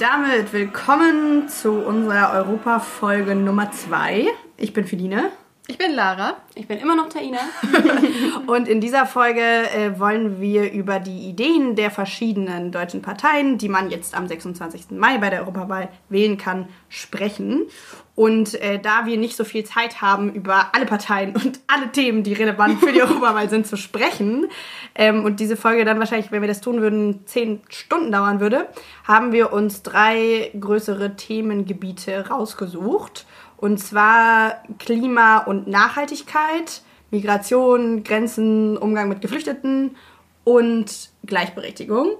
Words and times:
Damit 0.00 0.54
willkommen 0.54 1.50
zu 1.50 1.72
unserer 1.72 2.32
Europa-Folge 2.32 3.34
Nummer 3.34 3.70
2. 3.70 4.28
Ich 4.56 4.72
bin 4.72 4.86
Feline. 4.86 5.30
Ich 5.70 5.78
bin 5.78 5.92
Lara. 5.92 6.34
Ich 6.56 6.66
bin 6.66 6.78
immer 6.78 6.96
noch 6.96 7.08
Taina. 7.08 7.38
und 8.48 8.66
in 8.66 8.80
dieser 8.80 9.06
Folge 9.06 9.40
äh, 9.40 10.00
wollen 10.00 10.40
wir 10.40 10.72
über 10.72 10.98
die 10.98 11.28
Ideen 11.28 11.76
der 11.76 11.92
verschiedenen 11.92 12.72
deutschen 12.72 13.02
Parteien, 13.02 13.56
die 13.56 13.68
man 13.68 13.88
jetzt 13.88 14.16
am 14.16 14.26
26. 14.26 14.90
Mai 14.90 15.18
bei 15.18 15.30
der 15.30 15.42
Europawahl 15.42 15.88
wählen 16.08 16.38
kann, 16.38 16.68
sprechen. 16.88 17.68
Und 18.16 18.60
äh, 18.60 18.80
da 18.80 19.06
wir 19.06 19.16
nicht 19.16 19.36
so 19.36 19.44
viel 19.44 19.62
Zeit 19.62 20.02
haben, 20.02 20.32
über 20.32 20.74
alle 20.74 20.86
Parteien 20.86 21.36
und 21.36 21.60
alle 21.68 21.92
Themen, 21.92 22.24
die 22.24 22.32
relevant 22.32 22.80
für 22.80 22.90
die 22.90 23.02
Europawahl 23.02 23.48
sind, 23.48 23.68
zu 23.68 23.76
sprechen, 23.76 24.48
ähm, 24.96 25.24
und 25.24 25.38
diese 25.38 25.56
Folge 25.56 25.84
dann 25.84 26.00
wahrscheinlich, 26.00 26.32
wenn 26.32 26.40
wir 26.40 26.48
das 26.48 26.60
tun 26.60 26.80
würden, 26.80 27.26
zehn 27.26 27.60
Stunden 27.68 28.10
dauern 28.10 28.40
würde, 28.40 28.66
haben 29.04 29.30
wir 29.30 29.52
uns 29.52 29.84
drei 29.84 30.50
größere 30.58 31.14
Themengebiete 31.14 32.28
rausgesucht. 32.28 33.24
Und 33.60 33.78
zwar 33.78 34.62
Klima 34.78 35.38
und 35.38 35.66
Nachhaltigkeit, 35.66 36.80
Migration, 37.10 38.02
Grenzen, 38.04 38.78
Umgang 38.78 39.10
mit 39.10 39.20
Geflüchteten 39.20 39.96
und 40.44 41.10
Gleichberechtigung. 41.26 42.12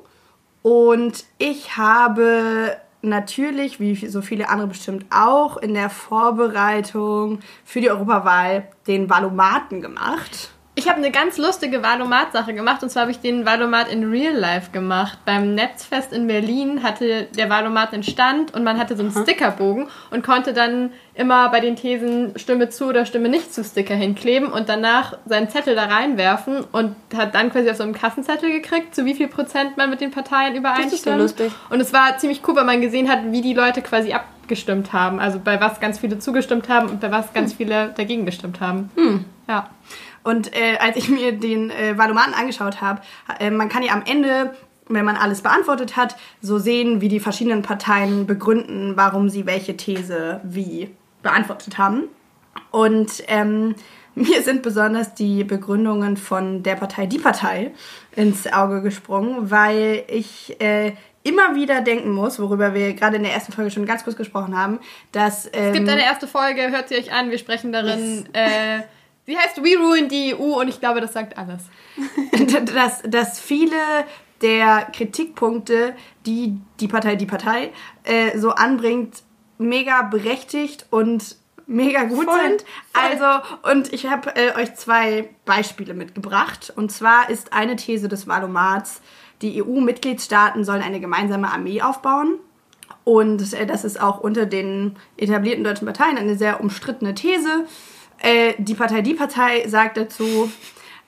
Und 0.62 1.24
ich 1.38 1.78
habe 1.78 2.76
natürlich, 3.00 3.80
wie 3.80 3.94
so 3.94 4.20
viele 4.20 4.50
andere 4.50 4.68
bestimmt 4.68 5.06
auch, 5.08 5.56
in 5.56 5.72
der 5.72 5.88
Vorbereitung 5.88 7.40
für 7.64 7.80
die 7.80 7.90
Europawahl 7.90 8.68
den 8.86 9.08
Valomaten 9.08 9.80
gemacht. 9.80 10.50
Ich 10.80 10.88
habe 10.88 10.96
eine 10.96 11.10
ganz 11.10 11.36
lustige 11.36 11.82
Valomat-Sache 11.82 12.54
gemacht 12.54 12.82
und 12.82 12.88
zwar 12.88 13.02
habe 13.02 13.10
ich 13.10 13.20
den 13.20 13.44
Valomat 13.44 13.92
in 13.92 14.10
Real 14.10 14.32
Life 14.32 14.70
gemacht. 14.70 15.18
Beim 15.26 15.54
Netzfest 15.54 16.10
in 16.10 16.26
Berlin 16.26 16.82
hatte 16.82 17.24
der 17.36 17.50
Valomat 17.50 17.92
einen 17.92 18.02
Stand 18.02 18.54
und 18.54 18.64
man 18.64 18.78
hatte 18.78 18.96
so 18.96 19.02
einen 19.02 19.12
Stickerbogen 19.12 19.88
und 20.10 20.24
konnte 20.24 20.54
dann 20.54 20.90
immer 21.12 21.50
bei 21.50 21.60
den 21.60 21.76
Thesen 21.76 22.32
Stimme 22.36 22.70
zu 22.70 22.86
oder 22.86 23.04
Stimme 23.04 23.28
nicht 23.28 23.52
zu 23.52 23.62
Sticker 23.62 23.94
hinkleben 23.94 24.50
und 24.50 24.70
danach 24.70 25.18
seinen 25.26 25.50
Zettel 25.50 25.74
da 25.74 25.84
reinwerfen 25.84 26.64
und 26.72 26.96
hat 27.14 27.34
dann 27.34 27.52
quasi 27.52 27.68
auf 27.68 27.76
so 27.76 27.82
einem 27.82 27.92
Kassenzettel 27.92 28.50
gekriegt, 28.50 28.94
zu 28.94 29.04
wie 29.04 29.12
viel 29.12 29.28
Prozent 29.28 29.76
man 29.76 29.90
mit 29.90 30.00
den 30.00 30.12
Parteien 30.12 30.54
übereinstimmt. 30.54 30.92
Das 30.92 30.98
ist 31.00 31.04
so 31.04 31.14
lustig. 31.14 31.52
Und 31.68 31.80
es 31.80 31.92
war 31.92 32.16
ziemlich 32.16 32.40
cool, 32.48 32.56
weil 32.56 32.64
man 32.64 32.80
gesehen 32.80 33.10
hat, 33.10 33.18
wie 33.26 33.42
die 33.42 33.52
Leute 33.52 33.82
quasi 33.82 34.14
abgestimmt 34.14 34.94
haben. 34.94 35.20
Also 35.20 35.40
bei 35.44 35.60
was 35.60 35.78
ganz 35.78 35.98
viele 35.98 36.18
zugestimmt 36.18 36.70
haben 36.70 36.88
und 36.88 37.00
bei 37.00 37.10
was 37.10 37.34
ganz 37.34 37.50
hm. 37.50 37.56
viele 37.58 37.92
dagegen 37.94 38.24
gestimmt 38.24 38.62
haben. 38.62 38.88
Hm. 38.96 39.26
Ja. 39.46 39.68
Und 40.22 40.54
äh, 40.54 40.76
als 40.78 40.96
ich 40.96 41.08
mir 41.08 41.32
den 41.32 41.70
äh, 41.70 41.96
Valomaten 41.96 42.34
angeschaut 42.34 42.80
habe, 42.80 43.00
äh, 43.38 43.50
man 43.50 43.68
kann 43.68 43.82
ja 43.82 43.92
am 43.92 44.02
Ende 44.04 44.54
wenn 44.90 45.04
man 45.04 45.16
alles 45.16 45.40
beantwortet 45.40 45.96
hat, 45.96 46.16
so 46.42 46.58
sehen, 46.58 47.00
wie 47.00 47.08
die 47.08 47.20
verschiedenen 47.20 47.62
Parteien 47.62 48.26
begründen, 48.26 48.96
warum 48.96 49.28
sie 49.28 49.46
welche 49.46 49.76
These 49.76 50.40
wie 50.42 50.90
beantwortet 51.22 51.78
haben. 51.78 52.08
Und 52.70 53.22
ähm, 53.28 53.74
mir 54.14 54.42
sind 54.42 54.62
besonders 54.62 55.14
die 55.14 55.44
Begründungen 55.44 56.16
von 56.16 56.62
der 56.62 56.74
Partei 56.74 57.06
Die 57.06 57.18
Partei 57.18 57.72
ins 58.16 58.52
Auge 58.52 58.82
gesprungen, 58.82 59.50
weil 59.50 60.02
ich 60.08 60.60
äh, 60.60 60.92
immer 61.22 61.54
wieder 61.54 61.82
denken 61.82 62.10
muss, 62.10 62.40
worüber 62.40 62.74
wir 62.74 62.94
gerade 62.94 63.16
in 63.16 63.22
der 63.22 63.32
ersten 63.32 63.52
Folge 63.52 63.70
schon 63.70 63.86
ganz 63.86 64.04
kurz 64.04 64.16
gesprochen 64.16 64.56
haben, 64.56 64.80
dass... 65.12 65.46
Ähm, 65.52 65.68
es 65.68 65.72
gibt 65.74 65.88
ähm, 65.88 65.94
eine 65.94 66.04
erste 66.04 66.26
Folge, 66.26 66.70
hört 66.70 66.88
sie 66.88 66.96
euch 66.96 67.12
an, 67.12 67.30
wir 67.30 67.38
sprechen 67.38 67.72
darin... 67.72 68.26
Yes. 68.26 68.26
Äh, 68.32 68.82
Sie 69.30 69.38
heißt 69.38 69.62
We 69.62 69.78
Ruin 69.78 70.08
die 70.08 70.34
EU 70.34 70.60
und 70.60 70.66
ich 70.66 70.80
glaube, 70.80 71.00
das 71.00 71.12
sagt 71.12 71.38
alles. 71.38 71.62
dass, 72.74 73.00
dass 73.02 73.38
viele 73.38 73.76
der 74.42 74.88
Kritikpunkte, 74.92 75.94
die 76.26 76.58
die 76.80 76.88
Partei, 76.88 77.14
die 77.14 77.26
Partei 77.26 77.70
äh, 78.02 78.36
so 78.36 78.50
anbringt, 78.50 79.22
mega 79.56 80.02
berechtigt 80.02 80.86
und 80.90 81.36
mega 81.68 82.02
gut 82.06 82.24
voll, 82.24 82.40
sind. 82.40 82.64
Voll. 82.92 83.02
Also, 83.04 83.70
und 83.70 83.92
ich 83.92 84.08
habe 84.08 84.34
äh, 84.34 84.60
euch 84.60 84.74
zwei 84.74 85.30
Beispiele 85.44 85.94
mitgebracht. 85.94 86.72
Und 86.74 86.90
zwar 86.90 87.30
ist 87.30 87.52
eine 87.52 87.76
These 87.76 88.08
des 88.08 88.26
Valomats, 88.26 89.00
die 89.42 89.62
EU-Mitgliedstaaten 89.62 90.64
sollen 90.64 90.82
eine 90.82 90.98
gemeinsame 90.98 91.52
Armee 91.52 91.82
aufbauen. 91.82 92.40
Und 93.04 93.52
äh, 93.52 93.64
das 93.64 93.84
ist 93.84 94.00
auch 94.00 94.18
unter 94.18 94.44
den 94.44 94.96
etablierten 95.16 95.62
deutschen 95.62 95.86
Parteien 95.86 96.18
eine 96.18 96.36
sehr 96.36 96.60
umstrittene 96.60 97.14
These. 97.14 97.66
Äh, 98.20 98.54
die 98.58 98.74
Partei 98.74 99.02
Die 99.02 99.14
Partei 99.14 99.66
sagt 99.66 99.96
dazu, 99.96 100.50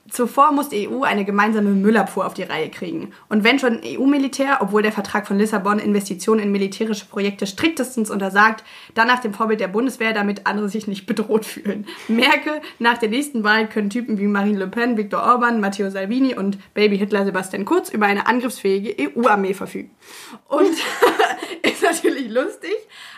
zuvor 0.09 0.51
muss 0.51 0.69
die 0.69 0.87
EU 0.87 1.03
eine 1.03 1.25
gemeinsame 1.25 1.69
Müllabfuhr 1.69 2.25
auf 2.25 2.33
die 2.33 2.43
Reihe 2.43 2.69
kriegen. 2.69 3.13
Und 3.29 3.43
wenn 3.43 3.59
schon 3.59 3.81
EU-Militär, 3.83 4.57
obwohl 4.61 4.81
der 4.81 4.91
Vertrag 4.91 5.27
von 5.27 5.37
Lissabon 5.37 5.79
Investitionen 5.79 6.41
in 6.41 6.51
militärische 6.51 7.05
Projekte 7.05 7.47
striktestens 7.47 8.09
untersagt, 8.09 8.63
dann 8.93 9.07
nach 9.07 9.19
dem 9.19 9.33
Vorbild 9.33 9.59
der 9.59 9.67
Bundeswehr, 9.69 10.13
damit 10.13 10.45
andere 10.45 10.69
sich 10.69 10.87
nicht 10.87 11.05
bedroht 11.05 11.45
fühlen. 11.45 11.87
Merke, 12.07 12.61
nach 12.79 12.97
der 12.97 13.09
nächsten 13.09 13.43
Wahl 13.43 13.67
können 13.67 13.89
Typen 13.89 14.19
wie 14.19 14.27
Marine 14.27 14.59
Le 14.59 14.67
Pen, 14.67 14.97
Viktor 14.97 15.23
Orban, 15.23 15.59
Matteo 15.59 15.89
Salvini 15.89 16.35
und 16.35 16.57
Baby 16.73 16.97
Hitler 16.97 17.25
Sebastian 17.25 17.65
Kurz 17.65 17.89
über 17.89 18.05
eine 18.05 18.27
angriffsfähige 18.27 18.95
EU-Armee 19.15 19.53
verfügen. 19.53 19.91
Und 20.47 20.69
ist 21.61 21.83
natürlich 21.83 22.29
lustig, 22.29 22.75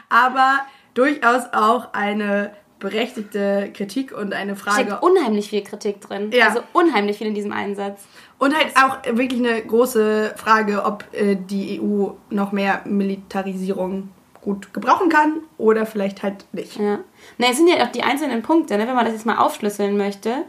aber 0.09 0.59
durchaus 0.93 1.43
auch 1.53 1.93
eine 1.93 2.53
berechtigte 2.79 3.71
Kritik 3.73 4.15
und 4.15 4.33
eine 4.33 4.55
Frage. 4.55 4.87
Steckt 4.87 5.03
unheimlich 5.03 5.49
viel 5.49 5.63
Kritik 5.63 6.01
drin. 6.01 6.31
Ja. 6.33 6.49
Also 6.49 6.61
unheimlich 6.73 7.17
viel 7.17 7.27
in 7.27 7.35
diesem 7.35 7.51
Einsatz. 7.51 8.01
Und 8.37 8.53
halt 8.55 8.75
auch 8.75 9.17
wirklich 9.17 9.39
eine 9.39 9.61
große 9.61 10.33
Frage, 10.35 10.83
ob 10.83 11.05
äh, 11.13 11.35
die 11.35 11.81
EU 11.81 12.09
noch 12.29 12.51
mehr 12.51 12.81
Militarisierung 12.85 14.09
gut 14.41 14.73
gebrauchen 14.73 15.09
kann 15.09 15.37
oder 15.57 15.85
vielleicht 15.85 16.21
halt 16.21 16.45
nicht. 16.51 16.77
Ja. 16.77 16.99
Na, 17.37 17.47
es 17.49 17.57
sind 17.57 17.67
ja 17.67 17.83
auch 17.83 17.91
die 17.91 18.03
einzelnen 18.03 18.43
Punkte, 18.43 18.77
ne, 18.77 18.87
wenn 18.87 18.95
man 18.95 19.05
das 19.05 19.13
jetzt 19.13 19.25
mal 19.25 19.37
aufschlüsseln 19.37 19.97
möchte. 19.97 20.43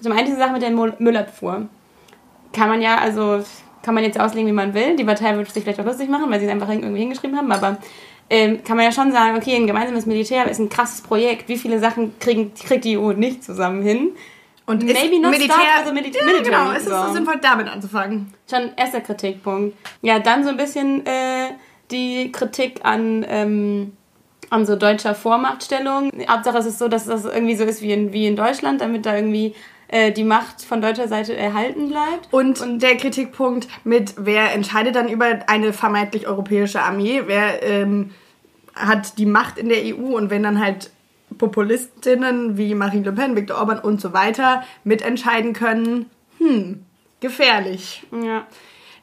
Zum 0.00 0.12
einen 0.12 0.26
diese 0.26 0.38
Sache 0.38 0.52
mit 0.52 0.62
der 0.62 0.70
Müllabfuhr. 0.70 1.66
Kann 2.52 2.68
man 2.68 2.80
ja, 2.80 2.98
also 2.98 3.42
kann 3.82 3.94
man 3.94 4.04
jetzt 4.04 4.20
auslegen, 4.20 4.48
wie 4.48 4.52
man 4.52 4.74
will. 4.74 4.96
Die 4.96 5.04
Partei 5.04 5.36
wird 5.36 5.50
sich 5.50 5.62
vielleicht 5.62 5.80
auch 5.80 5.84
lustig 5.84 6.08
machen, 6.08 6.30
weil 6.30 6.40
sie 6.40 6.46
es 6.46 6.52
einfach 6.52 6.68
irgendwie 6.68 7.00
hingeschrieben 7.00 7.36
haben, 7.36 7.50
aber 7.50 7.78
ähm, 8.30 8.62
kann 8.62 8.76
man 8.76 8.86
ja 8.86 8.92
schon 8.92 9.10
sagen, 9.10 9.36
okay, 9.36 9.56
ein 9.56 9.66
gemeinsames 9.66 10.06
Militär 10.06 10.48
ist 10.48 10.60
ein 10.60 10.68
krasses 10.68 11.00
Projekt. 11.00 11.48
Wie 11.48 11.58
viele 11.58 11.80
Sachen 11.80 12.16
kriegen, 12.20 12.54
kriegt 12.54 12.84
die 12.84 12.96
EU 12.96 13.12
nicht 13.12 13.42
zusammen 13.42 13.82
hin? 13.82 14.12
Und 14.66 14.84
maybe 14.84 15.20
not 15.20 15.32
Militär, 15.32 15.56
start 15.56 15.80
also 15.80 15.92
Mil 15.92 16.06
ja. 16.06 16.42
Genau, 16.42 16.70
es 16.70 16.84
ist 16.84 16.90
so 16.90 17.12
sinnvoll, 17.12 17.38
damit 17.42 17.66
anzufangen. 17.66 18.32
Schon 18.48 18.70
erster 18.76 19.00
Kritikpunkt. 19.00 19.76
Ja, 20.00 20.20
dann 20.20 20.44
so 20.44 20.50
ein 20.50 20.56
bisschen 20.56 21.04
äh, 21.06 21.54
die 21.90 22.30
Kritik 22.30 22.78
an, 22.84 23.26
ähm, 23.28 23.96
an 24.48 24.64
so 24.64 24.76
deutscher 24.76 25.16
Vormachtstellung. 25.16 26.12
Hauptsache 26.28 26.58
es 26.58 26.66
ist 26.66 26.78
so, 26.78 26.86
dass 26.86 27.06
das 27.06 27.24
irgendwie 27.24 27.56
so 27.56 27.64
ist 27.64 27.82
wie 27.82 27.92
in, 27.92 28.12
wie 28.12 28.28
in 28.28 28.36
Deutschland, 28.36 28.80
damit 28.80 29.06
da 29.06 29.16
irgendwie 29.16 29.56
äh, 29.90 30.12
die 30.12 30.24
Macht 30.24 30.62
von 30.62 30.80
deutscher 30.80 31.08
Seite 31.08 31.36
erhalten 31.36 31.88
bleibt. 31.88 32.28
Und, 32.30 32.60
und 32.60 32.78
der 32.80 32.96
Kritikpunkt 32.96 33.66
mit, 33.82 34.14
wer 34.18 34.54
entscheidet 34.54 34.94
dann 34.94 35.08
über 35.08 35.40
eine 35.48 35.72
vermeintlich 35.72 36.28
europäische 36.28 36.80
Armee, 36.80 37.22
wer 37.26 37.62
ähm, 37.62 38.12
hat 38.74 39.18
die 39.18 39.26
Macht 39.26 39.58
in 39.58 39.68
der 39.68 39.78
EU 39.84 40.16
und 40.16 40.30
wenn 40.30 40.44
dann 40.44 40.60
halt 40.60 40.92
Populistinnen 41.38 42.56
wie 42.56 42.74
Marine 42.74 43.04
Le 43.04 43.12
Pen, 43.12 43.36
Viktor 43.36 43.58
Orban 43.58 43.80
und 43.80 44.00
so 44.00 44.12
weiter 44.12 44.62
mitentscheiden 44.84 45.54
können, 45.54 46.08
hm, 46.38 46.84
gefährlich. 47.18 48.06
Ja. 48.12 48.46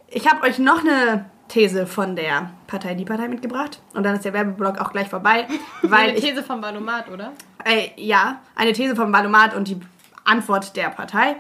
Ich 0.08 0.30
habe 0.30 0.48
euch 0.48 0.58
noch 0.58 0.86
eine 0.86 1.26
These 1.50 1.86
von 1.86 2.16
der 2.16 2.52
Partei 2.68 2.94
Die 2.96 3.06
Partei 3.06 3.28
mitgebracht 3.28 3.82
und 3.94 4.04
dann 4.04 4.16
ist 4.16 4.24
der 4.24 4.34
Werbeblock 4.34 4.80
auch 4.80 4.92
gleich 4.92 5.10
vorbei. 5.10 5.48
Weil 5.82 6.12
eine 6.12 6.20
These 6.20 6.44
vom 6.44 6.62
Valomat, 6.62 7.10
oder? 7.10 7.34
Äh, 7.66 7.90
ja, 7.98 8.42
eine 8.56 8.72
These 8.72 8.96
vom 8.96 9.12
Valomat 9.12 9.54
und 9.54 9.68
die 9.68 9.80
Antwort 10.28 10.76
der 10.76 10.90
Partei. 10.90 11.38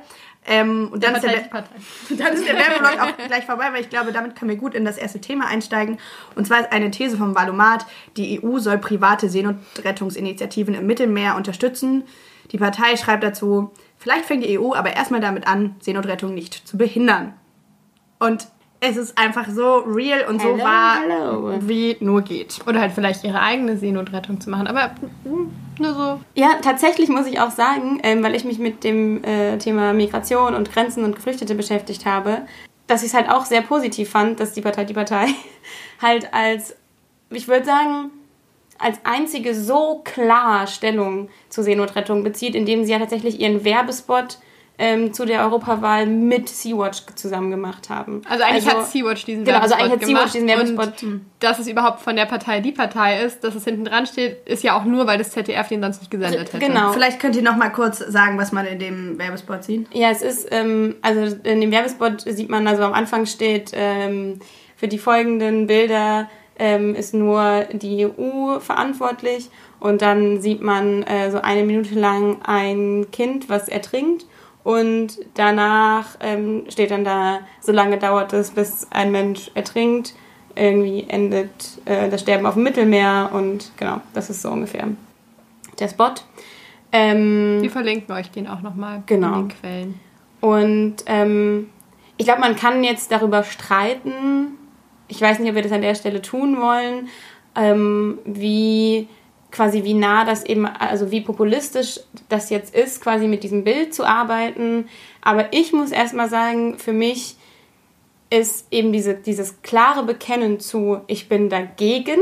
Ähm, 0.49 0.89
und 0.91 1.03
dann, 1.03 1.15
ist 1.15 1.23
der, 1.23 1.41
dann 2.09 2.33
ist 2.33 2.47
der 2.47 2.55
Werbeblock 2.55 3.01
auch 3.01 3.27
gleich 3.27 3.45
vorbei, 3.45 3.65
weil 3.73 3.81
ich 3.81 3.89
glaube, 3.89 4.13
damit 4.13 4.35
können 4.35 4.49
wir 4.49 4.57
gut 4.57 4.73
in 4.73 4.85
das 4.85 4.97
erste 4.97 5.19
Thema 5.19 5.47
einsteigen. 5.47 5.99
Und 6.35 6.47
zwar 6.47 6.61
ist 6.61 6.71
eine 6.71 6.89
These 6.89 7.17
vom 7.17 7.35
Valomat, 7.35 7.85
die 8.15 8.41
EU 8.41 8.59
soll 8.59 8.77
private 8.77 9.29
Seenotrettungsinitiativen 9.29 10.73
im 10.73 10.87
Mittelmeer 10.87 11.35
unterstützen. 11.35 12.03
Die 12.51 12.57
Partei 12.57 12.95
schreibt 12.95 13.23
dazu, 13.23 13.71
vielleicht 13.97 14.25
fängt 14.25 14.45
die 14.45 14.57
EU 14.57 14.73
aber 14.73 14.95
erstmal 14.95 15.19
damit 15.19 15.45
an, 15.47 15.75
Seenotrettung 15.81 16.33
nicht 16.33 16.65
zu 16.65 16.77
behindern. 16.77 17.33
Und 18.19 18.47
es 18.79 18.97
ist 18.97 19.17
einfach 19.17 19.47
so 19.49 19.77
real 19.79 20.27
und 20.27 20.41
so 20.41 20.49
hello, 20.49 20.63
wahr, 20.63 20.99
hello. 21.01 21.53
wie 21.61 21.97
nur 21.99 22.21
geht. 22.21 22.59
Oder 22.67 22.81
halt 22.81 22.91
vielleicht 22.91 23.23
ihre 23.23 23.41
eigene 23.41 23.77
Seenotrettung 23.77 24.39
zu 24.39 24.49
machen. 24.49 24.67
Aber 24.67 24.91
hm, 25.23 25.51
nur 25.79 25.93
so. 25.93 26.19
Ja, 26.35 26.59
tatsächlich 26.61 27.09
muss 27.09 27.25
ich 27.25 27.39
auch 27.39 27.51
sagen, 27.51 27.99
ähm, 28.03 28.23
weil 28.23 28.35
ich 28.35 28.43
mich 28.43 28.59
mit 28.59 28.83
dem 28.83 29.23
äh, 29.23 29.57
Thema 29.57 29.93
Migration 29.93 30.53
und 30.53 30.71
Grenzen 30.71 31.03
und 31.03 31.15
Geflüchtete 31.15 31.55
beschäftigt 31.55 32.05
habe, 32.05 32.43
dass 32.85 33.01
ich 33.01 33.09
es 33.09 33.13
halt 33.15 33.29
auch 33.29 33.45
sehr 33.45 33.61
positiv 33.61 34.09
fand, 34.09 34.39
dass 34.39 34.53
die 34.53 34.61
Partei, 34.61 34.83
die 34.83 34.93
Partei 34.93 35.27
halt 36.01 36.33
als, 36.33 36.75
ich 37.31 37.47
würde 37.47 37.65
sagen, 37.65 38.11
als 38.79 38.99
einzige 39.03 39.55
so 39.55 40.01
klar 40.03 40.67
Stellung 40.67 41.29
zur 41.49 41.63
Seenotrettung 41.63 42.23
bezieht, 42.23 42.53
indem 42.53 42.85
sie 42.85 42.91
ja 42.91 42.99
tatsächlich 42.99 43.39
ihren 43.39 43.63
Werbespot 43.63 44.37
ähm, 44.79 45.11
zu 45.11 45.25
der 45.25 45.43
Europawahl 45.43 46.05
mit 46.05 46.49
Sea-Watch 46.49 47.03
zusammen 47.15 47.49
gemacht 47.49 47.89
haben. 47.89 48.21
Also 48.29 48.43
eigentlich 48.43 48.67
hat 48.67 48.85
Sea-Watch 48.85 49.25
diesen 49.25 49.43
genau, 49.43 49.59
also 49.59 49.73
eigentlich 49.73 50.01
Werbespot 50.01 50.01
hat 50.01 50.07
Sea-Watch 50.07 50.31
diesen 50.33 50.47
gemacht 50.47 50.77
Werbespot. 50.77 51.03
Und 51.03 51.25
dass 51.39 51.59
es 51.59 51.67
überhaupt 51.67 52.01
von 52.01 52.15
der 52.15 52.25
Partei 52.25 52.59
die 52.59 52.71
Partei 52.71 53.23
ist, 53.23 53.43
dass 53.43 53.55
es 53.55 53.63
hinten 53.63 53.85
dran 53.85 54.05
steht, 54.05 54.47
ist 54.47 54.63
ja 54.63 54.77
auch 54.77 54.83
nur, 54.83 55.07
weil 55.07 55.17
das 55.17 55.31
ZDF 55.31 55.67
den 55.69 55.81
sonst 55.81 56.01
nicht 56.01 56.11
gesendet 56.11 56.53
hätte. 56.53 56.59
Genau. 56.59 56.91
Vielleicht 56.91 57.19
könnt 57.19 57.35
ihr 57.35 57.41
noch 57.41 57.55
mal 57.55 57.69
kurz 57.69 57.97
sagen, 57.97 58.37
was 58.37 58.51
man 58.51 58.67
in 58.67 58.77
dem 58.77 59.17
Werbespot 59.17 59.63
sieht. 59.63 59.87
Ja, 59.93 60.11
es 60.11 60.21
ist, 60.21 60.47
ähm, 60.51 60.95
also 61.01 61.35
in 61.43 61.61
dem 61.61 61.71
Werbespot 61.71 62.21
sieht 62.21 62.49
man, 62.49 62.67
also 62.67 62.83
am 62.83 62.93
Anfang 62.93 63.25
steht, 63.25 63.71
ähm, 63.73 64.39
für 64.75 64.87
die 64.87 64.99
folgenden 64.99 65.65
Bilder 65.65 66.29
ähm, 66.59 66.93
ist 66.93 67.15
nur 67.15 67.65
die 67.71 68.05
EU 68.05 68.59
verantwortlich 68.59 69.49
und 69.79 70.03
dann 70.03 70.39
sieht 70.39 70.61
man 70.61 71.01
äh, 71.03 71.31
so 71.31 71.41
eine 71.41 71.63
Minute 71.63 71.95
lang 71.95 72.41
ein 72.43 73.07
Kind, 73.11 73.49
was 73.49 73.69
ertrinkt 73.69 74.25
und 74.67 75.17
danach 75.35 76.17
ähm, 76.19 76.65
steht 76.67 76.91
dann 76.91 77.05
da, 77.05 77.39
so 77.61 77.71
lange 77.71 77.97
dauert 77.97 78.33
es, 78.33 78.51
bis 78.51 78.85
ein 78.91 79.13
Mensch 79.13 79.49
ertrinkt, 79.53 80.13
irgendwie 80.55 81.05
endet 81.07 81.79
äh, 81.85 82.09
das 82.09 82.19
Sterben 82.19 82.45
auf 82.45 82.55
dem 82.55 82.63
Mittelmeer 82.63 83.29
und 83.31 83.71
genau, 83.77 84.01
das 84.13 84.29
ist 84.29 84.41
so 84.41 84.49
ungefähr 84.49 84.89
der 85.79 85.87
Spot. 85.87 86.11
Ähm, 86.91 87.59
Wir 87.61 87.71
verlinken 87.71 88.13
euch 88.13 88.29
den 88.29 88.45
auch 88.45 88.61
nochmal 88.61 89.03
Genau. 89.05 89.39
in 89.39 89.47
den 89.47 89.57
Quellen. 89.57 89.99
Und 90.41 90.95
ähm, 91.05 91.69
ich 92.17 92.25
glaube, 92.25 92.41
man 92.41 92.57
kann 92.57 92.83
jetzt 92.83 93.09
darüber 93.09 93.43
streiten, 93.43 94.57
ich 95.07 95.21
weiß 95.21 95.39
nicht, 95.39 95.47
ob 95.47 95.55
wir 95.55 95.63
das 95.63 95.71
an 95.71 95.81
der 95.81 95.95
Stelle 95.95 96.21
tun 96.21 96.59
wollen, 96.59 97.07
ähm, 97.55 98.19
wie 98.25 99.07
quasi 99.57 99.83
wie 99.83 99.95
nah 99.95 100.23
das 100.23 100.45
eben, 100.45 100.67
also 100.67 101.09
wie 101.09 101.21
populistisch 101.21 101.99
das 102.29 102.51
jetzt 102.51 102.75
ist, 102.75 103.01
quasi 103.01 103.27
mit 103.27 103.43
diesem 103.43 103.63
Bild 103.63 103.91
zu 103.91 104.05
arbeiten. 104.05 104.87
Aber 105.21 105.51
ich 105.51 105.73
muss 105.73 105.89
erstmal 105.89 106.29
sagen, 106.29 106.77
für 106.77 106.93
mich 106.93 107.37
ist 108.29 108.67
eben 108.69 108.93
diese, 108.93 109.15
dieses 109.15 109.63
klare 109.63 110.03
Bekennen 110.03 110.59
zu, 110.59 111.01
ich 111.07 111.27
bin 111.27 111.49
dagegen, 111.49 112.19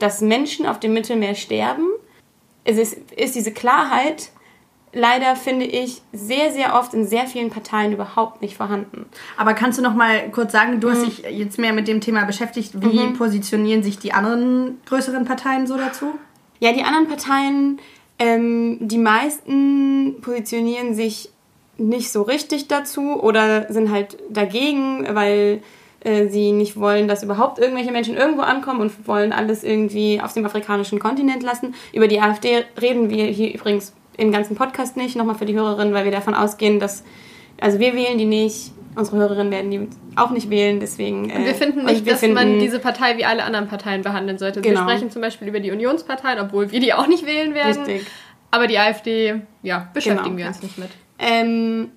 dass 0.00 0.20
Menschen 0.20 0.66
auf 0.66 0.80
dem 0.80 0.94
Mittelmeer 0.94 1.36
sterben. 1.36 1.86
Es 2.64 2.76
ist, 2.76 2.96
ist 3.12 3.36
diese 3.36 3.52
Klarheit 3.52 4.30
leider, 4.92 5.36
finde 5.36 5.66
ich, 5.66 6.02
sehr, 6.12 6.50
sehr 6.50 6.74
oft 6.74 6.92
in 6.92 7.06
sehr 7.06 7.26
vielen 7.26 7.50
Parteien 7.50 7.92
überhaupt 7.92 8.42
nicht 8.42 8.56
vorhanden. 8.56 9.06
Aber 9.36 9.54
kannst 9.54 9.78
du 9.78 9.82
noch 9.82 9.94
mal 9.94 10.28
kurz 10.32 10.50
sagen, 10.50 10.80
du 10.80 10.90
hast 10.90 11.06
dich 11.06 11.18
jetzt 11.18 11.58
mehr 11.58 11.72
mit 11.72 11.86
dem 11.86 12.00
Thema 12.00 12.24
beschäftigt. 12.24 12.72
Wie 12.80 13.12
positionieren 13.12 13.84
sich 13.84 13.98
die 13.98 14.12
anderen 14.12 14.80
größeren 14.86 15.24
Parteien 15.24 15.68
so 15.68 15.76
dazu? 15.76 16.18
Ja, 16.60 16.72
die 16.72 16.82
anderen 16.82 17.08
Parteien, 17.08 17.78
ähm, 18.18 18.78
die 18.80 18.98
meisten 18.98 20.16
positionieren 20.20 20.94
sich 20.94 21.30
nicht 21.76 22.12
so 22.12 22.22
richtig 22.22 22.68
dazu 22.68 23.20
oder 23.20 23.72
sind 23.72 23.90
halt 23.90 24.16
dagegen, 24.30 25.06
weil 25.14 25.60
äh, 26.04 26.28
sie 26.28 26.52
nicht 26.52 26.78
wollen, 26.78 27.08
dass 27.08 27.22
überhaupt 27.22 27.58
irgendwelche 27.58 27.90
Menschen 27.90 28.16
irgendwo 28.16 28.42
ankommen 28.42 28.80
und 28.80 29.08
wollen 29.08 29.32
alles 29.32 29.64
irgendwie 29.64 30.20
auf 30.22 30.32
dem 30.32 30.46
afrikanischen 30.46 31.00
Kontinent 31.00 31.42
lassen. 31.42 31.74
Über 31.92 32.06
die 32.06 32.20
AfD 32.20 32.64
reden 32.80 33.10
wir 33.10 33.24
hier 33.26 33.54
übrigens 33.54 33.92
im 34.16 34.30
ganzen 34.30 34.54
Podcast 34.54 34.96
nicht, 34.96 35.16
nochmal 35.16 35.34
für 35.34 35.46
die 35.46 35.54
Hörerinnen, 35.54 35.94
weil 35.94 36.04
wir 36.04 36.12
davon 36.12 36.34
ausgehen, 36.34 36.78
dass, 36.78 37.02
also 37.60 37.80
wir 37.80 37.94
wählen 37.94 38.18
die 38.18 38.26
nicht, 38.26 38.72
unsere 38.96 39.16
Hörerinnen 39.18 39.50
werden 39.52 39.70
die 39.70 39.88
auch 40.16 40.30
nicht 40.30 40.50
wählen, 40.50 40.80
deswegen... 40.80 41.30
Äh, 41.30 41.36
Und 41.36 41.44
wir 41.46 41.54
finden 41.54 41.80
und 41.80 41.86
nicht, 41.86 42.04
wir 42.04 42.12
dass 42.12 42.22
man 42.22 42.36
finden- 42.36 42.60
diese 42.60 42.78
Partei 42.78 43.16
wie 43.16 43.24
alle 43.24 43.42
anderen 43.44 43.68
Parteien 43.68 44.02
behandeln 44.02 44.38
sollte. 44.38 44.62
Wir 44.62 44.70
Genau. 44.70 44.82
sprechen 44.82 45.10
zum 45.10 45.22
Beispiel 45.22 45.48
über 45.48 45.60
die 45.60 45.70
Unionsparteien, 45.72 46.38
obwohl 46.40 46.70
wir 46.70 46.80
die 46.80 46.92
auch 46.94 47.06
nicht 47.06 47.26
wählen 47.26 47.54
werden. 47.54 47.84
Richtig. 47.84 48.06
Aber 48.50 48.66
die 48.66 48.78
AfD, 48.78 49.42
ja, 49.62 49.88
beschäftigen 49.92 50.36
Genau. 50.36 50.38
wir 50.38 50.46
uns 50.46 50.62
nicht 50.62 50.78
mit. 50.78 50.88
Ähm, 51.18 51.90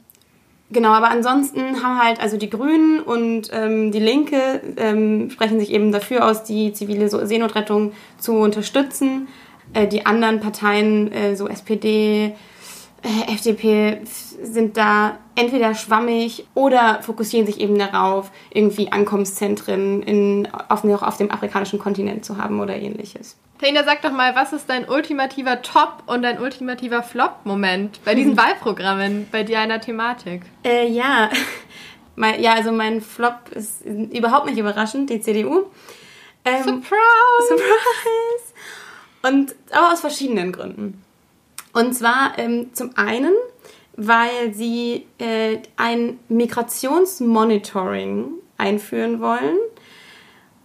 genau, 0.71 0.89
aber 0.89 1.09
ansonsten 1.11 1.83
haben 1.83 1.99
halt 2.01 2.19
also 2.19 2.37
die 2.37 2.49
Grünen 2.49 2.99
und 2.99 3.49
ähm, 3.53 3.91
die 3.91 3.99
Linke 3.99 4.61
ähm, 4.77 5.29
sprechen 5.29 5.59
sich 5.59 5.71
eben 5.71 5.91
dafür 5.91 6.25
aus, 6.25 6.43
die 6.43 6.73
zivile 6.73 7.09
Seenotrettung 7.09 7.91
zu 8.17 8.33
unterstützen. 8.33 9.27
Äh, 9.73 9.85
die 9.87 10.05
anderen 10.05 10.39
Parteien, 10.39 11.11
äh, 11.11 11.35
so 11.35 11.47
SPD, 11.47 12.27
äh, 12.27 12.31
FDP, 13.03 14.01
sind 14.03 14.75
da 14.75 15.17
entweder 15.35 15.75
schwammig 15.75 16.47
oder 16.55 17.01
fokussieren 17.01 17.45
sich 17.45 17.59
eben 17.59 17.77
darauf, 17.77 18.31
irgendwie 18.49 18.91
Ankommenszentren 18.91 20.01
in, 20.01 20.47
auf, 20.69 20.83
noch 20.83 21.03
auf 21.03 21.17
dem 21.17 21.31
afrikanischen 21.31 21.79
Kontinent 21.79 22.25
zu 22.25 22.37
haben 22.37 22.59
oder 22.59 22.75
ähnliches. 22.75 23.37
Taina, 23.61 23.83
sag 23.83 24.01
doch 24.01 24.11
mal, 24.11 24.35
was 24.35 24.53
ist 24.53 24.69
dein 24.69 24.87
ultimativer 24.87 25.61
Top 25.61 26.03
und 26.05 26.21
dein 26.21 26.39
ultimativer 26.39 27.01
Flop-Moment 27.03 28.03
bei 28.03 28.13
diesen 28.15 28.37
Wahlprogrammen, 28.37 29.27
bei 29.31 29.43
deiner 29.43 29.79
Thematik? 29.79 30.41
Äh, 30.63 30.87
ja. 30.87 31.29
Mein, 32.15 32.41
ja, 32.41 32.55
also 32.55 32.71
mein 32.71 33.01
Flop 33.01 33.49
ist 33.53 33.85
überhaupt 33.85 34.47
nicht 34.47 34.57
überraschend, 34.57 35.11
die 35.11 35.21
CDU. 35.21 35.65
Ähm, 36.43 36.63
Surprise! 36.63 36.87
Surprise! 37.47 38.53
Und, 39.21 39.55
aber 39.69 39.93
aus 39.93 39.99
verschiedenen 39.99 40.51
Gründen. 40.51 41.03
Und 41.77 41.93
zwar 41.93 42.33
ähm, 42.39 42.73
zum 42.73 42.97
einen, 42.97 43.33
weil 43.95 44.51
sie 44.51 45.05
äh, 45.19 45.59
ein 45.75 46.17
Migrationsmonitoring 46.27 48.29
einführen 48.57 49.21
wollen. 49.21 49.59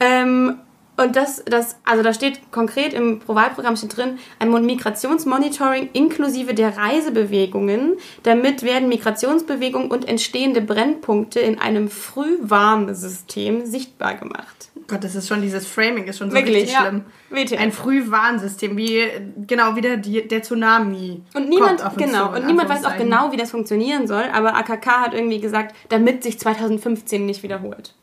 Ähm, 0.00 0.61
und 0.97 1.14
das, 1.14 1.44
das, 1.44 1.76
also 1.85 2.03
da 2.03 2.14
steht 2.14 2.50
konkret 2.50 2.94
im 2.94 3.19
Pro-Wahlprogramm 3.19 3.76
steht 3.76 3.94
drin, 3.94 4.19
ein 4.38 4.50
Migrationsmonitoring 4.64 5.91
inklusive 5.93 6.55
der 6.55 6.79
Reisebewegungen. 6.79 7.99
Damit 8.23 8.62
werden 8.62 8.88
Migrationsbewegungen 8.88 9.91
und 9.91 10.08
entstehende 10.08 10.62
Brennpunkte 10.62 11.41
in 11.41 11.58
einem 11.58 11.91
Frühwarnsystem 11.91 13.67
sichtbar 13.67 14.15
gemacht. 14.15 14.72
Gott, 14.87 15.05
das 15.05 15.14
ist 15.14 15.29
schon 15.29 15.43
dieses 15.43 15.67
Framing 15.67 16.05
ist 16.05 16.19
schon 16.19 16.31
so 16.31 16.37
Wirklich, 16.37 16.56
richtig 16.56 16.75
ja. 16.75 16.81
schlimm. 16.82 17.05
WTF. 17.31 17.58
Ein 17.58 17.73
Frühwarnsystem, 17.73 18.76
wie 18.76 19.06
genau 19.46 19.76
wieder 19.76 19.96
die, 19.96 20.26
der 20.26 20.43
Tsunami. 20.43 21.23
Und 21.34 21.49
niemand, 21.49 21.79
kommt 21.79 21.87
auf 21.87 21.96
uns 21.96 22.05
genau, 22.05 22.29
zu, 22.29 22.37
und 22.37 22.46
niemand 22.46 22.69
weiß 22.69 22.84
auch 22.84 22.96
genau, 22.96 23.32
wie 23.32 23.37
das 23.37 23.50
funktionieren 23.50 24.06
soll, 24.06 24.25
aber 24.32 24.55
AKK 24.56 24.87
hat 24.87 25.14
irgendwie 25.14 25.40
gesagt, 25.40 25.75
damit 25.88 26.23
sich 26.23 26.38
2015 26.38 27.25
nicht 27.25 27.43
wiederholt. 27.43 27.94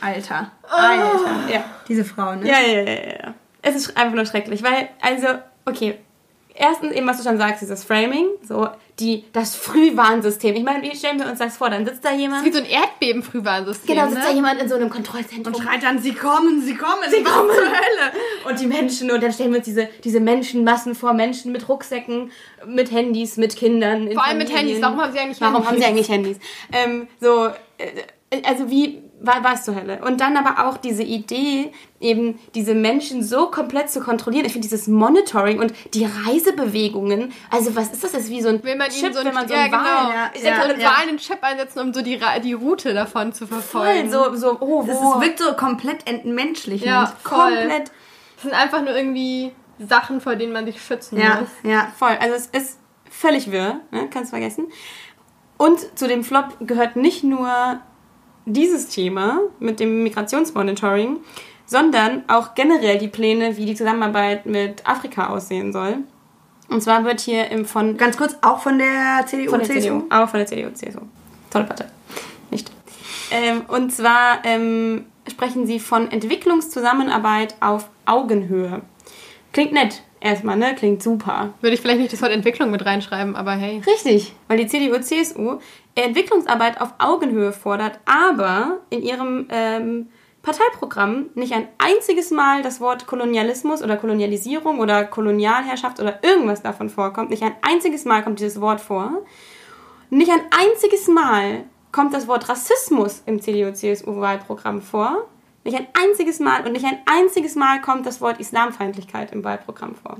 Alter. 0.00 0.50
Alter. 0.62 1.52
Ja. 1.52 1.64
Diese 1.88 2.04
Frau, 2.04 2.34
ne? 2.34 2.46
Ja, 2.46 2.60
ja, 2.60 2.82
ja, 2.82 3.24
ja. 3.24 3.34
Es 3.62 3.76
ist 3.76 3.96
einfach 3.96 4.14
nur 4.14 4.26
schrecklich, 4.26 4.62
weil, 4.62 4.88
also, 5.00 5.26
okay. 5.66 5.98
Erstens 6.62 6.92
eben, 6.92 7.06
was 7.06 7.16
du 7.16 7.22
schon 7.26 7.38
sagst, 7.38 7.62
dieses 7.62 7.84
Framing, 7.84 8.26
so 8.46 8.68
die, 8.98 9.24
das 9.32 9.56
Frühwarnsystem. 9.56 10.54
Ich 10.54 10.62
meine, 10.62 10.82
wie 10.82 10.94
stellen 10.94 11.18
wir 11.18 11.26
uns 11.26 11.38
das 11.38 11.56
vor? 11.56 11.70
Dann 11.70 11.86
sitzt 11.86 12.04
da 12.04 12.12
jemand. 12.12 12.44
Wie 12.44 12.52
so 12.52 12.58
ein 12.58 12.66
Erdbeben-Frühwarnsystem. 12.66 13.94
Genau, 13.96 14.10
sitzt 14.10 14.24
da 14.24 14.28
ne? 14.28 14.34
jemand 14.34 14.60
in 14.60 14.68
so 14.68 14.74
einem 14.74 14.90
Kontrollzentrum. 14.90 15.54
Und 15.54 15.62
schreit 15.62 15.82
dann, 15.82 15.98
sie 15.98 16.12
kommen, 16.12 16.60
sie 16.60 16.74
kommen, 16.74 17.00
Sie 17.08 17.22
kommen. 17.22 17.48
zur 17.48 17.64
Hölle. 17.64 18.12
Und 18.46 18.60
die 18.60 18.66
Menschen, 18.66 19.10
und 19.10 19.22
dann 19.22 19.32
stellen 19.32 19.52
wir 19.52 19.58
uns 19.60 19.64
diese, 19.64 19.88
diese 20.04 20.20
Menschenmassen 20.20 20.94
vor, 20.94 21.14
Menschen 21.14 21.50
mit 21.50 21.66
Rucksäcken, 21.66 22.30
mit 22.66 22.90
Handys, 22.90 23.38
mit 23.38 23.56
Kindern. 23.56 24.06
in 24.06 24.12
Vor 24.12 24.24
allem 24.26 24.36
mit 24.36 24.50
Familien. 24.50 24.74
Handys. 24.74 24.82
Warum 24.82 25.00
haben 25.00 25.12
sie 25.12 25.18
eigentlich 25.18 25.40
Warum 25.40 25.54
Handys? 25.54 25.68
haben 25.70 25.78
sie 25.78 25.84
eigentlich 25.86 26.08
Handys? 26.10 26.36
Ähm, 26.72 27.08
so, 27.20 27.46
äh, 27.78 28.42
also 28.44 28.68
wie, 28.68 29.02
war, 29.22 29.44
war 29.44 29.52
es 29.54 29.64
zur 29.64 29.74
Hölle? 29.74 30.00
Und 30.04 30.20
dann 30.20 30.36
aber 30.36 30.66
auch 30.66 30.76
diese 30.78 31.02
Idee, 31.02 31.72
eben 32.00 32.38
diese 32.54 32.74
Menschen 32.74 33.22
so 33.22 33.46
komplett 33.50 33.90
zu 33.90 34.00
kontrollieren. 34.00 34.46
Ich 34.46 34.52
finde 34.52 34.66
dieses 34.66 34.88
Monitoring 34.88 35.58
und 35.60 35.74
die 35.94 36.06
Reisebewegungen, 36.06 37.32
also 37.50 37.76
was 37.76 37.92
ist 37.92 38.02
das? 38.02 38.12
Das 38.12 38.22
ist 38.22 38.30
wie 38.30 38.40
so 38.42 38.48
ein 38.48 38.62
Will 38.64 38.76
man 38.76 38.88
Chip, 38.90 39.12
so 39.12 39.20
ein, 39.20 39.26
wenn 39.26 39.34
man 39.34 39.46
so 39.48 39.54
ja, 39.54 39.60
einen 39.64 39.72
Wal... 39.72 39.80
genau. 39.80 40.10
Ja, 40.10 40.30
Ich 40.34 40.42
ja, 40.42 40.50
ja. 40.50 40.90
Wal 40.90 41.08
einen 41.08 41.18
Chip 41.18 41.38
einsetzen, 41.42 41.80
um 41.80 41.92
so 41.94 42.02
die, 42.02 42.18
die 42.42 42.52
Route 42.52 42.94
davon 42.94 43.32
zu 43.32 43.46
Voll, 43.46 43.60
verfolgen. 43.60 44.10
so, 44.10 44.34
so, 44.36 44.56
oh, 44.60 44.84
Das 44.86 44.96
ist, 44.96 45.20
wirkt 45.20 45.38
so 45.38 45.52
komplett 45.54 46.06
entmenschlichend. 46.08 46.86
Ja, 46.88 47.06
voll. 47.22 47.38
komplett 47.54 47.90
Das 48.36 48.42
sind 48.44 48.54
einfach 48.54 48.82
nur 48.82 48.96
irgendwie 48.96 49.52
Sachen, 49.78 50.20
vor 50.20 50.36
denen 50.36 50.52
man 50.52 50.64
sich 50.66 50.82
schützen 50.82 51.18
Ja, 51.18 51.40
muss. 51.40 51.48
ja. 51.62 51.88
Voll, 51.98 52.16
also 52.20 52.34
es 52.34 52.46
ist 52.46 52.78
völlig 53.10 53.50
wirr, 53.50 53.80
ne? 53.90 54.08
kannst 54.10 54.30
vergessen. 54.30 54.68
Und 55.58 55.98
zu 55.98 56.08
dem 56.08 56.24
Flop 56.24 56.56
gehört 56.60 56.96
nicht 56.96 57.22
nur 57.22 57.80
dieses 58.52 58.88
Thema 58.88 59.40
mit 59.58 59.80
dem 59.80 60.02
Migrationsmonitoring, 60.02 61.18
sondern 61.66 62.24
auch 62.28 62.54
generell 62.54 62.98
die 62.98 63.08
Pläne, 63.08 63.56
wie 63.56 63.64
die 63.64 63.74
Zusammenarbeit 63.74 64.46
mit 64.46 64.86
Afrika 64.86 65.28
aussehen 65.28 65.72
soll. 65.72 65.98
Und 66.68 66.82
zwar 66.82 67.04
wird 67.04 67.20
hier 67.20 67.50
im 67.50 67.64
von 67.64 67.96
Ganz 67.96 68.16
kurz, 68.16 68.36
auch 68.42 68.60
von 68.60 68.78
der 68.78 69.24
CDU, 69.26 69.50
von 69.50 69.58
der 69.58 69.68
CSU? 69.68 69.80
CDU, 69.80 70.04
auch 70.10 70.28
von 70.28 70.38
der 70.38 70.46
CDU, 70.46 70.70
CSU. 70.72 71.00
Tolle 71.50 71.64
Partei. 71.64 71.86
Nicht. 72.50 72.70
Ähm, 73.30 73.62
und 73.68 73.92
zwar 73.92 74.44
ähm, 74.44 75.06
sprechen 75.28 75.66
sie 75.66 75.80
von 75.80 76.10
Entwicklungszusammenarbeit 76.10 77.56
auf 77.60 77.88
Augenhöhe. 78.06 78.82
Klingt 79.52 79.72
nett 79.72 80.02
erstmal, 80.20 80.56
ne? 80.56 80.74
Klingt 80.76 81.02
super. 81.02 81.54
Würde 81.60 81.74
ich 81.74 81.80
vielleicht 81.80 82.00
nicht 82.00 82.12
das 82.12 82.22
Wort 82.22 82.32
Entwicklung 82.32 82.70
mit 82.70 82.84
reinschreiben, 82.84 83.34
aber 83.34 83.52
hey. 83.52 83.82
Richtig, 83.86 84.32
weil 84.46 84.58
die 84.58 84.66
CDU-CSU 84.66 85.58
Entwicklungsarbeit 85.94 86.80
auf 86.80 86.94
Augenhöhe 86.98 87.52
fordert, 87.52 87.98
aber 88.04 88.78
in 88.90 89.02
ihrem 89.02 89.46
ähm, 89.50 90.08
Parteiprogramm 90.42 91.26
nicht 91.34 91.52
ein 91.52 91.68
einziges 91.78 92.30
Mal 92.30 92.62
das 92.62 92.80
Wort 92.80 93.06
Kolonialismus 93.06 93.82
oder 93.82 93.96
Kolonialisierung 93.96 94.78
oder 94.78 95.04
Kolonialherrschaft 95.04 96.00
oder 96.00 96.22
irgendwas 96.24 96.62
davon 96.62 96.88
vorkommt. 96.88 97.30
Nicht 97.30 97.42
ein 97.42 97.54
einziges 97.60 98.04
Mal 98.04 98.22
kommt 98.22 98.40
dieses 98.40 98.60
Wort 98.60 98.80
vor. 98.80 99.22
Nicht 100.08 100.30
ein 100.30 100.40
einziges 100.50 101.08
Mal 101.08 101.64
kommt 101.92 102.14
das 102.14 102.26
Wort 102.26 102.48
Rassismus 102.48 103.22
im 103.26 103.42
CDU-CSU-Wahlprogramm 103.42 104.80
vor. 104.80 105.26
Nicht 105.64 105.76
ein 105.76 105.88
einziges 105.92 106.40
Mal 106.40 106.64
und 106.64 106.72
nicht 106.72 106.86
ein 106.86 106.98
einziges 107.04 107.54
Mal 107.54 107.82
kommt 107.82 108.06
das 108.06 108.20
Wort 108.22 108.40
Islamfeindlichkeit 108.40 109.32
im 109.32 109.44
Wahlprogramm 109.44 109.94
vor. 109.94 110.16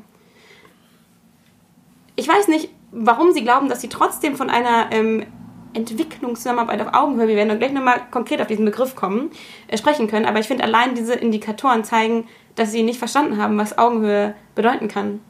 Ich 2.17 2.29
weiß 2.29 2.49
nicht, 2.49 2.69
warum 2.93 3.33
Sie 3.33 3.43
glauben, 3.43 3.71
dass 3.71 3.81
Sie 3.81 3.89
trotzdem 3.89 4.37
von 4.37 4.50
einer 4.50 4.93
ähm, 4.93 5.25
Entwicklungszusammenarbeit 5.73 6.81
auf 6.81 6.95
Augenhöhe, 6.95 7.29
wir 7.29 7.37
werden 7.37 7.59
gleich 7.59 7.73
nochmal 7.73 8.00
konkret 8.11 8.41
auf 8.41 8.47
diesen 8.47 8.65
Begriff 8.65 8.97
kommen, 8.97 9.31
äh, 9.69 9.79
sprechen 9.79 10.09
können. 10.09 10.27
Aber 10.27 10.39
ich 10.39 10.47
finde, 10.47 10.65
allein 10.65 10.95
diese 10.95 11.15
Indikatoren 11.15 11.85
zeigen, 11.85 12.27
dass 12.57 12.73
Sie 12.73 12.83
nicht 12.83 12.99
verstanden 12.99 13.37
haben, 13.37 13.57
was 13.59 13.79
Augenhöhe 13.79 14.35
bedeuten 14.55 14.89
kann. 14.89 15.21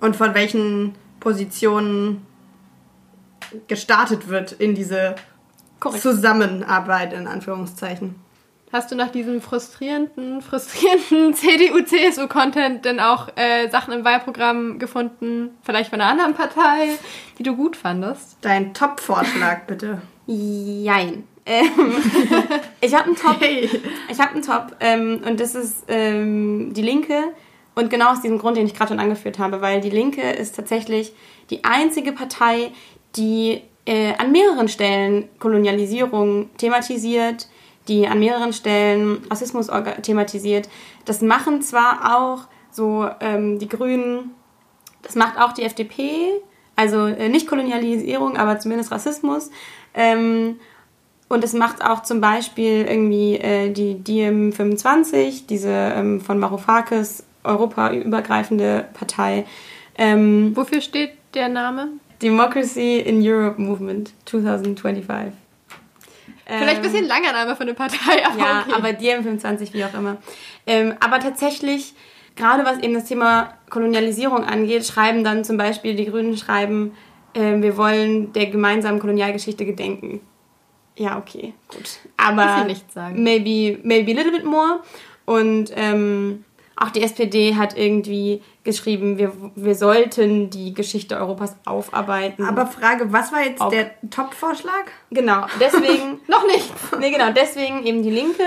Und 0.00 0.16
von 0.16 0.34
welchen 0.34 0.94
Positionen 1.20 2.26
gestartet 3.68 4.28
wird 4.28 4.52
in 4.52 4.74
diese 4.74 5.14
Korrekt. 5.80 6.02
Zusammenarbeit, 6.02 7.12
in 7.12 7.26
Anführungszeichen. 7.26 8.14
Hast 8.72 8.90
du 8.90 8.94
nach 8.94 9.10
diesem 9.10 9.42
frustrierenden, 9.42 10.40
frustrierenden 10.40 11.34
CDU-CSU-Content 11.34 12.84
denn 12.86 13.00
auch 13.00 13.28
äh, 13.36 13.68
Sachen 13.68 13.92
im 13.92 14.04
Wahlprogramm 14.04 14.78
gefunden, 14.78 15.50
vielleicht 15.62 15.90
von 15.90 16.00
einer 16.00 16.10
anderen 16.10 16.34
Partei, 16.34 16.96
die 17.38 17.42
du 17.42 17.54
gut 17.54 17.76
fandest? 17.76 18.38
Dein 18.40 18.72
Top-Vorschlag, 18.72 19.60
bitte. 19.66 20.00
Jein. 20.26 21.24
Ähm, 21.44 21.70
ich 22.80 22.94
habe 22.94 23.06
einen 23.06 23.16
Top. 23.16 23.40
Hey. 23.40 23.68
Ich 24.08 24.20
habe 24.20 24.32
einen 24.32 24.42
Top 24.42 24.76
ähm, 24.80 25.20
und 25.26 25.40
das 25.40 25.54
ist 25.54 25.84
ähm, 25.88 26.72
die 26.72 26.82
Linke 26.82 27.24
und 27.74 27.90
genau 27.90 28.12
aus 28.12 28.22
diesem 28.22 28.38
Grund, 28.38 28.56
den 28.56 28.66
ich 28.66 28.74
gerade 28.74 28.90
schon 28.90 29.00
angeführt 29.00 29.38
habe, 29.38 29.60
weil 29.60 29.80
die 29.80 29.90
Linke 29.90 30.22
ist 30.22 30.56
tatsächlich 30.56 31.12
die 31.50 31.64
einzige 31.64 32.12
Partei, 32.12 32.70
die 33.16 33.62
äh, 33.86 34.14
an 34.16 34.30
mehreren 34.30 34.68
Stellen 34.68 35.28
Kolonialisierung 35.40 36.50
thematisiert, 36.56 37.48
die 37.88 38.06
an 38.06 38.20
mehreren 38.20 38.52
Stellen 38.52 39.18
Rassismus 39.30 39.68
thematisiert. 40.02 40.68
Das 41.04 41.20
machen 41.20 41.62
zwar 41.62 42.16
auch 42.16 42.48
so 42.70 43.08
ähm, 43.20 43.58
die 43.58 43.68
Grünen, 43.68 44.30
das 45.02 45.14
macht 45.14 45.38
auch 45.38 45.52
die 45.52 45.62
FDP, 45.62 46.40
also 46.76 47.06
äh, 47.06 47.28
nicht 47.28 47.46
Kolonialisierung, 47.46 48.36
aber 48.36 48.58
zumindest 48.58 48.92
Rassismus. 48.92 49.50
Ähm, 49.94 50.56
und 51.28 51.42
es 51.44 51.54
macht 51.54 51.84
auch 51.84 52.02
zum 52.02 52.20
Beispiel 52.20 52.84
irgendwie 52.88 53.36
äh, 53.36 53.70
die 53.70 53.94
DiEM25, 53.94 55.46
diese 55.48 55.70
ähm, 55.70 56.20
von 56.20 56.40
Varoufakis 56.40 57.24
europaübergreifende 57.42 58.86
Partei. 58.94 59.46
Ähm, 59.96 60.52
Wofür 60.54 60.80
steht 60.80 61.12
der 61.34 61.48
Name? 61.48 61.88
Democracy 62.22 62.98
in 62.98 63.20
Europe 63.26 63.60
Movement 63.60 64.12
2025. 64.26 65.41
Vielleicht 66.58 66.76
ein 66.76 66.82
bisschen 66.82 67.06
langer 67.06 67.32
Name 67.32 67.56
für 67.56 67.62
eine 67.62 67.74
Partei, 67.74 68.24
aber 68.26 68.38
Ja, 68.38 68.64
okay. 68.66 68.74
aber 68.74 68.88
DM25, 68.88 69.72
wie 69.72 69.84
auch 69.84 69.94
immer. 69.94 70.18
Ähm, 70.66 70.94
aber 71.00 71.20
tatsächlich, 71.20 71.94
gerade 72.36 72.64
was 72.64 72.78
eben 72.78 72.94
das 72.94 73.04
Thema 73.04 73.54
Kolonialisierung 73.70 74.44
angeht, 74.44 74.86
schreiben 74.86 75.24
dann 75.24 75.44
zum 75.44 75.56
Beispiel, 75.56 75.94
die 75.94 76.06
Grünen 76.06 76.36
schreiben, 76.36 76.96
äh, 77.34 77.60
wir 77.60 77.76
wollen 77.76 78.32
der 78.32 78.46
gemeinsamen 78.46 78.98
Kolonialgeschichte 78.98 79.64
gedenken. 79.64 80.20
Ja, 80.96 81.18
okay, 81.18 81.54
gut. 81.68 81.98
Aber 82.16 82.64
nicht 82.64 82.92
sagen. 82.92 83.22
maybe, 83.22 83.78
maybe 83.82 84.12
a 84.12 84.14
little 84.14 84.32
bit 84.32 84.44
more. 84.44 84.80
Und 85.24 85.72
ähm, 85.74 86.44
auch 86.76 86.90
die 86.90 87.02
SPD 87.02 87.56
hat 87.56 87.76
irgendwie 87.76 88.42
geschrieben, 88.64 89.18
wir, 89.18 89.32
wir 89.54 89.74
sollten 89.74 90.50
die 90.50 90.72
Geschichte 90.72 91.16
Europas 91.16 91.56
aufarbeiten. 91.64 92.44
Aber 92.44 92.66
Frage, 92.66 93.12
was 93.12 93.32
war 93.32 93.44
jetzt 93.44 93.60
Auf 93.60 93.72
der 93.72 93.90
Top-Vorschlag? 94.10 94.84
Genau, 95.10 95.46
deswegen. 95.60 96.20
Noch 96.28 96.46
nicht. 96.46 96.70
Nee, 96.98 97.10
genau, 97.10 97.32
deswegen 97.32 97.84
eben 97.84 98.02
die 98.02 98.10
Linke, 98.10 98.42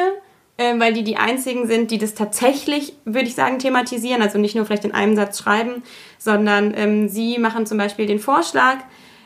äh, 0.58 0.78
weil 0.80 0.94
die 0.94 1.04
die 1.04 1.18
einzigen 1.18 1.68
sind, 1.68 1.92
die 1.92 1.98
das 1.98 2.16
tatsächlich, 2.16 2.94
würde 3.06 3.28
ich 3.28 3.36
sagen, 3.36 3.60
thematisieren. 3.60 4.22
Also 4.22 4.38
nicht 4.38 4.56
nur 4.56 4.66
vielleicht 4.66 4.86
in 4.86 4.94
einem 4.94 5.16
Satz 5.16 5.40
schreiben, 5.40 5.84
sondern 6.18 6.74
ähm, 6.76 7.10
sie 7.10 7.38
machen 7.38 7.66
zum 7.66 7.78
Beispiel 7.78 8.06
den 8.06 8.20
Vorschlag, 8.20 8.78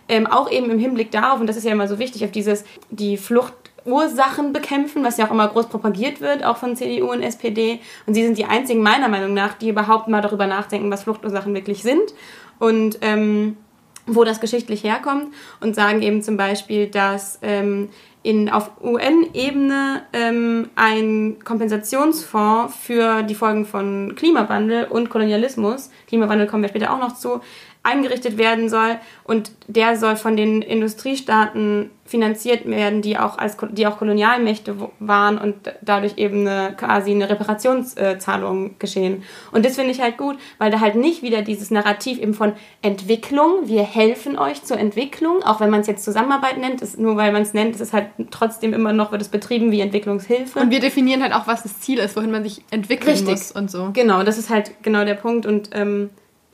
ähm, 0.10 0.26
auch 0.26 0.52
eben 0.52 0.72
im 0.72 0.80
Hinblick 0.80 1.12
darauf, 1.12 1.40
und 1.40 1.48
das 1.48 1.56
ist 1.56 1.66
ja 1.66 1.72
immer 1.72 1.88
so 1.88 2.00
wichtig, 2.00 2.26
auf 2.26 2.32
dieses, 2.32 2.66
die 2.90 3.16
Flucht 3.16 3.54
Ursachen 3.86 4.54
bekämpfen, 4.54 5.04
was 5.04 5.18
ja 5.18 5.28
auch 5.28 5.32
immer 5.32 5.48
groß 5.48 5.68
propagiert 5.68 6.22
wird, 6.22 6.44
auch 6.44 6.58
von 6.58 6.76
CDU 6.76 7.12
und 7.12 7.22
SPD. 7.22 7.80
Und 8.06 8.14
sie 8.14 8.24
sind 8.24 8.38
die 8.38 8.46
einzigen, 8.46 8.82
meiner 8.82 9.08
Meinung 9.08 9.34
nach, 9.34 9.54
die 9.54 9.70
überhaupt 9.70 10.08
mal 10.08 10.22
darüber 10.22 10.48
nachdenken, 10.48 10.92
was 10.92 11.04
Fluchtursachen 11.04 11.54
wirklich 11.54 11.84
sind 11.84 12.14
und 12.60 13.00
ähm, 13.02 13.58
wo 14.06 14.24
das 14.24 14.40
geschichtlich 14.40 14.84
herkommt. 14.84 15.34
Und 15.62 15.76
sagen 15.76 16.02
eben 16.02 16.22
zum 16.22 16.38
Beispiel, 16.38 16.88
dass 16.88 17.40
ähm, 17.42 17.90
in, 18.22 18.50
auf 18.50 18.72
UN-Ebene 18.82 20.04
ähm, 20.14 20.70
ein 20.76 21.38
Kompensationsfonds 21.44 22.76
für 22.76 23.24
die 23.24 23.36
Folgen 23.36 23.66
von 23.66 24.16
Klimawandel 24.16 24.86
und 24.86 25.10
Kolonialismus, 25.10 25.90
Klimawandel 26.08 26.48
kommen 26.48 26.64
wir 26.64 26.70
später 26.70 26.94
auch 26.94 27.00
noch 27.00 27.16
zu, 27.16 27.40
eingerichtet 27.82 28.38
werden 28.38 28.70
soll 28.70 28.98
und 29.24 29.52
der 29.68 29.96
soll 29.98 30.18
von 30.18 30.36
den 30.36 30.62
Industriestaaten 30.62 31.90
finanziert 32.10 32.66
werden, 32.66 33.02
die 33.02 33.18
auch 33.18 33.38
als 33.38 33.56
die 33.72 33.86
auch 33.88 33.98
Kolonialmächte 33.98 34.76
waren 35.00 35.38
und 35.38 35.56
dadurch 35.82 36.18
eben 36.18 36.48
eine, 36.48 36.76
quasi 36.76 37.12
eine 37.12 37.30
Reparationszahlung 37.30 38.80
geschehen. 38.80 39.24
Und 39.52 39.66
das 39.66 39.76
finde 39.76 39.92
ich 39.92 40.02
halt 40.02 40.18
gut, 40.18 40.38
weil 40.58 40.72
da 40.72 40.80
halt 40.80 40.96
nicht 40.96 41.22
wieder 41.22 41.44
dieses 41.44 41.70
Narrativ 41.72 42.20
eben 42.20 42.34
von 42.34 42.54
Entwicklung, 42.82 43.68
wir 43.68 43.84
helfen 43.84 44.38
euch 44.38 44.64
zur 44.64 44.78
Entwicklung, 44.78 45.44
auch 45.44 45.60
wenn 45.60 45.70
man 45.70 45.82
es 45.82 45.88
jetzt 45.88 46.04
Zusammenarbeit 46.04 46.58
nennt, 46.58 46.82
ist 46.82 47.00
nur 47.00 47.16
weil 47.16 47.32
man 47.32 47.44
es 47.44 47.54
nennt, 47.54 47.76
ist 47.76 47.82
es 47.82 47.94
halt 47.94 48.08
trotzdem 48.32 48.74
immer 48.74 48.92
noch 48.92 49.12
wird 49.12 49.22
es 49.22 49.30
betrieben 49.30 49.72
wie 49.72 49.82
Entwicklungshilfe. 49.82 50.60
Und 50.60 50.72
wir 50.72 50.80
definieren 50.80 51.22
halt 51.22 51.34
auch, 51.34 51.46
was 51.46 51.64
das 51.64 51.80
Ziel 51.80 52.00
ist, 52.00 52.16
wohin 52.16 52.32
man 52.32 52.44
sich 52.44 52.64
entwickeln 52.72 53.12
Richtig. 53.12 53.30
muss 53.30 53.52
und 53.52 53.70
so. 53.70 53.92
Genau, 53.94 54.24
das 54.24 54.38
ist 54.38 54.50
halt 54.50 54.82
genau 54.82 55.06
der 55.06 55.16
Punkt 55.16 55.46
und 55.46 55.70
ähm, 55.74 56.10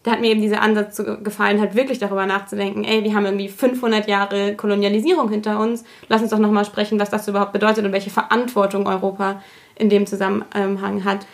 da 0.05 0.11
hat 0.11 0.21
mir 0.21 0.29
eben 0.29 0.41
dieser 0.41 0.61
Ansatz 0.61 1.01
gefallen, 1.23 1.59
halt 1.59 1.73
wirklich 1.73 1.97
darüber 1.97 2.27
nachzudenken, 2.27 2.83
ey, 2.83 3.03
wir 3.03 3.15
haben 3.15 3.25
irgendwie 3.25 3.49
500 3.49 4.07
Jahre 4.07 4.55
Kolonialisierung 4.55 5.29
hinter 5.29 5.59
uns, 5.59 5.83
lass 6.09 6.21
uns 6.21 6.29
doch 6.29 6.37
nochmal 6.37 6.63
sprechen, 6.63 6.99
was 6.99 7.09
das 7.09 7.27
überhaupt 7.27 7.53
bedeutet 7.53 7.83
und 7.83 7.91
welche 7.91 8.11
Verantwortung 8.11 8.87
Europa 8.87 9.41
in 9.75 9.89
dem 9.89 10.05
Zusammenhang 10.05 11.03
hat. 11.03 11.25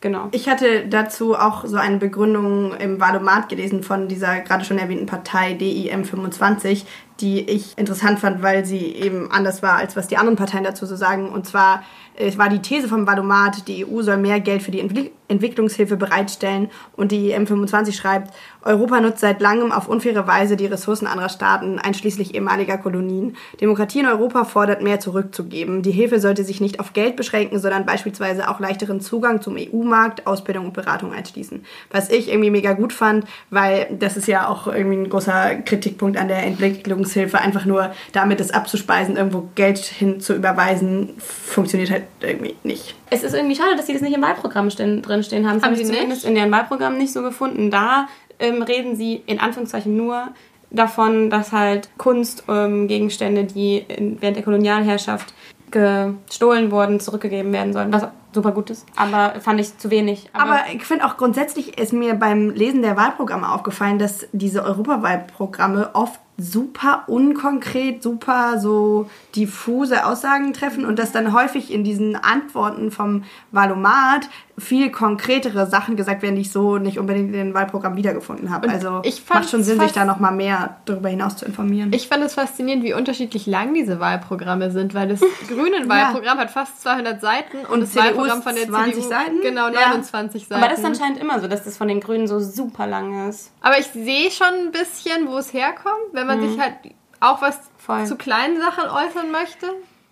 Genau. 0.00 0.28
Ich 0.32 0.48
hatte 0.48 0.86
dazu 0.88 1.36
auch 1.36 1.66
so 1.66 1.76
eine 1.76 1.98
Begründung 1.98 2.74
im 2.74 3.00
Valomat 3.00 3.48
gelesen 3.48 3.84
von 3.84 4.08
dieser 4.08 4.40
gerade 4.40 4.64
schon 4.64 4.78
erwähnten 4.78 5.06
Partei 5.06 5.52
DIM25, 5.52 6.84
die 7.20 7.48
ich 7.48 7.78
interessant 7.78 8.18
fand, 8.18 8.42
weil 8.42 8.64
sie 8.64 8.86
eben 8.86 9.30
anders 9.30 9.62
war, 9.62 9.74
als 9.74 9.94
was 9.96 10.08
die 10.08 10.16
anderen 10.16 10.36
Parteien 10.36 10.64
dazu 10.64 10.84
so 10.84 10.96
sagen. 10.96 11.28
Und 11.28 11.46
zwar 11.46 11.82
es 12.16 12.38
war 12.38 12.48
die 12.48 12.60
These 12.60 12.88
vom 12.88 13.06
Valomat, 13.06 13.68
die 13.68 13.86
EU 13.86 14.02
soll 14.02 14.16
mehr 14.16 14.40
Geld 14.40 14.62
für 14.62 14.70
die 14.70 14.80
Entwicklungshilfe 15.30 15.96
bereitstellen 15.96 16.70
und 16.96 17.12
die 17.12 17.34
M25 17.34 17.92
schreibt, 17.92 18.34
Europa 18.62 19.00
nutzt 19.00 19.20
seit 19.20 19.40
langem 19.40 19.72
auf 19.72 19.88
unfaire 19.88 20.26
Weise 20.26 20.56
die 20.56 20.66
Ressourcen 20.66 21.06
anderer 21.06 21.30
Staaten, 21.30 21.78
einschließlich 21.78 22.34
ehemaliger 22.34 22.76
Kolonien. 22.76 23.36
Demokratie 23.60 24.00
in 24.00 24.06
Europa 24.06 24.44
fordert 24.44 24.82
mehr 24.82 25.00
zurückzugeben. 25.00 25.82
Die 25.82 25.92
Hilfe 25.92 26.20
sollte 26.20 26.44
sich 26.44 26.60
nicht 26.60 26.78
auf 26.78 26.92
Geld 26.92 27.16
beschränken, 27.16 27.58
sondern 27.58 27.86
beispielsweise 27.86 28.50
auch 28.50 28.60
leichteren 28.60 29.00
Zugang 29.00 29.40
zum 29.40 29.56
EU-Markt, 29.56 30.26
Ausbildung 30.26 30.66
und 30.66 30.74
Beratung 30.74 31.12
einschließen. 31.14 31.64
Was 31.90 32.10
ich 32.10 32.28
irgendwie 32.28 32.50
mega 32.50 32.74
gut 32.74 32.92
fand, 32.92 33.24
weil 33.48 33.86
das 33.98 34.16
ist 34.16 34.28
ja 34.28 34.48
auch 34.48 34.66
irgendwie 34.66 34.98
ein 34.98 35.08
großer 35.08 35.56
Kritikpunkt 35.64 36.18
an 36.18 36.28
der 36.28 36.42
Entwicklungshilfe, 36.42 37.38
einfach 37.38 37.64
nur 37.64 37.92
damit 38.12 38.40
es 38.40 38.50
abzuspeisen, 38.50 39.16
irgendwo 39.16 39.48
Geld 39.54 39.78
hin 39.78 40.20
zu 40.20 40.34
überweisen, 40.34 41.14
funktioniert 41.18 41.90
halt 41.90 42.04
irgendwie 42.20 42.56
nicht. 42.62 42.94
Es 43.10 43.22
ist 43.22 43.34
irgendwie 43.34 43.56
schade, 43.56 43.76
dass 43.76 43.86
sie 43.86 43.92
das 43.92 44.02
nicht 44.02 44.14
im 44.14 44.22
Wahlprogramm 44.22 44.68
drinstehen 44.68 45.46
haben. 45.48 45.56
Das 45.56 45.64
haben 45.64 45.76
sie 45.76 45.84
zumindest 45.84 46.22
nicht? 46.22 46.28
in 46.28 46.34
deren 46.34 46.50
Wahlprogramm 46.50 46.96
nicht 46.96 47.12
so 47.12 47.22
gefunden. 47.22 47.70
Da 47.70 48.08
ähm, 48.38 48.62
reden 48.62 48.96
sie 48.96 49.22
in 49.26 49.40
Anführungszeichen 49.40 49.96
nur 49.96 50.28
davon, 50.70 51.30
dass 51.30 51.52
halt 51.52 51.90
Kunstgegenstände, 51.98 53.42
ähm, 53.42 53.48
die 53.48 53.84
während 54.20 54.36
der 54.36 54.44
Kolonialherrschaft 54.44 55.34
gestohlen 55.70 56.70
wurden, 56.70 57.00
zurückgegeben 57.00 57.52
werden 57.52 57.72
sollen. 57.72 57.92
Was 57.92 58.08
super 58.32 58.52
gut 58.52 58.70
ist, 58.70 58.86
aber 58.96 59.40
fand 59.40 59.60
ich 59.60 59.76
zu 59.78 59.90
wenig. 59.90 60.30
Aber, 60.32 60.44
aber 60.44 60.60
ich 60.72 60.84
finde 60.84 61.04
auch 61.04 61.16
grundsätzlich 61.16 61.78
ist 61.78 61.92
mir 61.92 62.14
beim 62.14 62.50
Lesen 62.50 62.82
der 62.82 62.96
Wahlprogramme 62.96 63.50
aufgefallen, 63.52 63.98
dass 63.98 64.26
diese 64.32 64.64
Europawahlprogramme 64.64 65.90
oft 65.94 66.20
super 66.40 67.04
unkonkret, 67.06 68.02
super 68.02 68.58
so 68.58 69.08
diffuse 69.36 70.04
Aussagen 70.06 70.52
treffen 70.52 70.84
und 70.84 70.98
dass 70.98 71.12
dann 71.12 71.32
häufig 71.32 71.72
in 71.72 71.84
diesen 71.84 72.16
Antworten 72.16 72.90
vom 72.90 73.24
Valomat 73.52 74.28
viel 74.60 74.90
konkretere 74.90 75.66
Sachen 75.66 75.96
gesagt 75.96 76.22
werden, 76.22 76.36
die 76.36 76.42
ich 76.42 76.52
so 76.52 76.78
nicht 76.78 76.98
unbedingt 76.98 77.28
in 77.28 77.32
den 77.32 77.54
Wahlprogramm 77.54 77.96
wiedergefunden 77.96 78.50
habe. 78.50 78.68
Also 78.68 79.00
ich 79.04 79.22
macht 79.28 79.50
schon 79.50 79.62
Sinn, 79.62 79.80
sich 79.80 79.92
da 79.92 80.04
noch 80.04 80.20
mal 80.20 80.30
mehr 80.30 80.76
darüber 80.84 81.08
hinaus 81.08 81.36
zu 81.36 81.46
informieren. 81.46 81.92
Ich 81.92 82.08
fand 82.08 82.22
es 82.22 82.34
faszinierend, 82.34 82.84
wie 82.84 82.92
unterschiedlich 82.92 83.46
lang 83.46 83.74
diese 83.74 84.00
Wahlprogramme 84.00 84.70
sind, 84.70 84.94
weil 84.94 85.08
das 85.08 85.20
grüne 85.48 85.88
Wahlprogramm 85.88 86.36
ja. 86.36 86.44
hat 86.44 86.50
fast 86.50 86.82
200 86.82 87.20
Seiten 87.20 87.58
und, 87.58 87.70
und 87.70 87.80
das 87.80 87.90
CDU 87.90 88.04
Wahlprogramm 88.04 88.42
von 88.42 88.54
der 88.54 88.68
20 88.68 88.94
CDU 88.94 89.08
Seiten? 89.08 89.40
genau 89.42 89.70
29 89.70 90.42
ja. 90.42 90.48
Seiten. 90.48 90.62
Aber 90.62 90.70
das 90.70 90.80
ist 90.80 90.84
anscheinend 90.84 91.18
immer 91.18 91.40
so, 91.40 91.48
dass 91.48 91.64
das 91.64 91.76
von 91.76 91.88
den 91.88 92.00
Grünen 92.00 92.28
so 92.28 92.40
super 92.40 92.86
lang 92.86 93.28
ist. 93.28 93.50
Aber 93.60 93.78
ich 93.78 93.86
sehe 93.86 94.30
schon 94.30 94.46
ein 94.46 94.72
bisschen, 94.72 95.28
wo 95.28 95.38
es 95.38 95.52
herkommt, 95.52 96.12
wenn 96.12 96.26
man 96.26 96.29
mhm. 96.38 96.48
sich 96.50 96.60
halt 96.60 96.74
auch 97.20 97.42
was 97.42 97.60
Voll. 97.78 98.06
zu 98.06 98.16
kleinen 98.16 98.60
Sachen 98.60 98.88
äußern 98.88 99.30
möchte. 99.30 99.66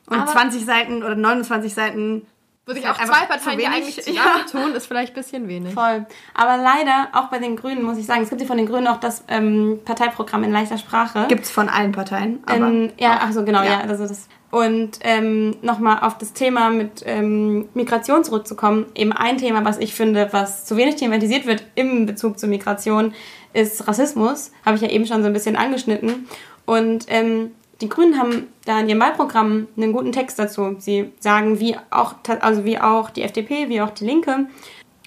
Und 0.06 0.18
Aber- 0.18 0.30
20 0.30 0.64
Seiten 0.64 1.02
oder 1.02 1.14
29 1.14 1.74
Seiten. 1.74 2.26
Wo 2.68 2.74
sich 2.74 2.86
auch 2.86 2.96
zwei 2.96 3.24
Parteien, 3.24 3.52
zu 3.52 3.56
die 3.56 3.66
eigentlich 3.66 3.96
Ja. 4.14 4.44
zusammentun, 4.46 4.76
ist 4.76 4.86
vielleicht 4.86 5.12
ein 5.12 5.22
bisschen 5.22 5.48
wenig. 5.48 5.72
Voll. 5.72 6.04
Aber 6.34 6.56
leider, 6.58 7.08
auch 7.12 7.28
bei 7.28 7.38
den 7.38 7.56
Grünen, 7.56 7.82
muss 7.82 7.96
ich 7.96 8.04
sagen, 8.04 8.22
es 8.22 8.28
gibt 8.28 8.42
ja 8.42 8.46
von 8.46 8.58
den 8.58 8.66
Grünen 8.66 8.86
auch 8.88 9.00
das 9.00 9.24
ähm, 9.28 9.80
Parteiprogramm 9.86 10.44
in 10.44 10.52
leichter 10.52 10.76
Sprache. 10.76 11.24
Gibt's 11.28 11.50
von 11.50 11.70
allen 11.70 11.92
Parteien. 11.92 12.40
Aber 12.44 12.66
Ähm, 12.66 12.92
ja, 12.98 13.20
ach 13.22 13.32
so, 13.32 13.42
genau, 13.44 13.62
ja. 13.62 13.70
Ja. 13.70 13.80
also 13.80 14.06
das. 14.06 14.28
Und 14.50 14.98
ähm, 15.02 15.56
nochmal 15.62 16.00
auf 16.00 16.18
das 16.18 16.32
Thema 16.34 16.70
mit 16.70 17.02
ähm, 17.06 17.68
Migration 17.74 18.22
zurückzukommen. 18.24 18.86
Eben 18.94 19.12
ein 19.12 19.38
Thema, 19.38 19.64
was 19.64 19.78
ich 19.78 19.94
finde, 19.94 20.28
was 20.32 20.64
zu 20.66 20.76
wenig 20.76 20.96
thematisiert 20.96 21.46
wird 21.46 21.64
im 21.74 22.04
Bezug 22.06 22.38
zur 22.38 22.48
Migration, 22.50 23.14
ist 23.54 23.88
Rassismus. 23.88 24.52
Habe 24.66 24.76
ich 24.76 24.82
ja 24.82 24.88
eben 24.90 25.06
schon 25.06 25.22
so 25.22 25.26
ein 25.26 25.32
bisschen 25.32 25.56
angeschnitten. 25.56 26.28
Und 26.66 27.06
ähm, 27.08 27.52
die 27.80 27.88
Grünen 27.88 28.18
haben 28.18 28.48
da 28.64 28.80
in 28.80 28.88
ihrem 28.88 29.00
Wahlprogramm 29.00 29.68
einen 29.76 29.92
guten 29.92 30.12
Text 30.12 30.38
dazu. 30.38 30.76
Sie 30.78 31.12
sagen, 31.20 31.60
wie 31.60 31.76
auch, 31.90 32.14
also 32.40 32.64
wie 32.64 32.78
auch 32.78 33.10
die 33.10 33.22
FDP, 33.22 33.68
wie 33.68 33.80
auch 33.80 33.90
die 33.90 34.04
Linke, 34.04 34.46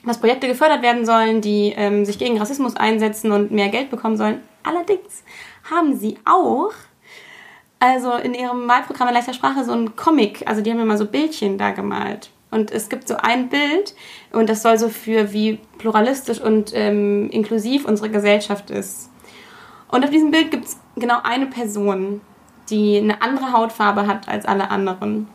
dass 0.06 0.20
Projekte 0.20 0.48
gefördert 0.48 0.82
werden 0.82 1.06
sollen, 1.06 1.42
die 1.42 1.74
ähm, 1.76 2.06
sich 2.06 2.18
gegen 2.18 2.40
Rassismus 2.40 2.76
einsetzen 2.76 3.32
und 3.32 3.52
mehr 3.52 3.70
Geld 3.70 3.92
bekommen 3.92 4.18
sollen. 4.18 4.42
Allerdings 4.64 5.24
haben 5.70 5.98
sie 5.98 6.18
auch 6.26 6.72
also 7.80 8.14
in 8.14 8.34
ihrem 8.34 8.68
Wahlprogramm 8.68 9.08
in 9.08 9.16
leichter 9.16 9.34
Sprache 9.34 9.64
so 9.64 9.74
ein 9.74 9.96
Comic, 9.96 10.44
also 10.46 10.62
die 10.62 10.72
haben 10.72 10.80
immer 10.80 10.98
so 10.98 11.06
Bildchen 11.06 11.58
da 11.58 11.72
gemalt. 11.72 12.30
Und 12.52 12.70
es 12.70 12.90
gibt 12.90 13.08
so 13.08 13.16
ein 13.16 13.50
Bild 13.50 13.96
und 14.32 14.50
das 14.50 14.62
soll 14.62 14.78
so 14.78 14.90
für 14.90 15.34
wie 15.34 15.58
pluralistisch 15.78 16.40
und 16.40 16.74
ähm, 16.76 17.30
inklusiv 17.32 17.86
unsere 17.86 18.10
Gesellschaft 18.10 18.70
ist. 18.70 19.10
Und 19.88 20.04
auf 20.04 20.12
diesem 20.12 20.32
Bild 20.32 20.52
gibt 20.52 20.66
es 20.66 20.80
genau 20.96 21.20
eine 21.24 21.48
Person, 21.48 22.22
die 22.72 22.98
eine 22.98 23.22
andere 23.22 23.52
Hautfarbe 23.52 24.08
hat 24.08 24.28
als 24.28 24.46
alle 24.46 24.72
anderen. 24.72 25.28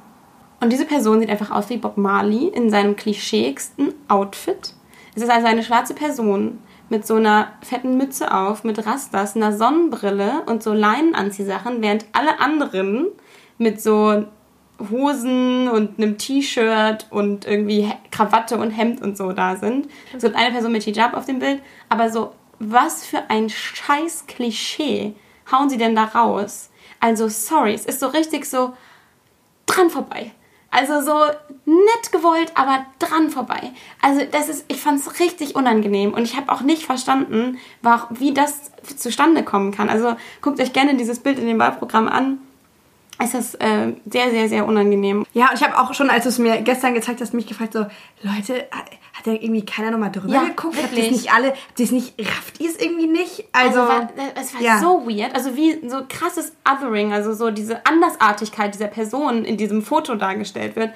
Und 0.61 0.73
diese 0.73 0.87
Person 0.87 1.21
sieht 1.21 1.31
einfach 1.31 1.51
aus 1.51 1.69
wie 1.69 1.77
Bob 1.77 1.97
Marley 1.97 2.49
in 2.49 2.71
seinem 2.71 2.97
klischeeigsten 2.97 3.93
Outfit. 4.09 4.75
Es 5.15 5.23
ist 5.23 5.31
also 5.31 5.47
eine 5.47 5.63
schwarze 5.63 5.95
Person 5.95 6.59
mit 6.89 7.07
so 7.07 7.17
einer 7.17 7.53
fetten 7.63 7.97
Mütze 7.97 8.33
auf, 8.33 8.65
mit 8.65 8.85
Rastas, 8.87 9.37
einer 9.37 9.53
Sonnenbrille 9.53 10.43
und 10.47 10.63
so 10.63 10.73
Leinenanziehsachen, 10.73 11.83
während 11.83 12.07
alle 12.13 12.39
anderen 12.41 13.07
mit 13.59 13.81
so 13.81 14.25
Hosen 14.91 15.69
und 15.69 15.99
einem 15.99 16.19
T-Shirt 16.19 17.07
und 17.11 17.47
irgendwie 17.47 17.91
Krawatte 18.11 18.59
und 18.59 18.71
Hemd 18.71 19.03
und 19.03 19.17
so 19.17 19.33
da 19.33 19.57
sind. 19.57 19.89
Es 20.15 20.23
gibt 20.23 20.37
eine 20.37 20.53
Person 20.53 20.73
mit 20.73 20.83
Hijab 20.85 21.15
auf 21.15 21.25
dem 21.25 21.39
Bild, 21.39 21.61
aber 21.89 22.11
so, 22.11 22.33
was 22.59 23.05
für 23.05 23.31
ein 23.31 23.49
scheiß 23.49 24.27
Klischee 24.27 25.15
hauen 25.51 25.69
sie 25.69 25.79
denn 25.79 25.95
da 25.95 26.05
raus? 26.05 26.71
Also, 27.01 27.29
sorry, 27.29 27.75
es 27.75 27.85
ist 27.85 28.01
so 28.01 28.07
richtig 28.09 28.47
so 28.47 28.75
dran 29.67 29.91
vorbei. 29.91 30.33
Also 30.71 31.01
so 31.01 31.25
nett 31.65 32.13
gewollt, 32.13 32.53
aber 32.55 32.85
dran 32.99 33.31
vorbei. 33.31 33.73
Also 34.03 34.23
das 34.31 34.49
ist, 34.49 34.65
ich 34.69 34.81
fand 34.81 35.01
es 35.01 35.21
richtig 35.21 35.55
unangenehm 35.55 36.13
und 36.13 36.25
ich 36.25 36.37
habe 36.37 36.53
auch 36.53 36.61
nicht 36.61 36.85
verstanden, 36.85 37.59
wie 38.11 38.35
das 38.35 38.73
zustande 38.97 39.43
kommen 39.43 39.73
kann. 39.73 39.89
Also 39.89 40.17
guckt 40.43 40.61
euch 40.61 40.73
gerne 40.73 40.97
dieses 40.97 41.21
Bild 41.21 41.39
in 41.39 41.47
dem 41.47 41.59
Wahlprogramm 41.59 42.09
an. 42.09 42.39
Es 43.19 43.33
ist 43.33 43.55
äh, 43.55 43.95
sehr, 44.05 44.31
sehr, 44.31 44.49
sehr 44.51 44.67
unangenehm. 44.67 45.25
Ja, 45.33 45.49
ich 45.55 45.63
habe 45.63 45.79
auch 45.79 45.95
schon, 45.95 46.11
als 46.11 46.25
du 46.25 46.29
es 46.29 46.39
mir 46.39 46.61
gestern 46.61 46.93
gezeigt 46.93 47.23
hast, 47.23 47.33
mich 47.33 47.47
gefragt, 47.47 47.73
so, 47.73 47.87
Leute, 48.23 48.69
hat, 49.27 49.33
hat 49.33 49.41
da 49.41 49.43
irgendwie 49.43 49.65
keiner 49.65 49.91
nochmal 49.91 50.11
drüber 50.11 50.35
Ja, 50.35 50.45
geguckt? 50.45 50.77
Habt 50.83 50.93
ihr 50.97 51.05
es 51.05 51.11
nicht 51.11 51.33
alle, 51.33 51.49
habt 51.51 51.79
ihr 51.79 51.85
es 51.85 51.93
nicht, 51.93 52.15
rafft 52.19 52.61
ihr 52.61 52.71
es 52.71 52.77
irgendwie 52.77 53.07
nicht? 53.07 53.45
Also, 53.53 53.81
Also, 53.81 53.93
war, 53.93 54.09
es 54.35 54.55
war 54.55 54.61
ja. 54.61 54.79
so 54.79 55.07
weird. 55.09 55.35
Also 55.35 55.57
wie 55.57 55.89
so 55.89 56.03
krasses 56.09 56.53
Othering, 56.69 57.13
also 57.13 57.35
so 57.35 57.51
diese 57.51 57.85
Andersartigkeit 57.87 58.75
dieser 58.75 58.89
Person 58.89 59.45
in 59.45 59.57
diesem 59.57 59.83
Foto 59.83 60.15
dargestellt 60.15 60.77
wird. 60.77 60.91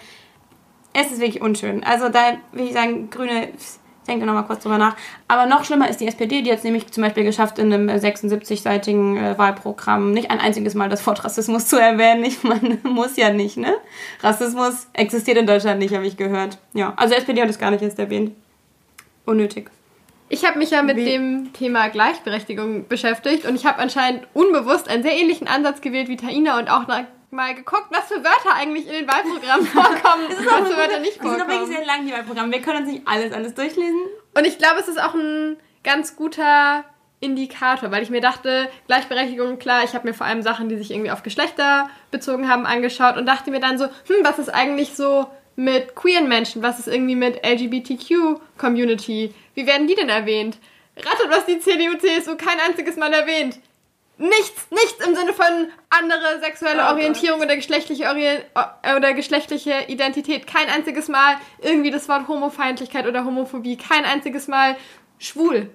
Es 0.92 1.12
ist 1.12 1.20
wirklich 1.20 1.40
unschön. 1.42 1.84
Also 1.84 2.08
da 2.08 2.38
will 2.52 2.66
ich 2.66 2.72
sagen, 2.72 3.10
Grüne, 3.10 3.48
denkt 4.10 4.22
da 4.22 4.26
nochmal 4.26 4.44
kurz 4.44 4.62
drüber 4.62 4.76
nach. 4.76 4.96
Aber 5.28 5.46
noch 5.46 5.64
schlimmer 5.64 5.88
ist 5.88 6.00
die 6.00 6.06
SPD, 6.06 6.42
die 6.42 6.50
hat 6.50 6.58
es 6.58 6.64
nämlich 6.64 6.90
zum 6.92 7.02
Beispiel 7.02 7.24
geschafft, 7.24 7.58
in 7.58 7.72
einem 7.72 7.88
äh, 7.88 7.94
76-seitigen 7.96 9.16
äh, 9.16 9.38
Wahlprogramm 9.38 10.12
nicht 10.12 10.30
ein 10.30 10.40
einziges 10.40 10.74
Mal 10.74 10.88
das 10.88 11.06
Wort 11.06 11.24
Rassismus 11.24 11.66
zu 11.66 11.76
erwähnen. 11.80 12.24
Ich 12.24 12.42
meine, 12.42 12.78
muss 12.82 13.16
ja 13.16 13.30
nicht, 13.32 13.56
ne? 13.56 13.72
Rassismus 14.22 14.88
existiert 14.92 15.38
in 15.38 15.46
Deutschland 15.46 15.78
nicht, 15.78 15.94
habe 15.94 16.06
ich 16.06 16.16
gehört. 16.16 16.58
Ja, 16.74 16.92
also 16.96 17.14
SPD 17.14 17.40
hat 17.40 17.48
es 17.48 17.58
gar 17.58 17.70
nicht 17.70 17.82
erst 17.82 17.98
erwähnt. 17.98 18.32
Unnötig. 19.24 19.70
Ich 20.28 20.44
habe 20.46 20.58
mich 20.58 20.70
ja 20.70 20.82
mit 20.82 20.96
Wie- 20.96 21.04
dem 21.04 21.52
Thema 21.52 21.88
Gleichberechtigung 21.88 22.86
beschäftigt 22.88 23.46
und 23.46 23.56
ich 23.56 23.66
habe 23.66 23.78
anscheinend 23.78 24.26
unbewusst 24.32 24.88
einen 24.88 25.02
sehr 25.02 25.16
ähnlichen 25.16 25.48
Ansatz 25.48 25.80
gewählt 25.80 26.08
wie 26.08 26.16
Taina 26.16 26.58
und 26.58 26.70
auch 26.70 26.86
mal 27.32 27.54
geguckt, 27.54 27.86
was 27.90 28.06
für 28.08 28.22
Wörter 28.24 28.54
eigentlich 28.54 28.86
in 28.86 28.92
den 28.92 29.08
Wahlprogrammen 29.08 29.66
vorkommen 29.66 30.26
und 30.26 30.46
was 30.46 30.68
für 30.68 30.76
Wörter 30.76 30.98
nicht 31.00 31.22
Die 31.22 31.28
sind 31.28 31.40
doch 31.40 31.48
wirklich 31.48 31.58
vorkommen. 31.58 31.72
sehr 31.76 31.86
lang, 31.86 32.06
die 32.06 32.12
Wahlprogramme. 32.12 32.52
Wir 32.52 32.62
können 32.62 32.82
uns 32.84 32.92
nicht 32.92 33.06
alles, 33.06 33.32
alles 33.32 33.54
durchlesen. 33.54 34.00
Und 34.36 34.46
ich 34.46 34.58
glaube, 34.58 34.80
es 34.80 34.88
ist 34.88 35.00
auch 35.02 35.14
ein 35.14 35.56
ganz 35.84 36.16
guter 36.16 36.84
Indikator, 37.20 37.90
weil 37.90 38.02
ich 38.02 38.10
mir 38.10 38.20
dachte, 38.20 38.68
Gleichberechtigung, 38.86 39.58
klar, 39.58 39.84
ich 39.84 39.94
habe 39.94 40.08
mir 40.08 40.14
vor 40.14 40.26
allem 40.26 40.42
Sachen, 40.42 40.68
die 40.68 40.76
sich 40.78 40.90
irgendwie 40.90 41.10
auf 41.10 41.22
Geschlechter 41.22 41.90
bezogen 42.10 42.48
haben, 42.48 42.64
angeschaut 42.66 43.16
und 43.16 43.26
dachte 43.26 43.50
mir 43.50 43.60
dann 43.60 43.78
so, 43.78 43.84
hm, 43.84 44.16
was 44.22 44.38
ist 44.38 44.48
eigentlich 44.48 44.94
so 44.96 45.26
mit 45.56 45.94
queeren 45.94 46.28
Menschen? 46.28 46.62
Was 46.62 46.78
ist 46.78 46.88
irgendwie 46.88 47.16
mit 47.16 47.44
LGBTQ-Community? 47.44 49.34
Wie 49.54 49.66
werden 49.66 49.86
die 49.86 49.94
denn 49.94 50.08
erwähnt? 50.08 50.58
Ratet, 50.96 51.30
was 51.30 51.46
die 51.46 51.58
CDU, 51.60 51.96
CSU 51.98 52.36
kein 52.36 52.58
einziges 52.60 52.96
Mal 52.96 53.12
erwähnt. 53.12 53.58
Nichts, 54.20 54.66
nichts 54.70 55.04
im 55.06 55.14
Sinne 55.14 55.32
von 55.32 55.46
andere 55.88 56.40
sexuelle 56.40 56.82
Oh 56.82 56.90
Orientierung 56.92 57.40
oder 57.40 57.56
geschlechtliche 57.56 58.04
Orient 58.06 58.44
äh, 58.82 58.94
oder 58.94 59.14
geschlechtliche 59.14 59.84
Identität. 59.88 60.46
Kein 60.46 60.68
einziges 60.68 61.08
Mal 61.08 61.36
irgendwie 61.62 61.90
das 61.90 62.06
Wort 62.08 62.28
Homofeindlichkeit 62.28 63.06
oder 63.06 63.24
Homophobie. 63.24 63.76
Kein 63.78 64.04
einziges 64.04 64.46
Mal 64.46 64.76
schwul. 65.18 65.70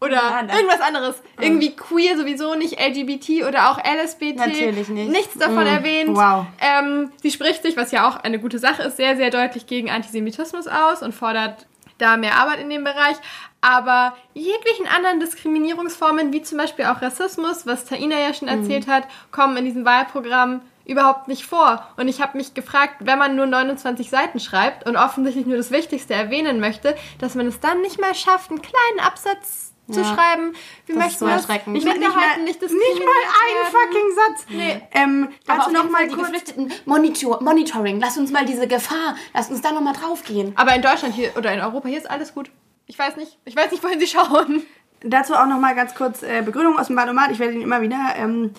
Oder 0.00 0.16
Ja, 0.16 0.40
irgendwas 0.56 0.80
anderes. 0.80 1.22
Irgendwie 1.38 1.76
queer 1.76 2.16
sowieso 2.16 2.54
nicht, 2.54 2.80
LGBT 2.80 3.44
oder 3.46 3.70
auch 3.70 3.78
LSBT. 3.84 4.36
Natürlich 4.36 4.88
nicht. 4.88 5.10
Nichts 5.10 5.34
davon 5.38 5.64
Mm, 5.64 5.66
erwähnt. 5.66 6.16
wow. 6.16 6.46
Ähm, 6.58 7.12
sie 7.22 7.30
spricht 7.30 7.62
sich, 7.62 7.76
was 7.76 7.90
ja 7.92 8.08
auch 8.08 8.16
eine 8.16 8.38
gute 8.38 8.58
Sache 8.58 8.84
ist, 8.84 8.96
sehr, 8.96 9.16
sehr 9.16 9.28
deutlich 9.28 9.66
gegen 9.66 9.90
Antisemitismus 9.90 10.66
aus 10.68 11.02
und 11.02 11.14
fordert 11.14 11.66
da 11.98 12.16
mehr 12.16 12.36
Arbeit 12.36 12.60
in 12.60 12.70
dem 12.70 12.82
Bereich. 12.84 13.16
Aber 13.62 14.16
jeglichen 14.34 14.86
anderen 14.86 15.20
Diskriminierungsformen, 15.20 16.32
wie 16.32 16.42
zum 16.42 16.58
Beispiel 16.58 16.86
auch 16.86 17.02
Rassismus, 17.02 17.66
was 17.66 17.84
Taina 17.84 18.18
ja 18.18 18.32
schon 18.32 18.48
erzählt 18.48 18.86
hat, 18.86 19.04
kommen 19.32 19.56
in 19.58 19.64
diesem 19.66 19.84
Wahlprogramm 19.84 20.62
überhaupt 20.86 21.28
nicht 21.28 21.44
vor. 21.44 21.86
Und 21.96 22.08
ich 22.08 22.20
habe 22.22 22.36
mich 22.38 22.54
gefragt, 22.54 22.96
wenn 23.00 23.18
man 23.18 23.36
nur 23.36 23.46
29 23.46 24.08
Seiten 24.10 24.40
schreibt 24.40 24.88
und 24.88 24.96
offensichtlich 24.96 25.46
nur 25.46 25.56
das 25.58 25.70
Wichtigste 25.70 26.14
erwähnen 26.14 26.58
möchte, 26.58 26.96
dass 27.18 27.34
man 27.34 27.46
es 27.46 27.60
dann 27.60 27.80
nicht 27.82 28.00
mal 28.00 28.14
schafft, 28.14 28.50
einen 28.50 28.62
kleinen 28.62 29.00
Absatz 29.06 29.72
zu 29.90 30.00
Ja. 30.00 30.06
schreiben. 30.06 30.52
Wir 30.86 30.94
Das 30.94 30.96
ist 30.96 30.96
möchten 30.96 31.18
so 31.18 31.26
erschreckend. 31.26 31.74
nicht, 31.74 31.84
mal, 31.86 31.98
nicht, 31.98 32.08
mal, 32.08 32.36
nicht, 32.44 32.46
nicht 32.46 32.60
mal 32.62 32.68
diskriminiert 32.68 33.06
ein 33.06 33.56
werden. 33.56 33.72
fucking 33.72 34.14
Satz. 34.14 34.46
Nee. 34.48 34.82
Ähm, 34.92 35.28
Aber 35.46 35.58
dazu 35.58 35.60
auf 35.68 35.72
noch 35.72 35.80
jeden 35.82 35.92
mal 35.92 35.98
Fall 35.98 36.08
die 36.08 36.14
kurz. 36.14 36.26
Geflüchteten 36.28 36.72
Monitor, 36.86 37.42
Monitoring. 37.42 38.00
Lass 38.00 38.16
uns 38.16 38.30
mal 38.32 38.44
diese 38.44 38.66
Gefahr, 38.66 39.16
lass 39.34 39.50
uns 39.50 39.60
da 39.62 39.72
nochmal 39.72 39.94
drauf 39.94 40.24
gehen. 40.24 40.52
Aber 40.56 40.74
in 40.74 40.82
Deutschland 40.82 41.14
hier 41.14 41.36
oder 41.36 41.52
in 41.52 41.60
Europa 41.60 41.88
hier 41.88 41.98
ist 41.98 42.10
alles 42.10 42.32
gut. 42.34 42.50
Ich 42.90 42.98
weiß 42.98 43.16
nicht. 43.16 43.38
Ich 43.44 43.54
weiß 43.54 43.70
nicht, 43.70 43.84
wohin 43.84 44.00
sie 44.00 44.08
schauen. 44.08 44.62
Dazu 45.02 45.34
auch 45.34 45.46
noch 45.46 45.60
mal 45.60 45.76
ganz 45.76 45.94
kurz 45.94 46.24
äh, 46.24 46.42
Begründung 46.44 46.76
aus 46.76 46.88
dem 46.88 46.96
Wahlomat. 46.96 47.30
Ich 47.30 47.38
werde 47.38 47.54
ihn 47.54 47.62
immer 47.62 47.82
wieder 47.82 48.14
ähm, 48.16 48.50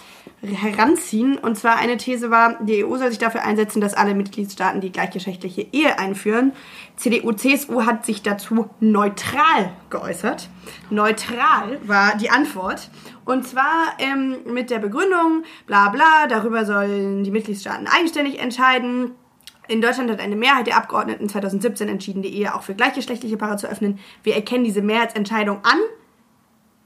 heranziehen. 0.41 1.37
Und 1.37 1.57
zwar 1.57 1.75
eine 1.75 1.97
These 1.97 2.31
war, 2.31 2.57
die 2.63 2.85
EU 2.85 2.95
soll 2.95 3.09
sich 3.09 3.19
dafür 3.19 3.43
einsetzen, 3.43 3.81
dass 3.81 3.93
alle 3.93 4.15
Mitgliedstaaten 4.15 4.79
die 4.79 4.93
gleichgeschlechtliche 4.93 5.67
Ehe 5.73 5.99
einführen. 5.99 6.53
CDU, 6.95 7.33
CSU 7.33 7.85
hat 7.85 8.05
sich 8.05 8.23
dazu 8.23 8.69
neutral 8.79 9.73
geäußert. 9.89 10.47
Neutral 10.89 11.79
war 11.83 12.15
die 12.15 12.29
Antwort. 12.29 12.89
Und 13.25 13.45
zwar 13.45 13.95
ähm, 13.99 14.37
mit 14.45 14.69
der 14.69 14.79
Begründung, 14.79 15.43
bla 15.67 15.89
bla, 15.89 16.27
darüber 16.29 16.65
sollen 16.65 17.25
die 17.25 17.31
Mitgliedstaaten 17.31 17.85
eigenständig 17.85 18.39
entscheiden. 18.39 19.11
In 19.71 19.81
Deutschland 19.81 20.11
hat 20.11 20.19
eine 20.19 20.35
Mehrheit 20.35 20.67
der 20.67 20.75
Abgeordneten 20.77 21.29
2017 21.29 21.87
entschieden, 21.87 22.21
die 22.21 22.35
Ehe 22.35 22.53
auch 22.53 22.63
für 22.63 22.75
gleichgeschlechtliche 22.75 23.37
Paare 23.37 23.55
zu 23.55 23.67
öffnen. 23.67 23.99
Wir 24.23 24.35
erkennen 24.35 24.65
diese 24.65 24.81
Mehrheitsentscheidung 24.81 25.63
an. 25.63 25.79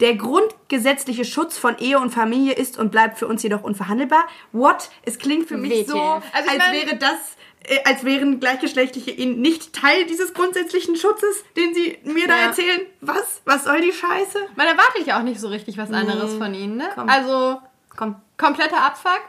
Der 0.01 0.13
grundgesetzliche 0.15 1.25
Schutz 1.25 1.57
von 1.57 1.77
Ehe 1.79 1.97
und 1.99 2.11
Familie 2.11 2.53
ist 2.53 2.77
und 2.77 2.91
bleibt 2.91 3.17
für 3.17 3.27
uns 3.27 3.41
jedoch 3.43 3.63
unverhandelbar. 3.63 4.25
What? 4.51 4.89
Es 5.03 5.17
klingt 5.17 5.47
für 5.47 5.57
mich 5.57 5.71
WTF. 5.71 5.87
so, 5.87 5.99
Also 5.99 6.21
ich 6.33 6.49
als 6.49 6.57
mein- 6.59 6.73
wäre 6.73 6.95
das, 6.97 7.37
äh, 7.63 7.79
als 7.85 8.03
wären 8.03 8.39
gleichgeschlechtliche 8.41 9.11
Ehen 9.11 9.39
nicht 9.41 9.73
Teil 9.73 10.05
dieses 10.05 10.33
grundsätzlichen 10.33 10.95
Schutzes, 10.97 11.43
den 11.55 11.73
Sie 11.73 11.97
mir 12.03 12.27
da 12.27 12.35
Ja. 12.37 12.43
erzählen. 12.47 12.81
Was? 13.01 13.41
Was 13.45 13.63
soll 13.63 13.81
die 13.81 13.93
Scheiße? 13.93 14.37
Man 14.57 14.67
erwartet 14.67 15.07
ja 15.07 15.17
auch 15.17 15.23
nicht 15.23 15.39
so 15.39 15.47
richtig 15.47 15.77
was 15.77 15.91
anderes 15.91 16.33
von 16.35 16.53
ihnen, 16.53 16.75
ne? 16.77 16.89
komm. 16.93 17.07
Also 17.09 17.61
Komm. 17.95 18.17
kompletter 18.37 18.83
Abfuck, 18.83 19.21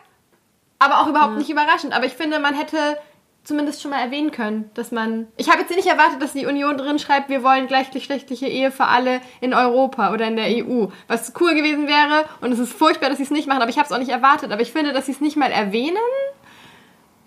aber 0.81 1.01
auch 1.01 1.07
überhaupt 1.07 1.37
nicht 1.39 1.49
überraschend. 1.49 1.93
Aber 1.95 2.05
ich 2.07 2.15
finde, 2.15 2.41
man 2.41 2.55
hätte 2.55 2.99
zumindest 3.47 3.81
schon 3.81 3.93
mal 3.93 4.01
erwähnen 4.01 4.33
können, 4.33 4.71
dass 4.75 4.91
man. 4.91 5.29
Ich 5.37 5.49
habe 5.49 5.61
jetzt 5.61 5.75
nicht 5.75 5.87
erwartet, 5.87 6.21
dass 6.21 6.33
die 6.33 6.47
Union 6.47 6.77
drin 6.77 6.99
schreibt, 6.99 7.29
wir 7.29 7.45
wollen 7.45 7.69
gleichgeschlechtliche 7.69 8.47
Ehe 8.47 8.73
für 8.73 8.87
alle 8.87 9.21
in 9.41 9.55
Europa 9.55 10.13
oder 10.13 10.27
in 10.27 10.37
der 10.37 10.47
EU. 10.47 10.87
Was 11.07 11.33
cool 11.41 11.55
gewesen 11.55 11.87
wäre 11.87 12.25
und 12.41 12.51
es 12.53 12.59
ist 12.59 12.73
furchtbar, 12.73 13.09
dass 13.09 13.19
sie 13.19 13.25
es 13.25 13.31
nicht 13.31 13.47
machen, 13.47 13.63
aber 13.63 13.71
ich 13.71 13.79
habe 13.79 13.87
es 13.87 13.93
auch 13.93 13.99
nicht 13.99 14.11
erwartet. 14.11 14.51
Aber 14.51 14.63
ich 14.63 14.73
finde, 14.73 14.93
dass 14.93 15.07
sie 15.07 15.13
es 15.13 15.21
nicht 15.21 15.37
mal 15.37 15.53
erwähnen, 15.53 15.97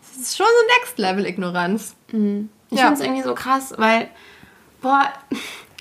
das 0.02 0.18
ist 0.18 0.38
schon 0.38 0.46
so 0.46 0.76
Next-Level-Ignoranz. 0.80 1.96
Mhm. 2.12 2.50
Ich 2.70 2.78
ja. 2.78 2.86
finde 2.86 3.02
es 3.02 3.06
irgendwie 3.06 3.24
so 3.24 3.34
krass, 3.34 3.74
weil, 3.78 4.10
boah, 4.82 5.06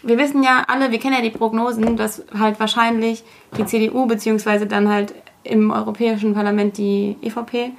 wir 0.05 0.19
wissen 0.19 0.45
ja 0.45 0.65
alle, 0.69 0.93
wir 0.93 1.01
kennen 1.01 1.17
ja 1.17 1.23
die 1.23 1.31
Prognosen, 1.31 1.97
dass 1.97 2.23
halt 2.39 2.61
wahrscheinlich 2.61 3.25
die 3.57 3.67
CDU 3.67 4.07
beziehungsweise 4.07 4.67
dann 4.67 4.89
halt 4.89 5.15
im 5.43 5.73
Europäischen 5.73 6.35
Parlament 6.35 6.79
die 6.79 7.17
EVP 7.23 7.73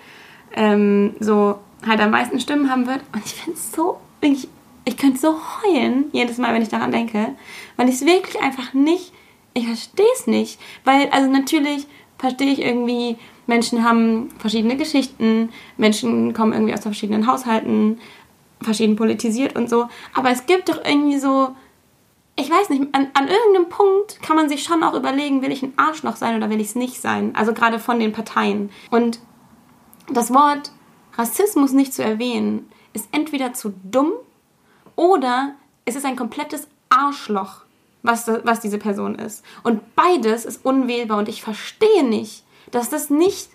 ähm, 0.54 1.15
so 1.19 1.60
halt 1.86 2.00
am 2.00 2.12
meisten 2.12 2.39
Stimmen 2.39 2.70
haben 2.70 2.88
wird. 2.88 3.02
Und 3.13 3.26
ich 3.26 3.34
finde 3.34 3.58
es 3.58 3.72
so, 3.72 4.00
ich, 4.22 4.48
ich 4.86 4.98
könnte 4.98 5.20
so 5.20 5.36
heulen 5.63 6.06
jedes 6.12 6.38
Mal, 6.38 6.54
wenn 6.54 6.62
ich 6.62 6.70
daran 6.70 6.92
denke, 6.92 7.36
weil 7.78 7.89
ich 7.89 7.96
es 7.96 8.06
wirklich 8.06 8.42
einfach 8.42 8.74
nicht, 8.74 9.13
ich 9.54 9.65
verstehe 9.65 10.06
es 10.15 10.28
nicht. 10.28 10.60
Weil, 10.84 11.10
also 11.10 11.30
natürlich 11.30 11.88
verstehe 12.18 12.52
ich 12.52 12.62
irgendwie, 12.62 13.18
Menschen 13.48 13.84
haben 13.84 14.30
verschiedene 14.38 14.78
Geschichten, 14.78 15.50
Menschen 15.78 16.34
kommen 16.34 16.54
irgendwie 16.54 16.74
aus 16.74 16.82
verschiedenen 16.82 17.28
Haushalten, 17.28 18.00
verschieden 18.62 18.96
politisiert 18.96 19.56
und 19.56 19.70
so. 19.70 19.88
Aber 20.13 20.30
es 20.30 20.46
gibt 20.46 20.70
doch 20.70 20.84
irgendwie 20.84 21.18
so, 21.18 21.56
ich 22.36 22.50
weiß 22.50 22.70
nicht, 22.70 22.84
an, 22.94 23.08
an 23.13 23.28
irgendeinem 23.28 23.70
Punkt 23.70 24.22
kann 24.22 24.36
man 24.36 24.50
sich 24.50 24.63
schon 24.63 24.84
auch 24.84 24.94
überlegen, 24.94 25.42
will 25.42 25.52
ich 25.52 25.63
ein 25.63 25.74
Arschloch 25.78 26.15
sein 26.15 26.36
oder 26.36 26.50
will 26.50 26.62
ich 26.62 26.68
es 26.68 26.76
nicht 26.76 27.02
sein? 27.02 27.36
Also 27.36 27.54
gerade 27.54 27.80
von 27.80 28.00
den 28.00 28.12
Parteien. 28.12 28.70
Und 28.92 29.20
das 30.12 30.34
Wort 30.34 30.72
Rassismus 31.17 31.72
nicht 31.72 31.93
zu 31.93 32.04
erwähnen, 32.04 32.69
ist 32.93 33.08
entweder 33.12 33.54
zu 33.54 33.74
dumm 33.84 34.13
oder 34.95 35.56
es 35.86 35.95
ist 35.95 36.06
ein 36.06 36.15
komplettes 36.15 36.67
Arschloch, 36.89 37.62
was, 38.04 38.28
was 38.43 38.60
diese 38.60 38.78
Person 38.78 39.15
ist. 39.15 39.43
Und 39.63 39.95
beides 39.95 40.45
ist 40.45 40.65
unwählbar 40.65 41.17
und 41.17 41.30
ich 41.30 41.41
verstehe 41.41 42.04
nicht, 42.04 42.43
dass 42.72 42.89
das 42.89 43.10
nicht 43.10 43.50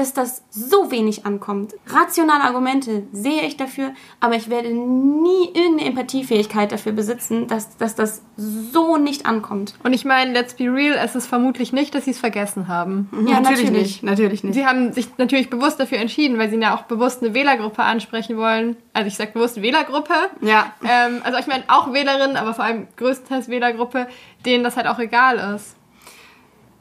dass 0.00 0.14
das 0.14 0.42
so 0.50 0.90
wenig 0.90 1.26
ankommt. 1.26 1.74
Rationale 1.86 2.44
Argumente 2.44 3.02
sehe 3.12 3.42
ich 3.42 3.58
dafür, 3.58 3.92
aber 4.18 4.34
ich 4.34 4.48
werde 4.48 4.70
nie 4.70 5.50
irgendeine 5.52 5.90
Empathiefähigkeit 5.90 6.72
dafür 6.72 6.92
besitzen, 6.92 7.46
dass, 7.46 7.76
dass 7.76 7.94
das 7.94 8.22
so 8.36 8.96
nicht 8.96 9.26
ankommt. 9.26 9.74
Und 9.84 9.92
ich 9.92 10.06
meine, 10.06 10.32
let's 10.32 10.54
be 10.54 10.64
real, 10.64 10.98
es 11.02 11.14
ist 11.14 11.26
vermutlich 11.26 11.72
nicht, 11.72 11.94
dass 11.94 12.06
sie 12.06 12.12
es 12.12 12.18
vergessen 12.18 12.68
haben. 12.68 13.10
Ja, 13.12 13.40
natürlich, 13.40 13.40
natürlich 13.40 13.72
nicht. 13.72 14.02
Natürlich 14.02 14.44
nicht. 14.44 14.54
Sie 14.54 14.66
haben 14.66 14.92
sich 14.92 15.18
natürlich 15.18 15.50
bewusst 15.50 15.78
dafür 15.78 15.98
entschieden, 15.98 16.38
weil 16.38 16.48
sie 16.48 16.56
ja 16.56 16.74
auch 16.74 16.82
bewusst 16.82 17.22
eine 17.22 17.34
Wählergruppe 17.34 17.82
ansprechen 17.82 18.36
wollen. 18.38 18.76
Also 18.94 19.08
ich 19.08 19.16
sage 19.16 19.32
bewusst 19.32 19.60
Wählergruppe. 19.60 20.14
Ja. 20.40 20.72
Ähm, 20.82 21.20
also 21.24 21.38
ich 21.38 21.46
meine 21.46 21.64
auch 21.68 21.92
Wählerinnen, 21.92 22.36
aber 22.36 22.54
vor 22.54 22.64
allem 22.64 22.88
größtenteils 22.96 23.48
Wählergruppe, 23.48 24.06
denen 24.46 24.64
das 24.64 24.76
halt 24.76 24.86
auch 24.86 24.98
egal 24.98 25.54
ist. 25.54 25.76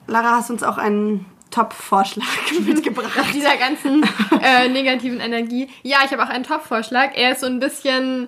Lara, 0.08 0.38
hast 0.38 0.50
uns 0.50 0.64
auch 0.64 0.78
einen 0.78 1.26
Top-Vorschlag 1.52 2.26
mitgebracht. 2.66 3.16
Nach 3.16 3.32
dieser 3.32 3.58
ganzen 3.58 4.04
äh, 4.42 4.68
negativen 4.68 5.20
Energie. 5.20 5.70
Ja, 5.84 6.00
ich 6.06 6.12
habe 6.12 6.24
auch 6.24 6.30
einen 6.30 6.44
Top-Vorschlag. 6.44 7.12
Er 7.16 7.32
ist 7.32 7.42
so 7.42 7.48
ein 7.48 7.60
bisschen 7.60 8.28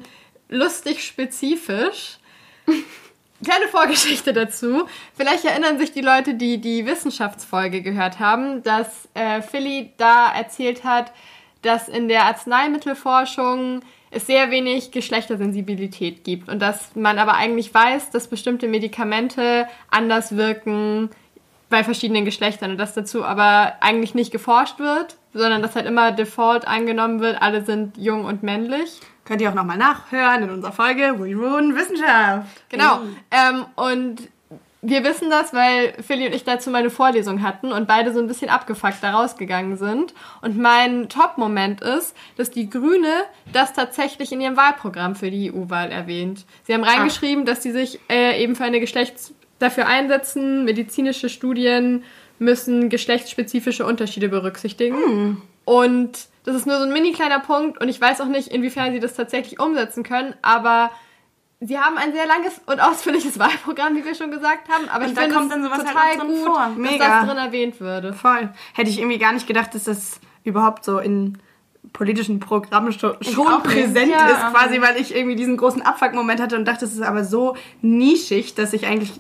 lustig 0.50 1.04
spezifisch. 1.04 2.18
Kleine 3.44 3.68
Vorgeschichte 3.70 4.34
dazu. 4.34 4.88
Vielleicht 5.16 5.46
erinnern 5.46 5.80
sich 5.80 5.92
die 5.92 6.02
Leute, 6.02 6.36
die 6.36 6.60
die 6.60 6.86
Wissenschaftsfolge 6.86 7.82
gehört 7.82 8.20
haben, 8.20 8.62
dass 8.62 9.10
äh, 9.16 9.42
Philly 9.42 9.92
da 9.98 10.32
erzählt 10.32 10.84
hat, 10.84 11.12
dass 11.64 11.88
in 11.88 12.08
der 12.08 12.26
Arzneimittelforschung 12.26 13.82
es 14.12 14.28
sehr 14.28 14.52
wenig 14.52 14.92
Geschlechtersensibilität 14.92 16.24
gibt 16.24 16.50
und 16.50 16.62
dass 16.62 16.96
man 16.96 17.18
aber 17.18 17.34
eigentlich 17.36 17.74
weiß, 17.74 18.12
dass 18.12 18.28
bestimmte 18.28 18.68
Medikamente 18.68 19.68
anders 19.90 20.36
wirken 20.36 21.10
bei 21.72 21.84
verschiedenen 21.84 22.26
Geschlechtern 22.26 22.70
und 22.70 22.78
dass 22.78 22.94
dazu 22.94 23.26
aber 23.26 23.74
eigentlich 23.82 24.14
nicht 24.14 24.32
geforscht 24.32 24.78
wird, 24.78 25.16
sondern 25.34 25.64
dass 25.64 25.76
halt 25.76 25.88
immer 25.88 26.12
Default 26.12 26.68
angenommen 26.68 27.20
wird, 27.22 27.42
alle 27.42 27.66
sind 27.66 27.98
jung 27.98 28.26
und 28.26 28.44
männlich. 28.44 29.00
Könnt 29.26 29.42
ihr 29.42 29.50
auch 29.50 29.56
nochmal 29.56 29.78
nachhören 29.78 30.44
in 30.44 30.50
unserer 30.52 30.74
Folge 30.74 31.16
We 31.18 31.34
Ruin 31.34 31.76
Wissenschaft. 31.76 32.48
Genau. 32.70 32.98
Mhm. 32.98 33.16
Ähm, 33.32 33.66
und 33.76 34.30
wir 34.84 35.04
wissen 35.04 35.30
das, 35.30 35.54
weil 35.54 35.94
Philly 36.02 36.26
und 36.26 36.34
ich 36.34 36.44
dazu 36.44 36.72
meine 36.72 36.90
Vorlesung 36.90 37.44
hatten 37.44 37.72
und 37.72 37.88
beide 37.88 38.14
so 38.14 38.20
ein 38.20 38.28
bisschen 38.28 38.50
abgefuckt 38.50 38.98
da 39.02 39.12
rausgegangen 39.12 39.78
sind. 39.78 40.14
Und 40.42 40.58
mein 40.58 41.08
Top-Moment 41.08 41.82
ist, 41.82 42.16
dass 42.36 42.50
die 42.50 42.70
Grüne 42.70 43.24
das 43.54 43.74
tatsächlich 43.74 44.32
in 44.32 44.42
ihrem 44.42 44.58
Wahlprogramm 44.58 45.16
für 45.16 45.30
die 45.30 45.54
EU-Wahl 45.54 45.92
erwähnt. 45.92 46.46
Sie 46.64 46.74
haben 46.74 46.84
reingeschrieben, 46.84 47.44
Ach. 47.44 47.52
dass 47.52 47.64
sie 47.64 47.72
sich 47.72 48.00
äh, 48.10 48.42
eben 48.44 48.56
für 48.56 48.64
eine 48.64 48.80
Geschlechts 48.80 49.34
dafür 49.62 49.88
einsetzen, 49.88 50.66
medizinische 50.66 51.30
Studien 51.30 52.04
müssen 52.40 52.90
geschlechtsspezifische 52.90 53.86
Unterschiede 53.86 54.30
berücksichtigen. 54.30 54.96
Mm. 54.96 55.42
Und 55.66 56.28
das 56.44 56.56
ist 56.56 56.66
nur 56.66 56.78
so 56.78 56.84
ein 56.84 56.94
mini 56.94 57.12
kleiner 57.12 57.40
Punkt 57.40 57.80
und 57.80 57.88
ich 57.88 58.02
weiß 58.02 58.22
auch 58.22 58.28
nicht, 58.28 58.48
inwiefern 58.48 58.94
sie 58.94 59.00
das 59.00 59.14
tatsächlich 59.14 59.60
umsetzen 59.60 60.04
können, 60.04 60.34
aber 60.42 60.90
sie 61.60 61.78
haben 61.78 61.98
ein 61.98 62.14
sehr 62.14 62.26
langes 62.26 62.60
und 62.66 62.80
ausführliches 62.80 63.38
Wahlprogramm, 63.40 63.96
wie 63.96 64.04
wir 64.04 64.16
schon 64.16 64.32
gesagt 64.32 64.68
haben, 64.70 64.90
aber 64.90 65.06
und 65.06 65.12
ich 65.12 65.20
finde 65.20 65.36
es 65.36 65.52
halt 65.52 65.88
total 65.88 65.96
halt 65.96 66.20
gut, 66.20 66.46
vor. 66.46 66.72
dass 66.78 66.98
das 66.98 67.28
drin 67.28 67.38
erwähnt 67.38 67.80
würde. 67.80 68.14
Voll. 68.14 68.50
Hätte 68.74 68.90
ich 68.90 69.00
irgendwie 69.00 69.20
gar 69.20 69.34
nicht 69.34 69.48
gedacht, 69.48 69.76
dass 69.76 69.84
das 69.84 70.20
überhaupt 70.44 70.84
so 70.84 70.98
in 70.98 71.38
politischen 71.94 72.40
Programm 72.40 72.92
schon, 72.92 73.16
schon 73.22 73.64
präsent 73.64 74.12
ja. 74.12 74.28
ist, 74.28 74.54
quasi, 74.54 74.82
weil 74.82 74.98
ich 74.98 75.16
irgendwie 75.16 75.36
diesen 75.36 75.58
großen 75.58 75.82
Abfuck-Moment 75.82 76.40
hatte 76.40 76.56
und 76.56 76.66
dachte, 76.66 76.86
es 76.86 76.94
ist 76.94 77.02
aber 77.02 77.24
so 77.24 77.56
nischig, 77.82 78.56
dass 78.56 78.72
sich 78.72 78.86
eigentlich 78.86 79.20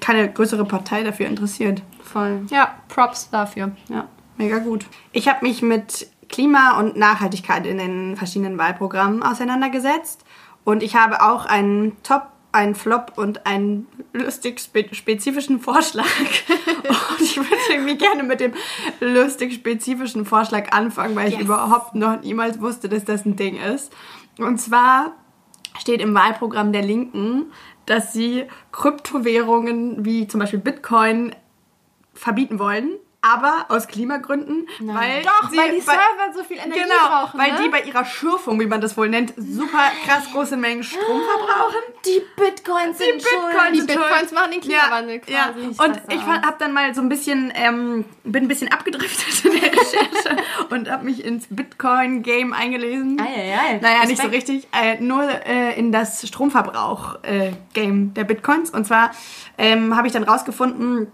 keine 0.00 0.30
größere 0.30 0.64
Partei 0.64 1.02
dafür 1.04 1.26
interessiert. 1.26 1.82
Voll. 2.02 2.42
Ja, 2.50 2.74
Props 2.88 3.30
dafür. 3.30 3.72
Ja, 3.88 4.08
mega 4.36 4.58
gut. 4.58 4.86
Ich 5.12 5.28
habe 5.28 5.46
mich 5.46 5.62
mit 5.62 6.08
Klima 6.28 6.78
und 6.78 6.96
Nachhaltigkeit 6.96 7.66
in 7.66 7.78
den 7.78 8.16
verschiedenen 8.16 8.58
Wahlprogrammen 8.58 9.22
auseinandergesetzt 9.22 10.24
und 10.64 10.82
ich 10.82 10.96
habe 10.96 11.22
auch 11.22 11.46
einen 11.46 11.96
Top 12.02 12.31
einen 12.52 12.74
Flop 12.74 13.12
und 13.16 13.46
einen 13.46 13.88
lustig 14.12 14.60
spezifischen 14.60 15.58
Vorschlag. 15.58 16.04
und 16.48 17.20
ich 17.20 17.36
würde 17.36 17.56
irgendwie 17.70 17.96
gerne 17.96 18.22
mit 18.22 18.40
dem 18.40 18.52
lustig 19.00 19.54
spezifischen 19.54 20.26
Vorschlag 20.26 20.72
anfangen, 20.72 21.16
weil 21.16 21.30
yes. 21.30 21.34
ich 21.34 21.40
überhaupt 21.40 21.94
noch 21.94 22.20
niemals 22.20 22.60
wusste, 22.60 22.88
dass 22.88 23.04
das 23.04 23.24
ein 23.24 23.36
Ding 23.36 23.56
ist. 23.56 23.92
Und 24.38 24.58
zwar 24.58 25.12
steht 25.78 26.00
im 26.00 26.14
Wahlprogramm 26.14 26.72
der 26.72 26.82
Linken, 26.82 27.46
dass 27.86 28.12
sie 28.12 28.44
Kryptowährungen 28.70 30.04
wie 30.04 30.28
zum 30.28 30.40
Beispiel 30.40 30.60
Bitcoin 30.60 31.34
verbieten 32.14 32.58
wollen 32.58 32.98
aber 33.22 33.66
aus 33.68 33.86
Klimagründen, 33.86 34.68
Nein. 34.80 34.96
weil 34.96 35.22
Doch, 35.22 35.48
sie, 35.48 35.56
weil 35.56 35.70
die 35.70 35.80
Server 35.80 36.00
weil, 36.18 36.34
so 36.34 36.42
viel 36.42 36.56
Energie 36.58 36.80
genau, 36.80 37.08
brauchen. 37.08 37.38
Weil 37.38 37.52
ne? 37.52 37.60
die 37.62 37.68
bei 37.68 37.82
ihrer 37.82 38.04
Schürfung, 38.04 38.58
wie 38.60 38.66
man 38.66 38.80
das 38.80 38.96
wohl 38.96 39.08
nennt, 39.08 39.32
super 39.36 39.92
krass 40.04 40.24
große 40.32 40.56
Mengen 40.56 40.82
Strom 40.82 41.20
verbrauchen. 41.22 41.78
Die 42.04 42.20
Bitcoins 42.36 42.98
die 42.98 43.04
sind 43.04 43.18
Bitcoins, 43.18 43.72
Die 43.74 43.86
Bitcoins 43.86 44.32
machen 44.32 44.50
den 44.50 44.60
Klimawandel 44.60 45.20
ja, 45.28 45.50
quasi. 45.52 45.60
Ja. 45.60 45.84
Und 45.84 46.02
ich 46.08 46.20
habe 46.20 46.56
dann 46.58 46.72
mal 46.72 46.92
so 46.96 47.00
ein 47.00 47.08
bisschen, 47.08 47.52
ähm, 47.54 48.04
bin 48.24 48.44
ein 48.44 48.48
bisschen 48.48 48.72
abgedriftet 48.72 49.44
in 49.44 49.60
der 49.60 49.70
Recherche 49.70 50.42
und 50.70 50.90
habe 50.90 51.04
mich 51.04 51.24
ins 51.24 51.46
Bitcoin-Game 51.48 52.52
eingelesen. 52.52 53.20
Ei, 53.20 53.24
ei, 53.24 53.54
ei. 53.54 53.78
Naja, 53.80 54.00
Respekt. 54.00 54.08
nicht 54.08 54.22
so 54.22 54.28
richtig. 54.28 54.68
Äh, 54.72 55.00
nur 55.00 55.22
äh, 55.46 55.78
in 55.78 55.92
das 55.92 56.26
Stromverbrauch-Game 56.26 58.08
äh, 58.08 58.14
der 58.14 58.24
Bitcoins. 58.24 58.70
Und 58.70 58.84
zwar 58.84 59.12
ähm, 59.58 59.96
habe 59.96 60.08
ich 60.08 60.12
dann 60.12 60.24
rausgefunden, 60.24 61.06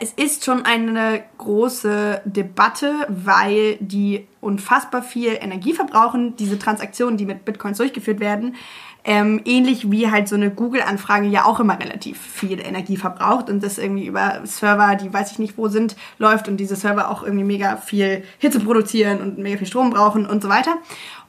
es 0.00 0.12
ist 0.12 0.44
schon 0.44 0.64
eine 0.64 1.22
große 1.38 2.22
Debatte, 2.24 3.06
weil 3.08 3.76
die 3.80 4.26
unfassbar 4.40 5.02
viel 5.02 5.36
Energie 5.40 5.72
verbrauchen, 5.72 6.36
diese 6.36 6.58
Transaktionen, 6.58 7.16
die 7.16 7.26
mit 7.26 7.44
Bitcoins 7.44 7.78
durchgeführt 7.78 8.20
werden. 8.20 8.56
Ähm, 9.06 9.42
ähnlich 9.44 9.90
wie 9.90 10.10
halt 10.10 10.28
so 10.28 10.34
eine 10.34 10.50
Google-Anfrage 10.50 11.26
ja 11.26 11.44
auch 11.44 11.60
immer 11.60 11.78
relativ 11.78 12.18
viel 12.18 12.58
Energie 12.58 12.96
verbraucht 12.96 13.50
und 13.50 13.62
das 13.62 13.76
irgendwie 13.76 14.06
über 14.06 14.40
Server, 14.44 14.96
die 14.96 15.12
weiß 15.12 15.32
ich 15.32 15.38
nicht 15.38 15.58
wo 15.58 15.68
sind, 15.68 15.94
läuft 16.18 16.48
und 16.48 16.56
diese 16.56 16.74
Server 16.74 17.10
auch 17.10 17.22
irgendwie 17.22 17.44
mega 17.44 17.76
viel 17.76 18.24
Hitze 18.38 18.60
produzieren 18.60 19.20
und 19.20 19.36
mega 19.36 19.58
viel 19.58 19.66
Strom 19.66 19.90
brauchen 19.90 20.24
und 20.24 20.42
so 20.42 20.48
weiter. 20.48 20.78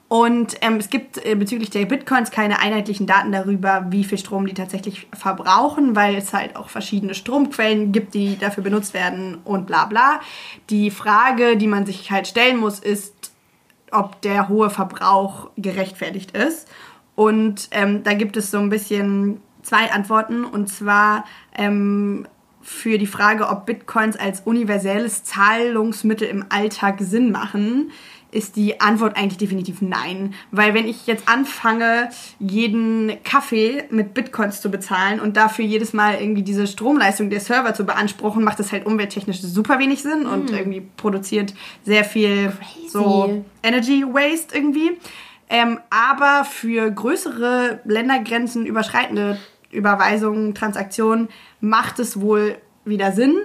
Und 0.07 0.57
ähm, 0.61 0.75
es 0.75 0.91
gibt 0.91 1.25
äh, 1.25 1.33
bezüglich 1.35 1.71
der 1.71 1.85
Bitcoins 1.85 2.29
keine 2.29 2.59
einheitlichen 2.59 3.07
Daten 3.07 3.31
darüber, 3.31 3.87
wie 3.89 4.03
viel 4.03 4.19
Strom 4.19 4.45
die 4.45 4.53
tatsächlich 4.53 5.07
verbrauchen, 5.13 5.95
weil 5.95 6.15
es 6.15 6.31
halt 6.31 6.55
auch 6.55 6.69
verschiedene 6.69 7.15
Stromquellen 7.15 7.91
gibt, 7.91 8.13
die 8.13 8.37
dafür 8.37 8.63
benutzt 8.63 8.93
werden 8.93 9.39
und 9.43 9.65
bla 9.65 9.85
bla. 9.85 10.19
Die 10.69 10.91
Frage, 10.91 11.57
die 11.57 11.67
man 11.67 11.87
sich 11.87 12.11
halt 12.11 12.27
stellen 12.27 12.57
muss, 12.57 12.79
ist, 12.79 13.31
ob 13.91 14.21
der 14.21 14.47
hohe 14.47 14.69
Verbrauch 14.69 15.49
gerechtfertigt 15.57 16.31
ist. 16.31 16.67
Und 17.15 17.69
ähm, 17.71 18.03
da 18.03 18.13
gibt 18.13 18.37
es 18.37 18.51
so 18.51 18.59
ein 18.59 18.69
bisschen 18.69 19.41
zwei 19.63 19.91
Antworten. 19.91 20.45
Und 20.45 20.67
zwar 20.67 21.25
ähm, 21.57 22.27
für 22.61 22.97
die 22.97 23.07
Frage, 23.07 23.47
ob 23.47 23.65
Bitcoins 23.65 24.17
als 24.17 24.41
universelles 24.41 25.23
Zahlungsmittel 25.23 26.27
im 26.27 26.45
Alltag 26.49 26.97
Sinn 26.99 27.31
machen, 27.31 27.91
ist 28.35 28.55
die 28.57 28.81
Antwort 28.81 29.15
eigentlich 29.17 29.37
definitiv 29.37 29.81
nein. 29.81 30.33
Weil 30.51 30.73
wenn 30.73 30.87
ich 30.87 31.07
jetzt 31.07 31.27
anfange, 31.27 32.09
jeden 32.39 33.11
Kaffee 33.23 33.85
mit 33.89 34.13
Bitcoins 34.13 34.61
zu 34.61 34.69
bezahlen 34.69 35.19
und 35.19 35.37
dafür 35.37 35.65
jedes 35.65 35.93
Mal 35.93 36.19
irgendwie 36.19 36.43
diese 36.43 36.67
Stromleistung 36.67 37.29
der 37.29 37.39
Server 37.39 37.73
zu 37.73 37.85
beanspruchen, 37.85 38.43
macht 38.43 38.59
das 38.59 38.71
halt 38.71 38.85
umwelttechnisch 38.85 39.41
super 39.41 39.79
wenig 39.79 40.01
Sinn 40.01 40.23
mm. 40.23 40.33
und 40.33 40.51
irgendwie 40.51 40.81
produziert 40.97 41.53
sehr 41.83 42.03
viel 42.03 42.51
Crazy. 42.51 42.89
so 42.89 43.45
Energy 43.63 44.03
Waste 44.05 44.55
irgendwie. 44.55 44.91
Ähm, 45.49 45.79
aber 45.89 46.43
für 46.43 46.89
größere 46.91 47.79
Ländergrenzen 47.85 48.65
überschreitende 48.65 49.37
Überweisungen, 49.71 50.55
Transaktionen 50.55 51.29
macht 51.61 51.99
es 51.99 52.19
wohl 52.19 52.57
wieder 52.83 53.11
Sinn. 53.11 53.35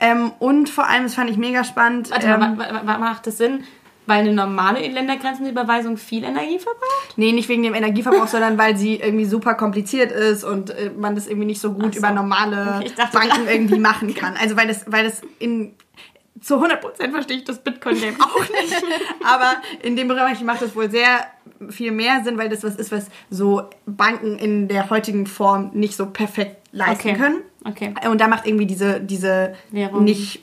Ähm, 0.00 0.32
und 0.38 0.68
vor 0.68 0.88
allem, 0.88 1.04
das 1.04 1.14
fand 1.14 1.30
ich 1.30 1.36
mega 1.36 1.64
spannend. 1.64 2.10
Warte 2.10 2.26
ähm, 2.26 2.56
mal, 2.56 2.98
macht 2.98 3.26
das 3.26 3.38
Sinn? 3.38 3.64
Weil 4.10 4.22
eine 4.22 4.32
normale 4.32 4.84
Ländergrenzenüberweisung 4.88 5.96
viel 5.96 6.24
Energie 6.24 6.58
verbraucht? 6.58 7.14
Nee, 7.14 7.30
nicht 7.30 7.48
wegen 7.48 7.62
dem 7.62 7.74
Energieverbrauch, 7.74 8.26
sondern 8.26 8.58
weil 8.58 8.76
sie 8.76 8.96
irgendwie 8.96 9.24
super 9.24 9.54
kompliziert 9.54 10.10
ist 10.10 10.42
und 10.42 10.70
äh, 10.70 10.90
man 10.90 11.14
das 11.14 11.28
irgendwie 11.28 11.46
nicht 11.46 11.60
so 11.60 11.72
gut 11.72 11.94
so. 11.94 12.00
über 12.00 12.10
normale 12.10 12.78
okay, 12.80 12.90
dachte, 12.96 13.16
Banken 13.16 13.46
irgendwie 13.48 13.78
machen 13.78 14.12
kann. 14.16 14.34
Also 14.36 14.56
weil 14.56 14.66
das, 14.66 14.84
weil 14.90 15.04
das 15.04 15.22
in 15.38 15.76
zu 16.40 16.56
100% 16.56 17.12
verstehe 17.12 17.36
ich 17.36 17.44
das 17.44 17.60
Bitcoin-Game 17.60 18.16
auch 18.20 18.40
nicht. 18.40 18.82
Aber 19.24 19.54
in 19.80 19.94
dem 19.94 20.08
Bereich 20.08 20.40
macht 20.40 20.62
es 20.62 20.74
wohl 20.74 20.90
sehr 20.90 21.26
viel 21.68 21.92
mehr 21.92 22.24
Sinn, 22.24 22.36
weil 22.36 22.48
das 22.48 22.64
was 22.64 22.74
ist, 22.74 22.90
was 22.90 23.06
so 23.30 23.62
Banken 23.86 24.38
in 24.38 24.66
der 24.66 24.90
heutigen 24.90 25.28
Form 25.28 25.70
nicht 25.72 25.94
so 25.94 26.06
perfekt 26.06 26.56
leisten 26.72 27.10
okay. 27.10 27.16
können. 27.16 27.42
Okay. 27.64 27.94
Und 28.10 28.20
da 28.20 28.26
macht 28.26 28.44
irgendwie 28.44 28.66
diese, 28.66 29.00
diese 29.00 29.54
Währung. 29.70 30.02
nicht 30.02 30.42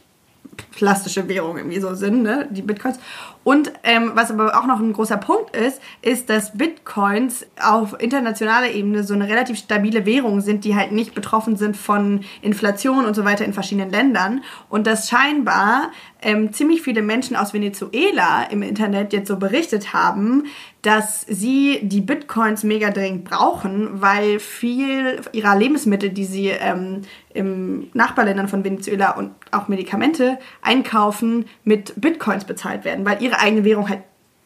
plastische 0.71 1.27
Währung 1.27 1.57
irgendwie 1.57 1.79
so 1.79 1.93
Sinn, 1.95 2.21
ne? 2.21 2.47
die 2.51 2.61
Bitcoins. 2.61 2.99
Und 3.47 3.71
ähm, 3.83 4.11
was 4.13 4.29
aber 4.29 4.59
auch 4.59 4.65
noch 4.65 4.81
ein 4.81 4.91
großer 4.91 5.15
Punkt 5.15 5.55
ist, 5.55 5.81
ist, 6.01 6.29
dass 6.29 6.57
Bitcoins 6.57 7.45
auf 7.63 7.95
internationaler 7.97 8.71
Ebene 8.71 9.05
so 9.05 9.13
eine 9.13 9.29
relativ 9.29 9.57
stabile 9.57 10.05
Währung 10.05 10.41
sind, 10.41 10.65
die 10.65 10.75
halt 10.75 10.91
nicht 10.91 11.15
betroffen 11.15 11.55
sind 11.55 11.77
von 11.77 12.25
Inflation 12.41 13.05
und 13.05 13.13
so 13.13 13.23
weiter 13.23 13.45
in 13.45 13.53
verschiedenen 13.53 13.89
Ländern. 13.89 14.43
Und 14.67 14.85
dass 14.85 15.07
scheinbar 15.07 15.91
ähm, 16.21 16.51
ziemlich 16.51 16.81
viele 16.81 17.01
Menschen 17.01 17.37
aus 17.37 17.53
Venezuela 17.53 18.43
im 18.49 18.63
Internet 18.63 19.13
jetzt 19.13 19.29
so 19.29 19.37
berichtet 19.37 19.93
haben, 19.93 20.43
dass 20.81 21.21
sie 21.27 21.79
die 21.83 22.01
Bitcoins 22.01 22.63
mega 22.63 22.89
dringend 22.91 23.25
brauchen, 23.25 24.01
weil 24.01 24.39
viel 24.39 25.21
ihrer 25.31 25.55
Lebensmittel, 25.57 26.09
die 26.09 26.25
sie 26.25 26.47
ähm, 26.47 27.01
im 27.33 27.89
Nachbarländern 27.93 28.47
von 28.47 28.63
Venezuela 28.63 29.11
und 29.11 29.31
auch 29.51 29.67
Medikamente 29.67 30.39
einkaufen, 30.61 31.45
mit 31.63 31.93
Bitcoins 31.97 32.45
bezahlt 32.45 32.85
werden, 32.85 33.05
weil 33.05 33.21
ihre 33.21 33.36
eigene 33.39 33.63
Währung 33.63 33.89
halt 33.89 34.01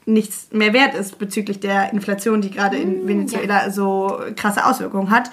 nichts 0.06 0.50
mehr 0.52 0.74
wert 0.74 0.96
ist 0.96 1.20
bezüglich 1.20 1.60
der 1.60 1.94
Inflation, 1.94 2.42
die 2.42 2.52
gerade 2.52 2.78
in 2.78 3.06
mm, 3.06 3.08
Venezuela 3.08 3.66
ja. 3.66 3.72
so 3.72 4.20
krasse 4.36 4.66
Auswirkungen 4.66 5.12
hat. 5.12 5.30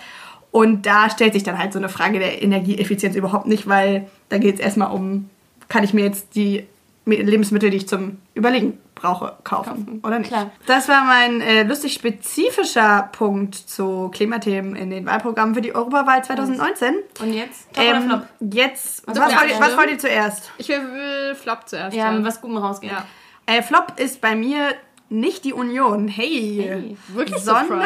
Und 0.51 0.87
da 0.87 1.11
stellt 1.11 1.35
sich 1.35 1.42
dann 1.42 1.59
halt 1.59 1.73
so 1.73 1.79
eine 1.79 1.88
Frage 1.88 2.18
der 2.18 2.42
Energieeffizienz 2.42 3.16
überhaupt 3.16 3.47
nicht, 3.47 3.68
weil 3.68 4.09
da 4.29 4.38
geht 4.38 4.57
es 4.57 4.61
erstmal 4.61 4.90
um, 4.90 5.29
kann 5.68 5.85
ich 5.85 5.92
mir 5.94 6.05
jetzt 6.05 6.35
die 6.35 6.66
Lebensmittel, 7.05 7.71
die 7.71 7.79
ich 7.79 7.88
zum 7.88 8.18
Überlegen 8.35 8.79
brauche, 8.94 9.37
kaufen, 9.44 9.68
kaufen. 9.68 10.01
oder 10.03 10.18
nicht. 10.18 10.29
Klar. 10.29 10.51
Das 10.66 10.88
war 10.88 11.05
mein 11.05 11.40
äh, 11.40 11.62
lustig 11.62 11.94
spezifischer 11.94 13.09
Punkt 13.12 13.55
zu 13.55 14.11
Klimathemen 14.12 14.77
in 14.77 14.90
den 14.90 15.07
Wahlprogrammen 15.07 15.55
für 15.55 15.61
die 15.61 15.75
Europawahl 15.75 16.23
2019. 16.25 16.94
Und 17.21 17.33
jetzt? 17.33 17.73
Top 17.73 17.85
ähm, 17.85 17.90
oder 17.90 18.03
Flop? 18.03 18.53
Jetzt, 18.53 19.07
was, 19.07 19.18
was, 19.18 19.40
wollt 19.40 19.51
ihr, 19.51 19.61
was 19.61 19.77
wollt 19.77 19.90
ihr 19.90 19.99
zuerst? 19.99 20.51
Ich 20.59 20.68
will, 20.68 20.81
will 20.81 21.35
Flop 21.35 21.66
zuerst. 21.66 21.97
Ja, 21.97 22.12
ja. 22.12 22.25
was 22.25 22.40
Gutem 22.40 22.57
rausgehen. 22.59 22.92
Ja. 22.92 23.07
Äh, 23.49 23.63
Flop 23.63 23.95
ist 23.97 24.21
bei 24.21 24.37
mir 24.37 24.75
nicht 25.09 25.47
die 25.47 25.55
Union, 25.55 26.07
hey, 26.07 26.61
hey 26.63 26.97
wirklich 27.15 27.41
sondern, 27.41 27.83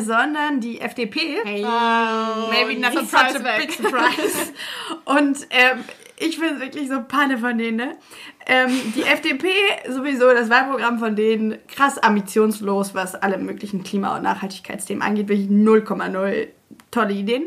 sondern 0.00 0.60
die 0.60 0.82
FDP. 0.82 1.38
Hey. 1.42 1.64
Oh, 1.64 2.50
maybe 2.50 2.78
not 2.78 2.92
such 3.08 3.34
a 3.42 3.56
big 3.56 3.72
surprise. 3.72 4.52
Und 5.06 5.46
ähm, 5.48 5.82
ich 6.18 6.38
bin 6.38 6.60
wirklich 6.60 6.88
so 6.88 7.00
Panne 7.08 7.38
von 7.38 7.56
denen, 7.56 7.78
ne? 7.78 7.96
Ähm, 8.44 8.70
die 8.94 9.02
FDP 9.02 9.48
sowieso, 9.88 10.26
das 10.34 10.50
Wahlprogramm 10.50 10.98
von 10.98 11.16
denen, 11.16 11.56
krass 11.68 11.96
ambitionslos, 11.96 12.94
was 12.94 13.14
alle 13.14 13.38
möglichen 13.38 13.82
Klima- 13.82 14.14
und 14.14 14.24
Nachhaltigkeitsthemen 14.24 15.02
angeht, 15.02 15.28
wirklich 15.28 15.48
0,0 15.48 16.48
tolle 16.90 17.14
Ideen. 17.14 17.46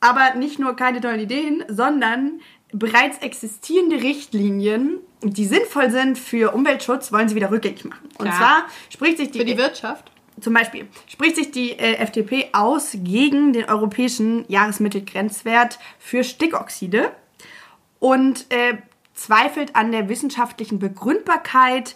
Aber 0.00 0.36
nicht 0.36 0.58
nur 0.58 0.74
keine 0.74 1.02
tollen 1.02 1.20
Ideen, 1.20 1.64
sondern 1.68 2.40
bereits 2.72 3.18
existierende 3.18 4.02
Richtlinien, 4.02 4.98
die 5.22 5.44
sinnvoll 5.44 5.90
sind 5.90 6.18
für 6.18 6.52
Umweltschutz, 6.54 7.12
wollen 7.12 7.28
sie 7.28 7.34
wieder 7.34 7.50
rückgängig 7.50 7.84
machen. 7.84 8.08
Und 8.18 8.26
Klar. 8.26 8.36
zwar 8.36 8.64
spricht 8.90 9.18
sich 9.18 9.30
die... 9.30 9.38
Für 9.38 9.44
die 9.44 9.58
Wirtschaft? 9.58 10.10
Zum 10.40 10.52
Beispiel 10.52 10.88
spricht 11.06 11.36
sich 11.36 11.52
die 11.52 11.78
äh, 11.78 11.94
FDP 11.94 12.48
aus 12.52 12.96
gegen 13.00 13.52
den 13.52 13.66
europäischen 13.66 14.44
Jahresmittelgrenzwert 14.48 15.78
für 15.98 16.24
Stickoxide 16.24 17.12
und 18.00 18.46
äh, 18.50 18.78
zweifelt 19.14 19.76
an 19.76 19.92
der 19.92 20.08
wissenschaftlichen 20.08 20.80
Begründbarkeit 20.80 21.94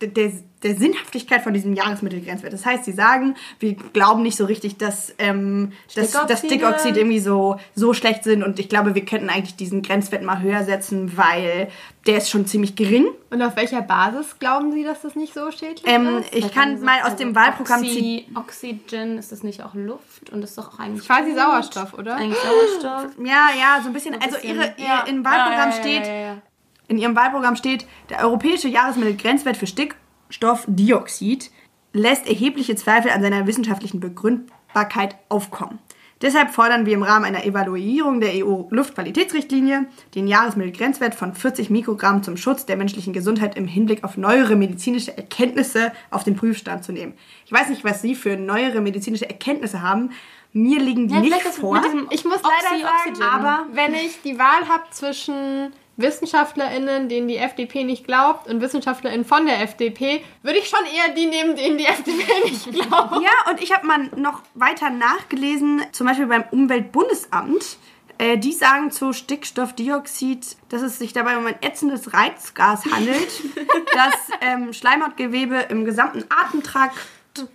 der, 0.00 0.32
der 0.62 0.74
Sinnhaftigkeit 0.76 1.42
von 1.42 1.52
diesem 1.52 1.74
Jahresmittelgrenzwert. 1.74 2.52
Das 2.52 2.64
heißt, 2.64 2.84
sie 2.84 2.92
sagen, 2.92 3.36
wir 3.60 3.74
glauben 3.74 4.22
nicht 4.22 4.36
so 4.36 4.46
richtig, 4.46 4.78
dass, 4.78 5.14
ähm, 5.18 5.72
dass, 5.94 6.12
dass 6.12 6.38
Stickoxid 6.40 6.96
irgendwie 6.96 7.20
so, 7.20 7.58
so 7.74 7.92
schlecht 7.92 8.24
sind 8.24 8.42
und 8.42 8.58
ich 8.58 8.68
glaube, 8.68 8.94
wir 8.94 9.04
könnten 9.04 9.28
eigentlich 9.28 9.56
diesen 9.56 9.82
Grenzwert 9.82 10.22
mal 10.22 10.40
höher 10.40 10.64
setzen, 10.64 11.16
weil 11.16 11.68
der 12.06 12.18
ist 12.18 12.30
schon 12.30 12.46
ziemlich 12.46 12.76
gering. 12.76 13.06
Und 13.30 13.42
auf 13.42 13.56
welcher 13.56 13.82
Basis 13.82 14.38
glauben 14.38 14.72
Sie, 14.72 14.84
dass 14.84 15.02
das 15.02 15.16
nicht 15.16 15.34
so 15.34 15.50
schädlich 15.50 15.82
ähm, 15.86 16.18
ist? 16.18 16.34
Ich 16.34 16.52
kann 16.52 16.80
mal 16.80 17.02
aus 17.02 17.16
dem 17.16 17.34
Wahlprogramm 17.34 17.82
Oxy, 17.82 18.26
Oxygen, 18.34 19.18
ist 19.18 19.32
das 19.32 19.42
nicht 19.42 19.62
auch 19.62 19.74
Luft? 19.74 20.30
Und 20.30 20.40
das 20.40 20.50
ist 20.50 20.58
doch 20.58 20.74
auch 20.74 20.78
eigentlich. 20.78 21.06
Quasi. 21.06 21.34
Sauerstoff, 21.34 21.94
oder? 21.94 22.16
Eigentlich 22.16 22.38
Sauerstoff. 22.38 23.12
Ja, 23.18 23.48
ja, 23.58 23.80
so 23.82 23.88
ein 23.88 23.92
bisschen. 23.92 24.14
Ein 24.14 24.22
also 24.22 24.36
bisschen. 24.36 24.56
ihre, 24.56 24.74
ihr, 24.76 24.84
ja. 24.84 25.04
im 25.06 25.24
Wahlprogramm 25.24 25.70
ja, 25.70 25.76
ja, 25.76 25.80
steht, 25.80 26.42
in 26.88 26.98
ihrem 26.98 27.16
Wahlprogramm 27.16 27.56
steht, 27.56 27.86
der 28.10 28.20
europäische 28.20 28.68
Jahresmittelgrenzwert 28.68 29.56
für 29.56 29.66
Stickstoffdioxid 29.66 31.50
lässt 31.92 32.26
erhebliche 32.26 32.76
Zweifel 32.76 33.10
an 33.10 33.22
seiner 33.22 33.46
wissenschaftlichen 33.46 34.00
Begründbarkeit 34.00 35.16
aufkommen. 35.28 35.78
Deshalb 36.22 36.50
fordern 36.52 36.86
wir 36.86 36.94
im 36.94 37.02
Rahmen 37.02 37.24
einer 37.24 37.44
Evaluierung 37.44 38.20
der 38.20 38.32
EU-Luftqualitätsrichtlinie 38.34 39.86
den 40.14 40.26
Jahresmittelgrenzwert 40.26 41.14
von 41.14 41.34
40 41.34 41.70
Mikrogramm 41.70 42.22
zum 42.22 42.36
Schutz 42.36 42.64
der 42.64 42.76
menschlichen 42.76 43.12
Gesundheit 43.12 43.56
im 43.56 43.66
Hinblick 43.66 44.04
auf 44.04 44.16
neuere 44.16 44.56
medizinische 44.56 45.16
Erkenntnisse 45.16 45.92
auf 46.10 46.24
den 46.24 46.36
Prüfstand 46.36 46.84
zu 46.84 46.92
nehmen. 46.92 47.14
Ich 47.44 47.52
weiß 47.52 47.68
nicht, 47.68 47.84
was 47.84 48.00
Sie 48.00 48.14
für 48.14 48.36
neuere 48.36 48.80
medizinische 48.80 49.28
Erkenntnisse 49.28 49.82
haben. 49.82 50.12
Mir 50.52 50.80
liegen 50.80 51.08
die 51.08 51.14
ja, 51.14 51.20
nicht 51.20 51.42
vor. 51.42 51.82
Ich 52.10 52.24
muss 52.24 52.40
leider 52.42 52.88
Oxy 52.88 53.16
sagen, 53.16 53.22
aber 53.22 53.66
wenn 53.72 53.92
ich 53.92 54.22
die 54.22 54.38
Wahl 54.38 54.68
habe 54.68 54.84
zwischen 54.92 55.72
WissenschaftlerInnen, 55.96 57.08
denen 57.08 57.28
die 57.28 57.36
FDP 57.36 57.84
nicht 57.84 58.06
glaubt 58.06 58.48
und 58.48 58.60
WissenschaftlerInnen 58.60 59.24
von 59.24 59.46
der 59.46 59.62
FDP, 59.62 60.24
würde 60.42 60.58
ich 60.58 60.68
schon 60.68 60.84
eher 60.86 61.14
die 61.14 61.26
nehmen, 61.26 61.56
denen 61.56 61.78
die 61.78 61.86
FDP 61.86 62.50
nicht 62.50 62.70
glaubt. 62.72 63.22
Ja, 63.22 63.50
und 63.50 63.62
ich 63.62 63.72
habe 63.72 63.86
mal 63.86 64.10
noch 64.16 64.42
weiter 64.54 64.90
nachgelesen, 64.90 65.82
zum 65.92 66.06
Beispiel 66.06 66.26
beim 66.26 66.44
Umweltbundesamt. 66.50 67.78
Äh, 68.16 68.38
die 68.38 68.52
sagen 68.52 68.92
zu 68.92 69.12
Stickstoffdioxid, 69.12 70.56
dass 70.68 70.82
es 70.82 70.98
sich 71.00 71.12
dabei 71.12 71.36
um 71.36 71.46
ein 71.46 71.60
ätzendes 71.62 72.12
Reizgas 72.12 72.84
handelt, 72.86 73.42
das 73.92 74.14
ähm, 74.40 74.72
Schleimhautgewebe 74.72 75.66
im 75.68 75.84
gesamten 75.84 76.24
Atemtrakt 76.28 76.96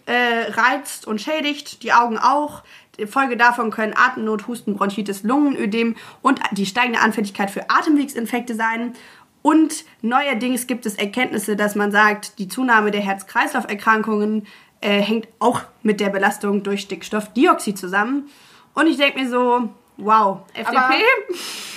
äh, 0.05 0.51
reizt 0.51 1.07
und 1.07 1.21
schädigt, 1.21 1.83
die 1.83 1.93
Augen 1.93 2.17
auch. 2.17 2.63
Folge 3.07 3.37
davon 3.37 3.71
können 3.71 3.93
Atemnot, 3.95 4.47
Husten, 4.47 4.75
Bronchitis, 4.75 5.23
Lungenödem 5.23 5.95
und 6.21 6.39
die 6.51 6.65
steigende 6.65 6.99
Anfälligkeit 6.99 7.51
für 7.51 7.69
Atemwegsinfekte 7.69 8.55
sein. 8.55 8.93
Und 9.41 9.85
neuerdings 10.01 10.67
gibt 10.67 10.85
es 10.85 10.95
Erkenntnisse, 10.95 11.55
dass 11.55 11.75
man 11.75 11.91
sagt, 11.91 12.39
die 12.39 12.47
Zunahme 12.47 12.91
der 12.91 13.01
Herz-Kreislauf-Erkrankungen 13.01 14.47
äh, 14.81 14.99
hängt 15.01 15.27
auch 15.39 15.61
mit 15.81 15.99
der 15.99 16.09
Belastung 16.09 16.63
durch 16.63 16.81
Stickstoffdioxid 16.81 17.77
zusammen. 17.77 18.29
Und 18.73 18.87
ich 18.87 18.97
denke 18.97 19.19
mir 19.19 19.29
so, 19.29 19.69
wow, 19.99 20.39
FDP? 20.53 20.77
Aber 20.77 20.95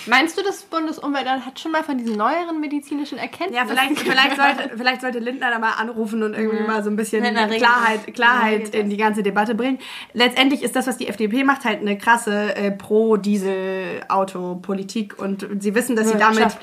Meinst 0.06 0.36
du, 0.36 0.42
das 0.42 0.62
Bundesumweltamt 0.62 1.46
hat 1.46 1.60
schon 1.60 1.70
mal 1.70 1.84
von 1.84 1.96
diesen 1.96 2.16
neueren 2.16 2.60
medizinischen 2.60 3.18
Erkenntnissen? 3.18 3.54
Ja, 3.54 3.66
vielleicht, 3.66 4.00
vielleicht, 4.00 4.34
sollte, 4.36 4.70
vielleicht 4.76 5.00
sollte 5.00 5.20
Lindner 5.20 5.50
da 5.50 5.58
mal 5.58 5.72
anrufen 5.72 6.22
und 6.22 6.34
irgendwie 6.34 6.60
mhm. 6.60 6.66
mal 6.66 6.82
so 6.82 6.90
ein 6.90 6.96
bisschen 6.96 7.22
Klarheit, 7.22 8.12
Klarheit 8.12 8.74
in 8.74 8.90
die 8.90 8.96
ganze 8.96 9.22
Debatte 9.22 9.54
bringen. 9.54 9.78
Letztendlich 10.12 10.62
ist 10.62 10.74
das, 10.74 10.88
was 10.88 10.96
die 10.96 11.06
FDP 11.08 11.44
macht, 11.44 11.64
halt 11.64 11.80
eine 11.80 11.98
krasse 11.98 12.56
äh, 12.56 12.72
Pro-Diesel-Auto-Politik 12.72 15.18
und 15.18 15.46
sie 15.60 15.74
wissen, 15.74 15.94
dass 15.94 16.08
sie 16.08 16.16
damit 16.18 16.56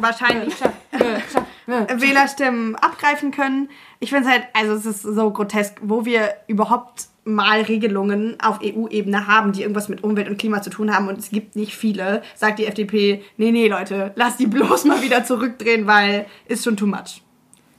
wahrscheinlich 0.00 0.54
Wählerstimmen 1.66 2.74
abgreifen 2.76 3.30
können. 3.30 3.68
Ich 4.00 4.08
finde 4.10 4.28
es 4.28 4.32
halt, 4.32 4.44
also 4.54 4.72
es 4.74 4.86
ist 4.86 5.02
so 5.02 5.30
grotesk, 5.30 5.76
wo 5.82 6.04
wir 6.04 6.34
überhaupt 6.48 7.11
mal 7.24 7.60
Regelungen 7.62 8.38
auf 8.40 8.60
EU-Ebene 8.62 9.26
haben, 9.26 9.52
die 9.52 9.62
irgendwas 9.62 9.88
mit 9.88 10.02
Umwelt 10.02 10.28
und 10.28 10.38
Klima 10.38 10.60
zu 10.62 10.70
tun 10.70 10.94
haben 10.94 11.08
und 11.08 11.18
es 11.18 11.30
gibt 11.30 11.54
nicht 11.54 11.76
viele, 11.76 12.22
sagt 12.34 12.58
die 12.58 12.66
FDP, 12.66 13.22
nee, 13.36 13.52
nee, 13.52 13.68
Leute, 13.68 14.12
lass 14.16 14.36
die 14.36 14.46
bloß 14.46 14.84
mal 14.84 15.02
wieder 15.02 15.24
zurückdrehen, 15.24 15.86
weil 15.86 16.26
ist 16.46 16.64
schon 16.64 16.76
too 16.76 16.86
much. 16.86 17.22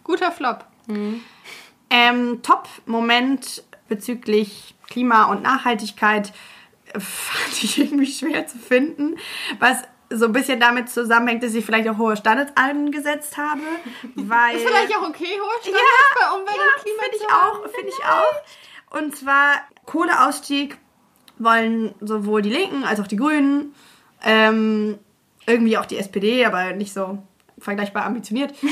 Guter 0.04 0.32
Flop. 0.32 0.66
Ähm, 1.90 2.42
Top-Moment 2.42 3.64
bezüglich 3.88 4.76
Klima 4.88 5.26
und 5.26 5.44
Nachhaltigkeit 5.44 6.34
äh, 6.94 7.00
fand 7.00 7.64
ich 7.64 7.80
irgendwie 7.80 8.12
schwer 8.12 8.48
zu 8.48 8.58
finden, 8.58 9.18
was 9.60 9.84
so 10.10 10.26
ein 10.26 10.32
bisschen 10.34 10.60
damit 10.60 10.90
zusammenhängt, 10.90 11.44
dass 11.44 11.56
ich 11.56 11.66
vielleicht 11.66 11.90
auch 11.90 11.98
hohe 11.98 12.16
Standards 12.16 12.52
angesetzt 12.56 13.36
habe, 13.36 13.62
weil... 14.16 14.56
Ist 14.56 14.68
vielleicht 14.68 14.96
auch 14.96 15.08
okay, 15.08 15.40
hohe 15.40 15.62
Standards 15.62 15.86
Ja, 16.12 16.20
bei 16.20 16.38
Umwelt 16.38 16.56
ja, 16.56 16.64
und 16.64 16.84
Klima 16.84 17.04
finde 17.04 17.18
ich 17.18 17.34
auch, 17.34 17.70
finde 17.74 17.90
ich 17.90 18.06
auch. 18.06 18.63
Und 18.94 19.16
zwar 19.16 19.56
Kohleausstieg 19.86 20.78
wollen 21.40 21.94
sowohl 22.00 22.42
die 22.42 22.52
Linken 22.52 22.84
als 22.84 23.00
auch 23.00 23.08
die 23.08 23.18
Grünen, 23.18 23.74
ähm, 24.24 24.98
irgendwie 25.46 25.78
auch 25.78 25.86
die 25.86 25.98
SPD, 25.98 26.46
aber 26.46 26.74
nicht 26.74 26.94
so 26.94 27.18
vergleichbar 27.58 28.06
ambitioniert. 28.06 28.54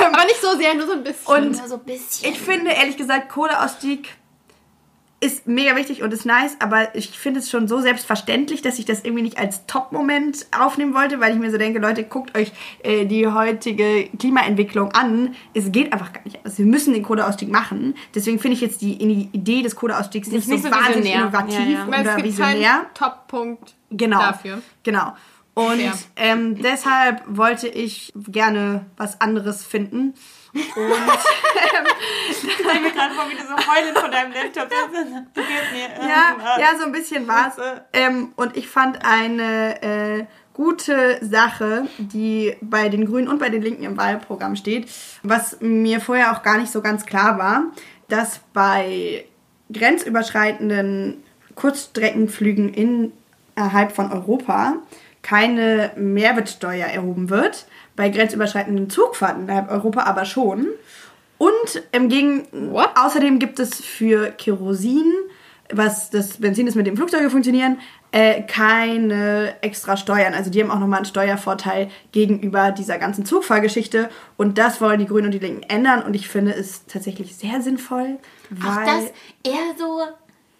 Aber 0.00 0.24
nicht 0.24 0.40
so 0.40 0.56
sehr, 0.56 0.74
nur 0.74 0.86
so 0.86 0.92
ein 0.92 1.04
bisschen. 1.04 1.26
Und 1.26 1.58
Nur 1.58 1.68
so 1.68 1.74
ein 1.76 1.84
bisschen. 1.84 2.30
ich 2.30 2.38
finde 2.38 2.72
ehrlich 2.72 2.96
gesagt, 2.96 3.28
Kohleausstieg 3.28 4.08
ist 5.26 5.46
mega 5.46 5.76
wichtig 5.76 6.02
und 6.02 6.12
ist 6.12 6.24
nice, 6.24 6.56
aber 6.60 6.94
ich 6.94 7.10
finde 7.10 7.40
es 7.40 7.50
schon 7.50 7.68
so 7.68 7.80
selbstverständlich, 7.80 8.62
dass 8.62 8.78
ich 8.78 8.84
das 8.86 9.04
irgendwie 9.04 9.22
nicht 9.22 9.38
als 9.38 9.66
Top-Moment 9.66 10.46
aufnehmen 10.58 10.94
wollte, 10.94 11.20
weil 11.20 11.32
ich 11.34 11.38
mir 11.38 11.50
so 11.50 11.58
denke, 11.58 11.78
Leute, 11.80 12.04
guckt 12.04 12.36
euch 12.38 12.52
äh, 12.82 13.04
die 13.04 13.26
heutige 13.26 14.08
Klimaentwicklung 14.18 14.92
an. 14.92 15.34
Es 15.52 15.70
geht 15.72 15.92
einfach 15.92 16.12
gar 16.12 16.22
nicht 16.24 16.36
anders. 16.38 16.56
Wir 16.58 16.66
müssen 16.66 16.94
den 16.94 17.02
Kohleausstieg 17.02 17.50
machen. 17.50 17.94
Deswegen 18.14 18.38
finde 18.38 18.54
ich 18.54 18.60
jetzt 18.60 18.80
die 18.80 18.94
I- 19.02 19.28
Idee 19.32 19.62
des 19.62 19.76
Kohleausstiegs 19.76 20.28
nicht, 20.28 20.48
nicht 20.48 20.62
so 20.62 20.68
so 20.70 20.74
wahnsinnig 20.74 21.14
innovativ 21.14 21.58
Ja, 21.58 21.64
ja. 21.66 21.84
Meine, 21.86 22.02
es 22.02 22.14
oder 22.14 22.16
gibt 22.16 22.28
visionär. 22.28 22.86
Top-Punkt 22.94 23.74
Genau. 23.90 24.18
dafür. 24.20 24.62
Genau. 24.82 25.12
Und 25.54 25.80
ähm, 26.16 26.60
deshalb 26.60 27.22
wollte 27.26 27.66
ich 27.68 28.12
gerne 28.28 28.84
was 28.98 29.20
anderes 29.20 29.64
finden. 29.64 30.12
Und 30.56 30.92
Ich 32.30 32.52
stell 32.54 32.80
mir 32.80 32.90
gerade 32.90 33.14
vor, 33.14 33.28
wie 33.28 33.34
du 33.34 33.42
so 33.42 33.56
heulend 33.56 33.98
von 33.98 34.10
deinem 34.10 34.32
Laptop 34.32 34.68
sitzt. 34.70 35.12
Du 35.34 35.40
gehst 35.40 35.72
mir 35.72 36.08
ja, 36.08 36.30
irgendwas. 36.30 36.58
ja, 36.58 36.78
so 36.78 36.84
ein 36.86 36.92
bisschen 36.92 37.28
war's. 37.28 37.56
Scheiße. 37.56 37.84
Ähm, 37.92 38.32
und 38.36 38.56
ich 38.56 38.68
fand 38.68 39.04
eine 39.04 39.82
äh, 39.82 40.24
gute 40.54 41.18
Sache, 41.24 41.86
die 41.98 42.56
bei 42.62 42.88
den 42.88 43.06
Grünen 43.06 43.28
und 43.28 43.38
bei 43.38 43.50
den 43.50 43.62
Linken 43.62 43.84
im 43.84 43.96
Wahlprogramm 43.96 44.56
steht, 44.56 44.88
was 45.22 45.58
mir 45.60 46.00
vorher 46.00 46.32
auch 46.32 46.42
gar 46.42 46.58
nicht 46.58 46.72
so 46.72 46.80
ganz 46.80 47.04
klar 47.04 47.38
war, 47.38 47.64
dass 48.08 48.40
bei 48.54 49.26
grenzüberschreitenden 49.72 51.22
Kurzstreckenflügen 51.54 52.72
innerhalb 52.72 53.92
von 53.92 54.12
Europa 54.12 54.76
keine 55.22 55.90
Mehrwertsteuer 55.96 56.86
erhoben 56.86 57.30
wird, 57.30 57.66
bei 57.96 58.10
grenzüberschreitenden 58.10 58.90
Zugfahrten 58.90 59.44
innerhalb 59.44 59.70
Europa 59.70 60.02
aber 60.04 60.24
schon. 60.24 60.68
Und 61.38 61.82
im 61.92 62.08
Gegen 62.08 62.46
What? 62.72 62.90
außerdem 62.94 63.38
gibt 63.38 63.58
es 63.58 63.80
für 63.80 64.30
Kerosin, 64.30 65.12
was 65.72 66.10
das 66.10 66.38
Benzin 66.38 66.66
ist, 66.66 66.76
mit 66.76 66.86
dem 66.86 66.96
Flugzeuge 66.96 67.28
funktionieren, 67.28 67.78
äh, 68.12 68.42
keine 68.42 69.54
extra 69.62 69.96
Steuern. 69.96 70.32
Also 70.32 70.50
die 70.50 70.62
haben 70.62 70.70
auch 70.70 70.78
nochmal 70.78 70.98
einen 70.98 71.06
Steuervorteil 71.06 71.90
gegenüber 72.12 72.70
dieser 72.70 72.98
ganzen 72.98 73.26
Zugfahrgeschichte. 73.26 74.08
Und 74.36 74.58
das 74.58 74.80
wollen 74.80 75.00
die 75.00 75.06
Grünen 75.06 75.26
und 75.26 75.32
die 75.32 75.38
Linken 75.38 75.64
ändern. 75.64 76.02
Und 76.02 76.14
ich 76.14 76.28
finde 76.28 76.54
es 76.54 76.86
tatsächlich 76.86 77.36
sehr 77.36 77.60
sinnvoll, 77.60 78.18
weil... 78.50 78.86
das 78.86 79.04
eher 79.44 79.74
so, 79.76 80.00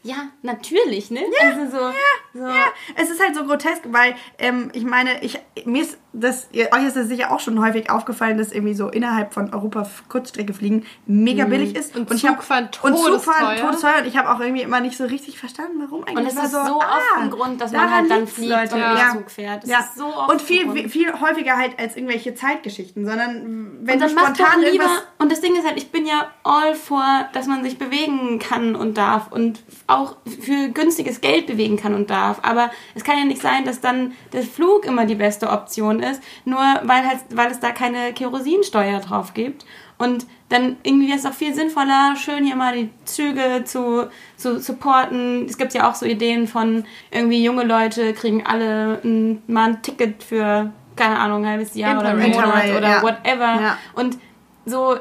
ja, 0.06 0.16
natürlich, 0.42 1.10
ne? 1.10 1.20
also 1.42 1.70
so, 1.76 1.92
so 2.38 2.46
Ja, 2.46 2.64
es 2.94 3.10
ist 3.10 3.20
halt 3.22 3.34
so 3.34 3.44
grotesk, 3.44 3.82
weil 3.90 4.14
ähm, 4.38 4.70
ich 4.72 4.84
meine, 4.84 5.22
ich 5.22 5.38
mir 5.64 5.82
ist 5.82 5.98
das 6.12 6.48
ihr- 6.52 6.70
euch 6.72 6.84
ist 6.84 6.96
das 6.96 7.08
sicher 7.08 7.30
auch 7.30 7.40
schon 7.40 7.60
häufig 7.62 7.90
aufgefallen, 7.90 8.38
dass 8.38 8.52
irgendwie 8.52 8.72
so 8.74 8.88
innerhalb 8.88 9.34
von 9.34 9.52
Europa 9.52 9.86
Kurzstrecke 10.08 10.54
fliegen 10.54 10.86
mega 11.06 11.44
billig 11.44 11.74
ist 11.76 11.94
Und 11.96 12.10
ich 12.12 12.24
hab- 12.24 12.36
Zugfahren 12.36 12.68
und 12.82 12.96
Zugfahren 12.96 13.56
todesteuer. 13.56 13.56
todesteuer 13.66 13.98
und 14.00 14.06
ich 14.06 14.16
habe 14.16 14.30
auch 14.30 14.40
irgendwie 14.40 14.62
immer 14.62 14.80
nicht 14.80 14.96
so 14.96 15.04
richtig 15.04 15.38
verstanden, 15.38 15.78
warum 15.80 16.04
eigentlich. 16.04 16.16
Und 16.18 16.26
es 16.26 16.36
war 16.36 16.44
ist 16.44 16.52
so 16.52 16.76
oft 16.78 17.16
ein 17.18 17.30
Grund, 17.30 17.60
dass 17.60 17.72
man 17.72 17.94
halt 17.94 18.10
dann 18.10 18.26
fliegt 18.26 18.50
Leute. 18.52 18.74
und 18.74 18.80
ja. 18.80 19.10
Zug 19.12 19.30
fährt. 19.30 19.62
Das 19.64 19.70
ja. 19.70 19.78
ist 19.80 19.96
so 19.96 20.06
oft 20.06 20.30
und 20.30 20.40
viel, 20.42 20.88
viel 20.88 21.12
häufiger 21.20 21.56
halt 21.56 21.78
als 21.78 21.96
irgendwelche 21.96 22.34
Zeitgeschichten, 22.34 23.04
sondern 23.06 23.78
wenn 23.82 23.94
Und 23.94 24.02
du 24.02 24.08
spontan 24.08 24.60
lieber. 24.60 24.72
irgendwas 24.84 25.02
Und 25.18 25.32
das 25.32 25.40
Ding 25.40 25.54
ist 25.56 25.66
halt, 25.66 25.76
ich 25.76 25.90
bin 25.90 26.06
ja 26.06 26.28
all 26.44 26.74
for, 26.74 27.28
dass 27.32 27.46
man 27.46 27.62
sich 27.64 27.78
bewegen 27.78 28.38
kann 28.38 28.74
und 28.76 28.96
darf 28.96 29.30
und 29.32 29.60
auch 29.86 29.95
für 30.24 30.68
günstiges 30.68 31.20
Geld 31.20 31.46
bewegen 31.46 31.76
kann 31.76 31.94
und 31.94 32.10
darf. 32.10 32.38
Aber 32.42 32.70
es 32.94 33.04
kann 33.04 33.18
ja 33.18 33.24
nicht 33.24 33.42
sein, 33.42 33.64
dass 33.64 33.80
dann 33.80 34.12
der 34.32 34.42
Flug 34.42 34.84
immer 34.84 35.06
die 35.06 35.14
beste 35.14 35.50
Option 35.50 36.00
ist, 36.00 36.22
nur 36.44 36.58
weil 36.58 37.06
halt, 37.06 37.20
weil 37.34 37.50
es 37.50 37.60
da 37.60 37.70
keine 37.70 38.12
Kerosinsteuer 38.12 39.00
drauf 39.00 39.34
gibt. 39.34 39.64
Und 39.98 40.26
dann 40.48 40.76
irgendwie 40.82 41.12
ist 41.12 41.24
es 41.24 41.26
auch 41.26 41.34
viel 41.34 41.54
sinnvoller, 41.54 42.14
schön 42.16 42.44
hier 42.44 42.56
mal 42.56 42.74
die 42.74 42.90
Züge 43.04 43.62
zu, 43.64 44.08
zu 44.36 44.60
supporten. 44.60 45.46
Es 45.46 45.56
gibt 45.56 45.72
ja 45.74 45.88
auch 45.88 45.94
so 45.94 46.04
Ideen 46.04 46.46
von 46.46 46.84
irgendwie 47.10 47.42
junge 47.42 47.64
Leute 47.64 48.12
kriegen 48.12 48.46
alle 48.46 49.00
ein, 49.02 49.42
mal 49.46 49.70
ein 49.70 49.82
Ticket 49.82 50.22
für, 50.22 50.70
keine 50.96 51.18
Ahnung, 51.18 51.44
ein 51.44 51.52
halbes 51.52 51.74
Jahr 51.74 51.98
oder 51.98 52.10
einen 52.10 52.20
Interrail. 52.20 52.46
Monat 52.46 52.64
Interrail, 52.64 52.76
oder 52.76 52.88
ja. 52.88 53.02
whatever. 53.02 53.62
Ja. 53.62 53.78
Und 53.94 54.18
so, 54.66 54.96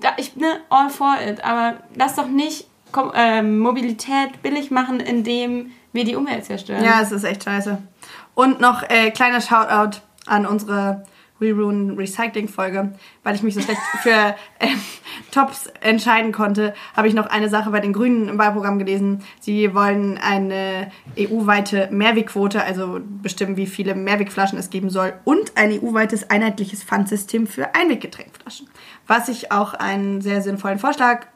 da, 0.00 0.10
ich 0.16 0.34
ne, 0.36 0.60
all 0.70 0.88
for 0.88 1.16
it, 1.20 1.44
aber 1.44 1.74
lass 1.94 2.16
doch 2.16 2.28
nicht 2.28 2.66
Kom 2.96 3.12
ähm, 3.14 3.58
Mobilität 3.58 4.40
billig 4.40 4.70
machen, 4.70 5.00
indem 5.00 5.70
wir 5.92 6.04
die 6.04 6.16
Umwelt 6.16 6.46
zerstören. 6.46 6.82
Ja, 6.82 7.02
es 7.02 7.12
ist 7.12 7.24
echt 7.24 7.44
scheiße. 7.44 7.76
Und 8.34 8.58
noch 8.58 8.82
äh, 8.88 9.10
kleiner 9.10 9.42
Shoutout 9.42 9.98
an 10.24 10.46
unsere 10.46 11.04
Reruin 11.38 11.90
Recycling 11.90 12.48
Folge, 12.48 12.94
weil 13.22 13.34
ich 13.34 13.42
mich 13.42 13.52
so 13.52 13.60
schlecht 13.60 13.82
für 14.02 14.34
ähm, 14.60 14.80
Tops 15.30 15.66
entscheiden 15.82 16.32
konnte, 16.32 16.72
habe 16.96 17.06
ich 17.06 17.12
noch 17.12 17.26
eine 17.26 17.50
Sache 17.50 17.68
bei 17.68 17.80
den 17.80 17.92
Grünen 17.92 18.30
im 18.30 18.38
Wahlprogramm 18.38 18.78
gelesen. 18.78 19.22
Sie 19.40 19.74
wollen 19.74 20.16
eine 20.16 20.90
EU-weite 21.18 21.90
Mehrwegquote, 21.92 22.64
also 22.64 23.00
bestimmen, 23.20 23.58
wie 23.58 23.66
viele 23.66 23.94
Mehrwegflaschen 23.94 24.58
es 24.58 24.70
geben 24.70 24.88
soll, 24.88 25.12
und 25.24 25.58
ein 25.58 25.70
EU-weites 25.70 26.30
einheitliches 26.30 26.82
Pfandsystem 26.82 27.46
für 27.46 27.74
Einweggetränkflaschen. 27.74 28.70
Was 29.06 29.28
ich 29.28 29.52
auch 29.52 29.74
einen 29.74 30.22
sehr 30.22 30.40
sinnvollen 30.40 30.78
Vorschlag 30.78 31.26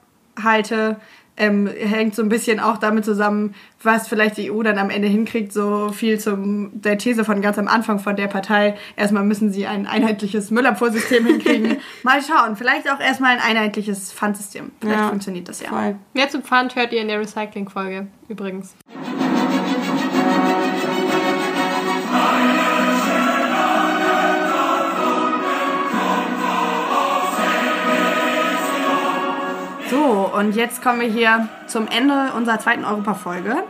halte. 0.42 0.96
Ähm, 1.40 1.66
hängt 1.66 2.14
so 2.14 2.22
ein 2.22 2.28
bisschen 2.28 2.60
auch 2.60 2.76
damit 2.76 3.06
zusammen, 3.06 3.54
was 3.82 4.08
vielleicht 4.08 4.36
die 4.36 4.50
EU 4.52 4.62
dann 4.62 4.76
am 4.76 4.90
Ende 4.90 5.08
hinkriegt, 5.08 5.54
so 5.54 5.88
viel 5.88 6.20
zum 6.20 6.82
der 6.82 6.98
These 6.98 7.24
von 7.24 7.40
ganz 7.40 7.58
am 7.58 7.66
Anfang 7.66 7.98
von 7.98 8.14
der 8.14 8.26
Partei. 8.26 8.76
Erstmal 8.94 9.24
müssen 9.24 9.50
sie 9.50 9.66
ein 9.66 9.86
einheitliches 9.86 10.50
Müllabfuhrsystem 10.50 11.24
hinkriegen. 11.24 11.78
Mal 12.02 12.20
schauen, 12.22 12.56
vielleicht 12.56 12.90
auch 12.90 13.00
erstmal 13.00 13.38
ein 13.38 13.40
einheitliches 13.40 14.12
Pfandsystem. 14.12 14.70
Vielleicht 14.80 15.00
Ja, 15.00 15.08
funktioniert 15.08 15.48
das 15.48 15.62
ja. 15.62 15.70
Voll. 15.70 15.96
Mehr 16.12 16.28
zu 16.28 16.42
Pfand 16.42 16.76
hört 16.76 16.92
ihr 16.92 17.00
in 17.00 17.08
der 17.08 17.20
Recycling-Folge 17.20 18.08
übrigens. 18.28 18.74
So, 29.90 30.19
und 30.40 30.56
jetzt 30.56 30.82
kommen 30.82 31.02
wir 31.02 31.08
hier 31.08 31.50
zum 31.66 31.86
Ende 31.86 32.32
unserer 32.34 32.58
zweiten 32.58 32.86
Europafolge. 32.86 33.62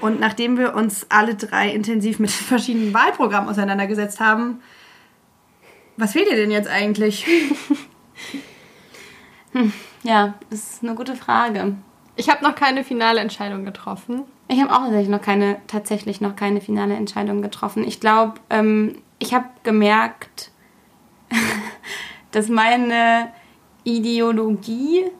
Und 0.00 0.18
nachdem 0.18 0.56
wir 0.56 0.74
uns 0.74 1.04
alle 1.10 1.34
drei 1.34 1.68
intensiv 1.68 2.18
mit 2.18 2.30
den 2.30 2.46
verschiedenen 2.46 2.94
Wahlprogrammen 2.94 3.50
auseinandergesetzt 3.50 4.18
haben, 4.18 4.62
was 5.98 6.12
fehlt 6.12 6.30
dir 6.30 6.36
denn 6.36 6.50
jetzt 6.50 6.68
eigentlich? 6.68 7.26
Ja, 10.02 10.34
das 10.48 10.74
ist 10.74 10.82
eine 10.82 10.94
gute 10.94 11.16
Frage. 11.16 11.74
Ich 12.16 12.30
habe 12.30 12.42
noch 12.44 12.54
keine 12.54 12.84
finale 12.84 13.20
Entscheidung 13.20 13.64
getroffen. 13.64 14.22
Ich 14.48 14.60
habe 14.62 14.72
auch 14.72 14.78
tatsächlich 14.84 15.08
noch 15.08 15.20
keine, 15.20 15.56
tatsächlich 15.66 16.20
noch 16.20 16.36
keine 16.36 16.60
finale 16.60 16.94
Entscheidung 16.94 17.42
getroffen. 17.42 17.84
Ich 17.84 18.00
glaube, 18.00 18.34
ähm, 18.48 18.96
ich 19.18 19.34
habe 19.34 19.46
gemerkt, 19.64 20.52
dass 22.30 22.48
meine 22.48 23.32
Ideologie, 23.84 25.10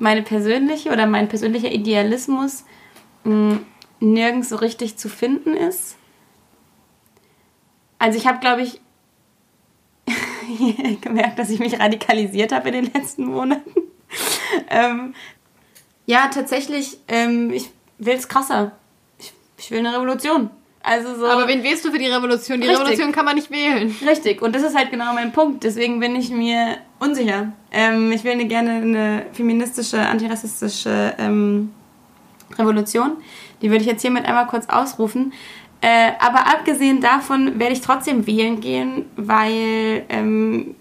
meine 0.00 0.22
persönliche 0.22 0.90
oder 0.90 1.06
mein 1.06 1.28
persönlicher 1.28 1.70
Idealismus 1.70 2.64
mh, 3.22 3.60
nirgends 4.00 4.48
so 4.48 4.56
richtig 4.56 4.96
zu 4.96 5.08
finden 5.08 5.54
ist. 5.54 5.96
Also 7.98 8.18
ich 8.18 8.26
habe, 8.26 8.40
glaube 8.40 8.62
ich, 8.62 8.80
gemerkt, 11.02 11.38
dass 11.38 11.50
ich 11.50 11.60
mich 11.60 11.78
radikalisiert 11.78 12.50
habe 12.50 12.70
in 12.70 12.84
den 12.84 12.92
letzten 12.92 13.26
Monaten. 13.26 13.72
ähm, 14.70 15.14
ja, 16.06 16.28
tatsächlich, 16.28 16.98
ähm, 17.06 17.50
ich 17.50 17.70
will 17.98 18.14
es 18.14 18.26
krasser. 18.26 18.72
Ich, 19.18 19.34
ich 19.58 19.70
will 19.70 19.80
eine 19.80 19.94
Revolution. 19.94 20.50
Also 20.82 21.14
so. 21.14 21.26
Aber 21.26 21.46
wen 21.46 21.62
wählst 21.62 21.84
du 21.84 21.90
für 21.90 21.98
die 21.98 22.06
Revolution? 22.06 22.60
Die 22.60 22.66
Richtig. 22.66 22.84
Revolution 22.84 23.12
kann 23.12 23.24
man 23.24 23.34
nicht 23.34 23.50
wählen. 23.50 23.94
Richtig, 24.06 24.40
und 24.40 24.54
das 24.54 24.62
ist 24.62 24.76
halt 24.76 24.90
genau 24.90 25.12
mein 25.12 25.32
Punkt. 25.32 25.62
Deswegen 25.62 26.00
bin 26.00 26.16
ich 26.16 26.30
mir 26.30 26.78
unsicher. 26.98 27.52
Ähm, 27.70 28.10
ich 28.12 28.24
will 28.24 28.32
eine, 28.32 28.46
gerne 28.46 28.70
eine 28.70 29.26
feministische, 29.32 30.00
antirassistische 30.00 31.14
ähm, 31.18 31.72
Revolution. 32.58 33.12
Die 33.60 33.70
würde 33.70 33.82
ich 33.82 33.90
jetzt 33.90 34.00
hiermit 34.00 34.24
einmal 34.24 34.46
kurz 34.46 34.68
ausrufen. 34.68 35.32
Äh, 35.82 36.12
aber 36.18 36.46
abgesehen 36.46 37.00
davon 37.00 37.58
werde 37.58 37.72
ich 37.72 37.80
trotzdem 37.80 38.26
wählen 38.26 38.60
gehen, 38.60 39.06
weil 39.16 40.04
ähm, 40.08 40.74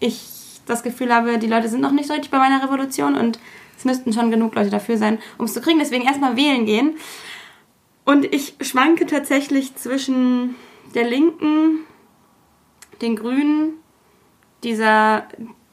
ich 0.00 0.20
das 0.66 0.82
Gefühl 0.82 1.12
habe, 1.12 1.38
die 1.38 1.46
Leute 1.46 1.68
sind 1.68 1.80
noch 1.80 1.90
nicht 1.92 2.06
so 2.06 2.14
richtig 2.14 2.30
bei 2.30 2.38
meiner 2.38 2.62
Revolution 2.62 3.16
und 3.16 3.38
es 3.76 3.84
müssten 3.84 4.12
schon 4.12 4.30
genug 4.30 4.54
Leute 4.54 4.70
dafür 4.70 4.96
sein, 4.96 5.18
um 5.36 5.46
es 5.46 5.54
zu 5.54 5.60
kriegen. 5.60 5.78
Deswegen 5.78 6.04
erstmal 6.04 6.36
wählen 6.36 6.64
gehen. 6.64 6.94
Und 8.04 8.24
ich 8.34 8.54
schwanke 8.60 9.06
tatsächlich 9.06 9.76
zwischen 9.76 10.56
der 10.94 11.04
Linken, 11.04 11.80
den 13.00 13.16
Grünen, 13.16 13.74
dieser 14.62 15.26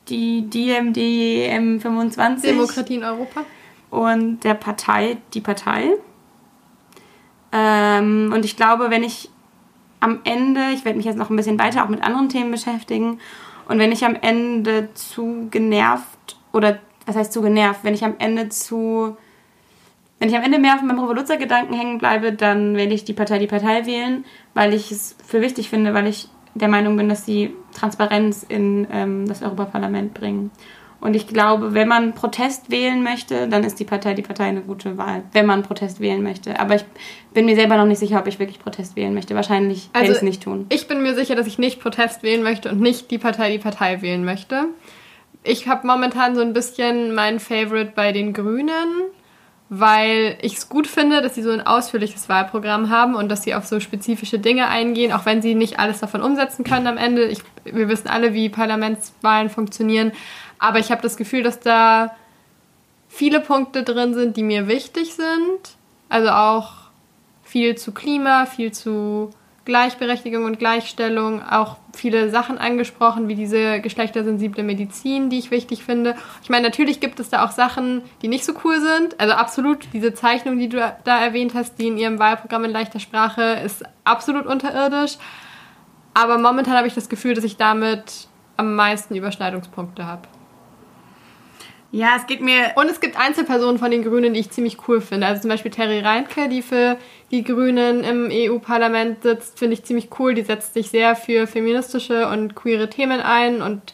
die 0.07 0.49
DMDM 0.49 1.79
25 1.79 2.49
Demokratie 2.49 2.95
in 2.95 3.03
Europa 3.03 3.45
und 3.89 4.43
der 4.43 4.55
Partei 4.55 5.17
die 5.33 5.41
Partei. 5.41 5.91
Ähm, 7.51 8.31
und 8.33 8.45
ich 8.45 8.55
glaube, 8.55 8.89
wenn 8.89 9.03
ich 9.03 9.29
am 9.99 10.19
Ende, 10.23 10.71
ich 10.73 10.83
werde 10.83 10.97
mich 10.97 11.05
jetzt 11.05 11.17
noch 11.17 11.29
ein 11.29 11.35
bisschen 11.35 11.59
weiter 11.59 11.83
auch 11.83 11.89
mit 11.89 12.03
anderen 12.03 12.29
Themen 12.29 12.51
beschäftigen, 12.51 13.19
und 13.67 13.79
wenn 13.79 13.91
ich 13.93 14.03
am 14.03 14.15
Ende 14.15 14.89
zu 14.95 15.47
genervt 15.49 16.35
oder 16.51 16.79
was 17.05 17.15
heißt 17.15 17.31
zu 17.31 17.41
genervt, 17.41 17.81
wenn 17.83 17.93
ich 17.93 18.03
am 18.03 18.15
Ende 18.17 18.49
zu 18.49 19.15
wenn 20.21 20.29
ich 20.29 20.35
am 20.35 20.43
Ende 20.43 20.59
mehr 20.59 20.75
auf 20.75 20.83
meinem 20.83 20.99
Revoluzzer-Gedanken 20.99 21.73
hängen 21.73 21.97
bleibe, 21.97 22.31
dann 22.31 22.77
werde 22.77 22.93
ich 22.93 23.03
die 23.03 23.13
Partei 23.13 23.39
die 23.39 23.47
Partei 23.47 23.87
wählen, 23.87 24.23
weil 24.53 24.71
ich 24.71 24.91
es 24.91 25.15
für 25.25 25.41
wichtig 25.41 25.67
finde, 25.67 25.95
weil 25.95 26.05
ich 26.05 26.27
der 26.53 26.67
Meinung 26.67 26.95
bin, 26.95 27.09
dass 27.09 27.25
sie 27.25 27.55
Transparenz 27.73 28.43
in 28.47 28.85
ähm, 28.91 29.27
das 29.27 29.41
Europaparlament 29.41 30.13
bringen. 30.13 30.51
Und 30.99 31.15
ich 31.15 31.25
glaube, 31.25 31.73
wenn 31.73 31.87
man 31.87 32.13
Protest 32.13 32.69
wählen 32.69 33.01
möchte, 33.01 33.47
dann 33.47 33.63
ist 33.63 33.79
die 33.79 33.83
Partei 33.83 34.13
die 34.13 34.21
Partei 34.21 34.43
eine 34.43 34.61
gute 34.61 34.95
Wahl, 34.95 35.23
wenn 35.31 35.47
man 35.47 35.63
Protest 35.63 35.99
wählen 35.99 36.21
möchte. 36.21 36.59
Aber 36.59 36.75
ich 36.75 36.85
bin 37.33 37.45
mir 37.45 37.55
selber 37.55 37.75
noch 37.77 37.87
nicht 37.87 37.97
sicher, 37.97 38.19
ob 38.19 38.27
ich 38.27 38.37
wirklich 38.37 38.59
Protest 38.59 38.95
wählen 38.95 39.15
möchte. 39.15 39.33
Wahrscheinlich 39.33 39.89
also, 39.91 40.03
werde 40.03 40.11
ich 40.11 40.17
es 40.17 40.21
nicht 40.21 40.43
tun. 40.43 40.67
Ich 40.69 40.87
bin 40.87 41.01
mir 41.01 41.15
sicher, 41.15 41.33
dass 41.33 41.47
ich 41.47 41.57
nicht 41.57 41.81
Protest 41.81 42.21
wählen 42.21 42.43
möchte 42.43 42.69
und 42.69 42.79
nicht 42.79 43.09
die 43.09 43.17
Partei 43.17 43.51
die 43.51 43.57
Partei 43.57 44.03
wählen 44.03 44.23
möchte. 44.23 44.65
Ich 45.43 45.67
habe 45.67 45.87
momentan 45.87 46.35
so 46.35 46.41
ein 46.41 46.53
bisschen 46.53 47.15
mein 47.15 47.39
Favorite 47.39 47.93
bei 47.95 48.11
den 48.11 48.33
Grünen, 48.33 49.09
weil 49.73 50.37
ich 50.41 50.55
es 50.55 50.67
gut 50.67 50.85
finde, 50.85 51.21
dass 51.21 51.35
sie 51.35 51.41
so 51.41 51.49
ein 51.49 51.65
ausführliches 51.65 52.27
Wahlprogramm 52.27 52.89
haben 52.89 53.15
und 53.15 53.29
dass 53.29 53.43
sie 53.43 53.55
auf 53.55 53.65
so 53.65 53.79
spezifische 53.79 54.37
Dinge 54.37 54.67
eingehen, 54.67 55.13
auch 55.13 55.25
wenn 55.25 55.41
sie 55.41 55.55
nicht 55.55 55.79
alles 55.79 56.01
davon 56.01 56.21
umsetzen 56.21 56.65
können 56.65 56.87
am 56.87 56.97
Ende. 56.97 57.23
Ich, 57.27 57.39
wir 57.63 57.87
wissen 57.87 58.09
alle, 58.09 58.33
wie 58.33 58.49
Parlamentswahlen 58.49 59.49
funktionieren. 59.49 60.11
Aber 60.59 60.79
ich 60.79 60.91
habe 60.91 61.01
das 61.01 61.15
Gefühl, 61.15 61.41
dass 61.41 61.61
da 61.61 62.13
viele 63.07 63.39
Punkte 63.39 63.83
drin 63.83 64.13
sind, 64.13 64.35
die 64.35 64.43
mir 64.43 64.67
wichtig 64.67 65.13
sind. 65.13 65.77
Also 66.09 66.31
auch 66.31 66.73
viel 67.41 67.77
zu 67.77 67.93
Klima, 67.93 68.47
viel 68.47 68.73
zu 68.73 69.29
Gleichberechtigung 69.63 70.45
und 70.45 70.57
Gleichstellung, 70.57 71.43
auch 71.43 71.77
viele 71.93 72.31
Sachen 72.31 72.57
angesprochen, 72.57 73.27
wie 73.27 73.35
diese 73.35 73.79
geschlechtersensible 73.79 74.63
Medizin, 74.63 75.29
die 75.29 75.37
ich 75.37 75.51
wichtig 75.51 75.83
finde. 75.83 76.15
Ich 76.41 76.49
meine, 76.49 76.67
natürlich 76.67 76.99
gibt 76.99 77.19
es 77.19 77.29
da 77.29 77.45
auch 77.45 77.51
Sachen, 77.51 78.01
die 78.23 78.27
nicht 78.27 78.43
so 78.43 78.53
cool 78.63 78.79
sind. 78.79 79.19
Also 79.19 79.33
absolut, 79.33 79.87
diese 79.93 80.13
Zeichnung, 80.15 80.57
die 80.57 80.67
du 80.67 80.77
da 81.03 81.23
erwähnt 81.23 81.53
hast, 81.53 81.77
die 81.77 81.87
in 81.87 81.97
ihrem 81.97 82.17
Wahlprogramm 82.17 82.65
in 82.65 82.71
leichter 82.71 82.99
Sprache 82.99 83.61
ist 83.63 83.83
absolut 84.03 84.47
unterirdisch. 84.47 85.17
Aber 86.13 86.39
momentan 86.39 86.75
habe 86.75 86.87
ich 86.87 86.95
das 86.95 87.07
Gefühl, 87.07 87.35
dass 87.35 87.43
ich 87.43 87.57
damit 87.57 88.27
am 88.57 88.75
meisten 88.75 89.15
Überschneidungspunkte 89.15 90.05
habe. 90.05 90.27
Ja, 91.93 92.13
es 92.15 92.25
geht 92.25 92.41
mir. 92.41 92.71
Und 92.75 92.89
es 92.89 93.01
gibt 93.01 93.19
Einzelpersonen 93.19 93.77
von 93.77 93.91
den 93.91 94.03
Grünen, 94.03 94.33
die 94.33 94.39
ich 94.39 94.49
ziemlich 94.49 94.87
cool 94.87 95.01
finde. 95.01 95.27
Also 95.27 95.41
zum 95.41 95.49
Beispiel 95.49 95.71
Terry 95.71 95.99
Reinke, 95.99 96.47
die 96.47 96.61
für 96.61 96.97
die 97.31 97.43
Grünen 97.43 98.03
im 98.03 98.29
EU-Parlament 98.31 99.23
sitzt, 99.23 99.57
finde 99.57 99.73
ich 99.73 99.83
ziemlich 99.83 100.09
cool. 100.19 100.33
Die 100.33 100.43
setzt 100.43 100.73
sich 100.73 100.89
sehr 100.89 101.15
für 101.15 101.47
feministische 101.47 102.27
und 102.27 102.55
queere 102.55 102.89
Themen 102.89 103.21
ein 103.21 103.61
und 103.61 103.93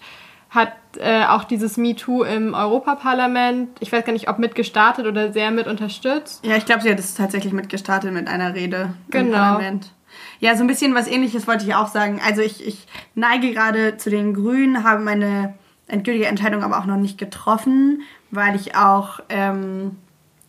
hat 0.49 0.73
äh, 0.97 1.25
auch 1.25 1.43
dieses 1.43 1.77
MeToo 1.77 2.23
im 2.23 2.53
Europaparlament, 2.53 3.69
ich 3.79 3.91
weiß 3.91 4.05
gar 4.05 4.13
nicht, 4.13 4.29
ob 4.29 4.39
mitgestartet 4.39 5.05
oder 5.05 5.31
sehr 5.31 5.51
mit 5.51 5.67
unterstützt. 5.67 6.43
Ja, 6.45 6.57
ich 6.57 6.65
glaube, 6.65 6.81
sie 6.81 6.89
hat 6.89 6.99
es 6.99 7.13
tatsächlich 7.13 7.53
mitgestartet 7.53 8.11
mit 8.11 8.27
einer 8.27 8.55
Rede 8.55 8.93
genau. 9.09 9.27
im 9.27 9.31
Parlament. 9.33 9.93
Ja, 10.39 10.55
so 10.55 10.63
ein 10.63 10.67
bisschen 10.67 10.95
was 10.95 11.07
ähnliches 11.07 11.47
wollte 11.47 11.65
ich 11.65 11.75
auch 11.75 11.87
sagen. 11.87 12.19
Also 12.25 12.41
ich, 12.41 12.65
ich 12.65 12.87
neige 13.13 13.51
gerade 13.51 13.97
zu 13.97 14.09
den 14.09 14.33
Grünen, 14.33 14.83
habe 14.83 15.03
meine 15.03 15.53
endgültige 15.87 16.25
Entscheidung 16.25 16.63
aber 16.63 16.79
auch 16.79 16.85
noch 16.85 16.97
nicht 16.97 17.17
getroffen, 17.17 18.01
weil 18.31 18.55
ich 18.55 18.75
auch 18.75 19.19
ähm, 19.29 19.97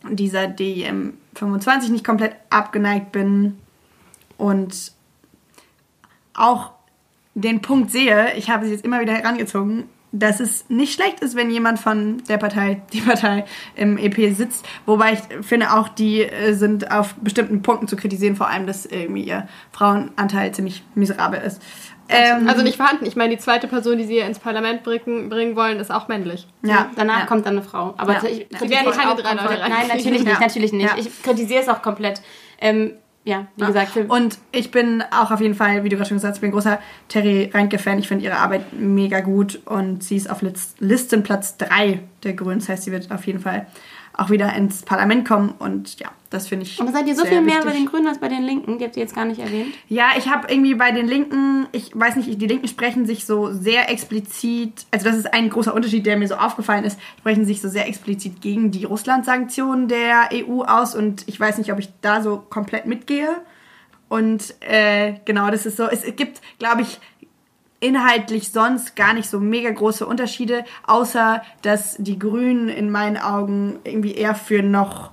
dieser 0.09 0.47
DIM 0.47 1.18
25 1.35 1.91
nicht 1.91 2.05
komplett 2.05 2.35
abgeneigt 2.49 3.11
bin 3.11 3.57
und 4.37 4.93
auch 6.33 6.71
den 7.35 7.61
Punkt 7.61 7.91
sehe, 7.91 8.33
ich 8.35 8.49
habe 8.49 8.65
sie 8.65 8.71
jetzt 8.71 8.85
immer 8.85 9.01
wieder 9.01 9.13
herangezogen, 9.13 9.85
dass 10.11 10.39
es 10.39 10.67
nicht 10.69 10.93
schlecht 10.93 11.19
ist, 11.19 11.35
wenn 11.35 11.51
jemand 11.51 11.79
von 11.79 12.23
der 12.27 12.37
Partei, 12.37 12.81
die 12.93 13.01
Partei 13.01 13.45
im 13.75 13.97
EP 13.97 14.35
sitzt. 14.35 14.65
Wobei 14.85 15.13
ich 15.13 15.45
finde 15.45 15.73
auch, 15.73 15.89
die 15.89 16.23
äh, 16.23 16.53
sind 16.53 16.91
auf 16.91 17.13
bestimmten 17.15 17.61
Punkten 17.61 17.87
zu 17.87 17.95
kritisieren, 17.95 18.35
vor 18.35 18.47
allem, 18.47 18.65
dass 18.65 18.85
irgendwie 18.85 19.23
ihr 19.23 19.47
Frauenanteil 19.71 20.53
ziemlich 20.53 20.83
miserabel 20.95 21.41
ist. 21.41 21.61
Ähm, 22.09 22.47
also 22.47 22.63
nicht 22.63 22.77
vorhanden. 22.77 23.05
Ich 23.05 23.15
meine, 23.15 23.35
die 23.35 23.41
zweite 23.41 23.67
Person, 23.67 23.97
die 23.97 24.05
sie 24.05 24.17
ins 24.17 24.39
Parlament 24.39 24.83
bringen, 24.83 25.29
bringen 25.29 25.55
wollen, 25.55 25.79
ist 25.79 25.91
auch 25.91 26.07
männlich. 26.07 26.47
Ja, 26.63 26.89
danach 26.95 27.19
ja. 27.19 27.25
kommt 27.25 27.45
dann 27.45 27.57
eine 27.57 27.63
Frau. 27.63 27.93
Aber 27.97 28.13
ja. 28.13 28.23
ich 28.23 28.47
die 28.47 28.69
werden 28.69 28.91
keine 28.91 29.15
drei 29.15 29.33
Leute 29.33 29.61
rein. 29.61 29.71
Nein, 29.71 29.87
natürlich 29.87 30.23
nicht, 30.23 30.39
natürlich 30.39 30.73
nicht. 30.73 30.97
Ich 30.97 31.23
kritisiere 31.23 31.61
es 31.61 31.69
auch 31.69 31.81
komplett. 31.81 32.21
Ähm, 32.59 32.93
ja, 33.25 33.47
wie 33.57 33.65
gesagt. 33.65 33.95
Und 34.07 34.39
ich 34.51 34.71
bin 34.71 35.03
auch 35.11 35.29
auf 35.29 35.39
jeden 35.39 35.53
Fall, 35.53 35.83
wie 35.83 35.89
du 35.89 35.97
gerade 35.97 36.07
schon 36.07 36.17
gesagt 36.17 36.31
hast, 36.31 36.37
ich 36.37 36.41
bin 36.41 36.49
ein 36.49 36.53
großer 36.53 36.79
Terry 37.09 37.51
Reintke-Fan. 37.53 37.99
Ich 37.99 38.07
finde 38.07 38.25
ihre 38.25 38.37
Arbeit 38.37 38.73
mega 38.73 39.19
gut 39.19 39.59
und 39.65 40.03
sie 40.03 40.15
ist 40.15 40.29
auf 40.29 40.41
Listenplatz 40.79 41.57
3 41.57 41.99
der 42.23 42.33
Grünen. 42.33 42.59
Das 42.59 42.69
heißt, 42.69 42.83
sie 42.83 42.91
wird 42.91 43.11
auf 43.11 43.27
jeden 43.27 43.39
Fall 43.39 43.67
auch 44.19 44.29
wieder 44.29 44.53
ins 44.53 44.83
Parlament 44.83 45.27
kommen 45.27 45.53
und 45.59 45.99
ja, 45.99 46.09
das 46.29 46.47
finde 46.47 46.65
ich. 46.65 46.79
Und 46.79 46.91
seid 46.93 47.07
ihr 47.07 47.15
so 47.15 47.25
viel 47.25 47.41
mehr 47.41 47.55
wichtig. 47.55 47.71
bei 47.71 47.77
den 47.77 47.85
Grünen 47.85 48.07
als 48.07 48.19
bei 48.19 48.27
den 48.27 48.43
Linken? 48.43 48.77
Die 48.77 48.85
habt 48.85 48.95
ihr 48.97 49.03
jetzt 49.03 49.15
gar 49.15 49.25
nicht 49.25 49.39
erwähnt. 49.39 49.73
Ja, 49.87 50.09
ich 50.17 50.29
habe 50.29 50.51
irgendwie 50.51 50.75
bei 50.75 50.91
den 50.91 51.07
Linken, 51.07 51.67
ich 51.71 51.91
weiß 51.93 52.15
nicht, 52.17 52.41
die 52.41 52.47
Linken 52.47 52.67
sprechen 52.67 53.05
sich 53.05 53.25
so 53.25 53.51
sehr 53.51 53.89
explizit, 53.89 54.85
also 54.91 55.05
das 55.07 55.17
ist 55.17 55.33
ein 55.33 55.49
großer 55.49 55.73
Unterschied, 55.73 56.05
der 56.05 56.17
mir 56.17 56.27
so 56.27 56.35
aufgefallen 56.35 56.83
ist, 56.83 56.99
sprechen 57.17 57.45
sich 57.45 57.61
so 57.61 57.69
sehr 57.69 57.87
explizit 57.87 58.41
gegen 58.41 58.71
die 58.71 58.83
Russland-Sanktionen 58.83 59.87
der 59.87 60.29
EU 60.33 60.63
aus 60.63 60.95
und 60.95 61.27
ich 61.27 61.39
weiß 61.39 61.57
nicht, 61.57 61.71
ob 61.71 61.79
ich 61.79 61.89
da 62.01 62.21
so 62.21 62.43
komplett 62.49 62.85
mitgehe. 62.85 63.29
Und 64.09 64.55
äh, 64.61 65.13
genau, 65.25 65.51
das 65.51 65.67
ist 65.67 65.77
so. 65.77 65.85
Es 65.85 66.03
gibt, 66.15 66.41
glaube 66.57 66.81
ich, 66.81 66.99
inhaltlich 67.79 68.51
sonst 68.51 68.95
gar 68.95 69.13
nicht 69.13 69.29
so 69.29 69.39
mega 69.39 69.69
große 69.69 70.05
Unterschiede, 70.05 70.65
außer 70.85 71.41
dass 71.61 71.95
die 71.97 72.19
Grünen 72.19 72.69
in 72.69 72.89
meinen 72.89 73.17
Augen 73.17 73.79
irgendwie 73.83 74.13
eher 74.13 74.35
für 74.35 74.61
noch 74.61 75.11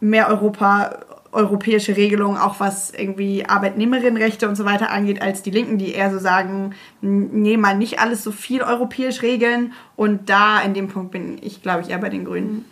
mehr 0.00 0.28
Europa, 0.28 1.00
europäische 1.30 1.96
Regelungen, 1.96 2.38
auch 2.38 2.58
was 2.58 2.90
irgendwie 2.90 3.44
Arbeitnehmerinnenrechte 3.46 4.48
und 4.48 4.56
so 4.56 4.64
weiter 4.64 4.90
angeht, 4.90 5.22
als 5.22 5.42
die 5.42 5.50
Linken, 5.50 5.78
die 5.78 5.92
eher 5.92 6.10
so 6.10 6.18
sagen, 6.18 6.74
nee, 7.00 7.56
mal 7.56 7.76
nicht 7.76 8.00
alles 8.00 8.24
so 8.24 8.32
viel 8.32 8.62
europäisch 8.62 9.22
regeln. 9.22 9.72
Und 9.94 10.30
da 10.30 10.60
in 10.60 10.74
dem 10.74 10.88
Punkt 10.88 11.12
bin 11.12 11.38
ich, 11.40 11.62
glaube 11.62 11.82
ich, 11.82 11.90
eher 11.90 11.98
bei 11.98 12.08
den 12.08 12.24
Grünen. 12.24 12.64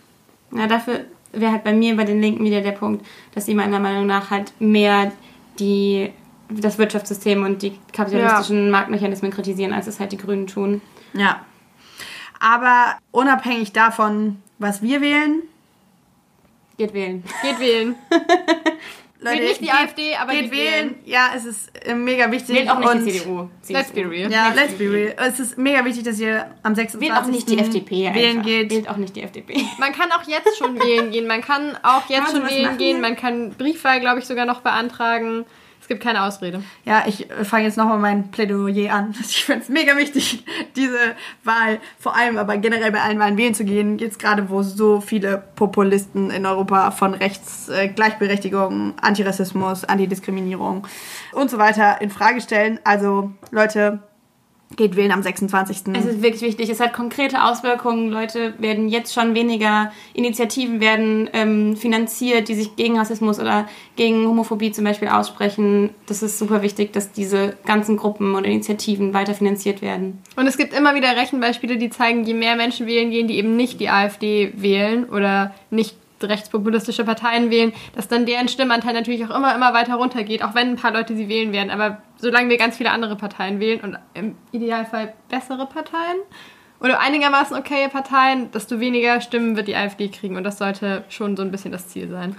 Ja, 0.53 0.67
dafür 0.67 1.01
wäre 1.33 1.53
halt 1.53 1.65
bei 1.65 1.73
mir 1.73 1.97
bei 1.97 2.05
den 2.05 2.21
Linken 2.21 2.45
wieder 2.45 2.63
der 2.63 2.73
Punkt, 2.73 3.05
dass 3.35 3.47
sie 3.47 3.55
meiner 3.55 3.79
Meinung 3.79 4.07
nach 4.07 4.31
halt 4.31 4.53
mehr 4.59 5.13
die 5.59 6.11
das 6.49 6.79
Wirtschaftssystem 6.79 7.45
und 7.45 7.63
die 7.63 7.79
kapitalistischen 7.93 8.67
ja. 8.67 8.71
Marktmechanismen 8.71 9.31
kritisieren, 9.31 9.73
als 9.73 9.87
es 9.87 10.01
halt 10.01 10.13
die 10.13 10.17
Grünen 10.17 10.47
tun. 10.47 10.81
Ja. 11.13 11.45
Aber 12.39 12.99
unabhängig 13.11 13.73
davon, 13.73 14.43
was 14.59 14.83
wir 14.83 15.01
wählen, 15.01 15.43
geht 16.77 16.93
wählen. 16.93 17.25
Geht 17.43 17.61
wählen. 17.61 17.95
Leute, 19.19 19.43
nicht 19.43 19.61
die 19.61 19.65
geht, 19.65 19.75
AfD, 19.75 20.15
aber 20.15 20.33
geht, 20.33 20.51
wählen. 20.51 20.91
wählen. 20.91 20.95
Ja, 21.05 21.31
es 21.35 21.47
ist 21.47 21.87
äh, 21.87 21.95
mega 21.95 22.31
wichtig. 22.31 22.55
Wählt 22.55 22.71
auch 22.71 22.79
nicht 22.79 22.91
und 22.91 23.05
die 23.07 23.13
CDU. 23.13 23.49
Let's 23.69 23.91
be 23.91 24.09
real. 24.09 24.31
Ja, 24.31 24.53
let's 24.55 24.75
be 24.75 24.91
real. 24.91 25.15
Es 25.17 25.41
ist 25.41 25.57
mega 25.57 25.85
wichtig, 25.85 26.05
dass 26.05 26.21
ihr 26.21 26.51
am 26.63 26.75
26. 26.75 27.01
Wählt 27.01 27.19
auch 27.19 27.27
nicht 27.27 27.49
die 27.49 27.59
FDP 27.59 28.15
wählen 28.15 28.43
geht. 28.43 28.71
Wählt 28.71 28.89
auch 28.89 28.99
nicht 28.99 29.17
die 29.17 29.23
FDP. 29.23 29.65
Man 29.79 29.93
kann 29.93 30.13
auch 30.13 30.23
jetzt 30.29 30.59
schon 30.59 30.79
wählen 30.81 31.11
gehen. 31.11 31.27
Man 31.27 31.41
kann 31.41 31.77
auch 31.83 32.09
jetzt 32.09 32.27
kann 32.27 32.37
schon 32.37 32.47
wählen 32.47 32.77
gehen. 32.77 33.01
Man 33.01 33.17
kann 33.17 33.51
Briefwahl, 33.51 34.01
glaube 34.01 34.19
ich, 34.19 34.27
sogar 34.27 34.45
noch 34.45 34.61
beantragen. 34.61 35.47
Es 35.87 35.89
gibt 35.89 36.03
keine 36.03 36.25
Ausrede. 36.25 36.65
Ja, 36.85 37.05
ich 37.07 37.31
äh, 37.31 37.45
fange 37.45 37.63
jetzt 37.63 37.77
nochmal 37.77 38.01
mein 38.01 38.33
Plädoyer 38.33 38.93
an. 38.93 39.15
Ich 39.21 39.45
finde 39.45 39.63
es 39.63 39.69
mega 39.69 39.97
wichtig, 39.97 40.45
diese 40.75 41.15
Wahl, 41.45 41.79
vor 42.01 42.17
allem 42.17 42.39
aber 42.39 42.57
generell 42.57 42.91
bei 42.91 43.01
allen 43.01 43.21
Wahlen 43.21 43.37
wählen 43.37 43.55
zu 43.55 43.65
gehen. 43.65 44.01
Jetzt 44.01 44.19
gerade, 44.19 44.51
wo 44.51 44.63
so 44.65 45.01
viele 45.01 45.45
Populisten 45.55 46.33
in 46.33 46.45
Europa 46.45 46.91
von 46.91 47.15
Rechts, 47.15 47.69
äh, 47.69 47.87
Gleichberechtigung, 47.87 48.95
Antirassismus, 49.01 49.85
Antidiskriminierung 49.85 50.89
und 51.31 51.51
so 51.51 51.59
weiter 51.59 52.01
in 52.01 52.11
Frage 52.11 52.41
stellen. 52.41 52.81
Also, 52.83 53.31
Leute, 53.53 54.01
geht 54.75 54.97
wählen 54.97 55.13
am 55.13 55.23
26. 55.23 55.95
Es 55.95 56.05
ist 56.05 56.23
wirklich 56.23 56.43
wichtig. 56.43 56.69
Es 56.69 56.81
hat 56.81 56.93
konkrete 56.93 57.45
Auswirkungen. 57.45 58.11
Leute 58.11 58.55
werden 58.59 58.89
jetzt 58.89 59.15
schon 59.15 59.35
weniger, 59.35 59.93
Initiativen 60.13 60.81
werden 60.81 61.31
ähm, 61.33 61.77
finanziert, 61.77 62.49
die 62.49 62.55
sich 62.55 62.75
gegen 62.75 62.99
Rassismus 62.99 63.39
oder 63.39 63.69
gegen 63.95 64.27
Homophobie 64.27 64.73
zum 64.73 64.85
Beispiel 64.85 65.09
aussprechen. 65.09 65.91
Das 66.07 66.23
ist 66.23 66.39
super 66.39 66.63
wichtig, 66.63 66.93
dass 66.93 67.13
diese 67.13 67.57
ganzen 67.65 67.97
Gruppen 67.97 68.35
und 68.35 68.45
Initiativen 68.45 69.15
weiter 69.15 69.35
finanziert 69.35 69.83
werden. 69.83 70.23
Und 70.35 70.47
es 70.47 70.57
gibt 70.57 70.75
immer 70.75 70.95
wieder 70.95 71.17
Rechenbeispiele, 71.17 71.77
die 71.79 71.91
zeigen, 71.91 72.25
je 72.25 72.35
mehr 72.35 72.57
Menschen 72.57 72.87
wählen 72.87 73.11
gehen, 73.11 73.29
die 73.29 73.39
eben 73.39 73.57
nicht 73.57 73.81
die 73.81 73.89
AfD 73.89 74.53
wählen 74.57 75.05
oder 75.05 75.55
nicht 75.71 75.97
rechtspopulistische 76.23 77.05
Parteien 77.05 77.51
wählen, 77.51 77.73
dass 77.95 78.09
dann 78.09 78.27
deren 78.27 78.49
Stimmanteil 78.49 78.95
natürlich 78.95 79.25
auch 79.25 79.37
immer, 79.37 79.55
immer 79.55 79.75
weiter 79.75 79.95
runtergeht, 79.95 80.43
auch 80.43 80.55
wenn 80.55 80.71
ein 80.71 80.77
paar 80.77 80.93
Leute 80.93 81.15
sie 81.15 81.29
wählen 81.29 81.53
werden. 81.53 81.71
Aber 81.71 82.03
solange 82.17 82.49
wir 82.49 82.57
ganz 82.57 82.77
viele 82.77 82.91
andere 82.91 83.17
Parteien 83.17 83.61
wählen 83.61 83.81
und 83.81 83.99
im 84.15 84.37
Idealfall 84.53 85.15
bessere 85.29 85.67
Parteien 85.67 86.17
oder 86.81 87.01
einigermaßen 87.01 87.57
okaye 87.57 87.89
Parteien, 87.89 88.51
desto 88.51 88.81
weniger 88.81 89.21
Stimmen 89.21 89.57
wird 89.57 89.69
die 89.69 89.77
AfD 89.77 90.09
kriegen. 90.09 90.37
Und 90.37 90.45
das 90.45 90.59
sollte 90.59 91.05
schon 91.09 91.37
so 91.37 91.43
ein 91.43 91.51
bisschen 91.51 91.73
das 91.73 91.89
Ziel 91.89 92.09
sein. 92.09 92.37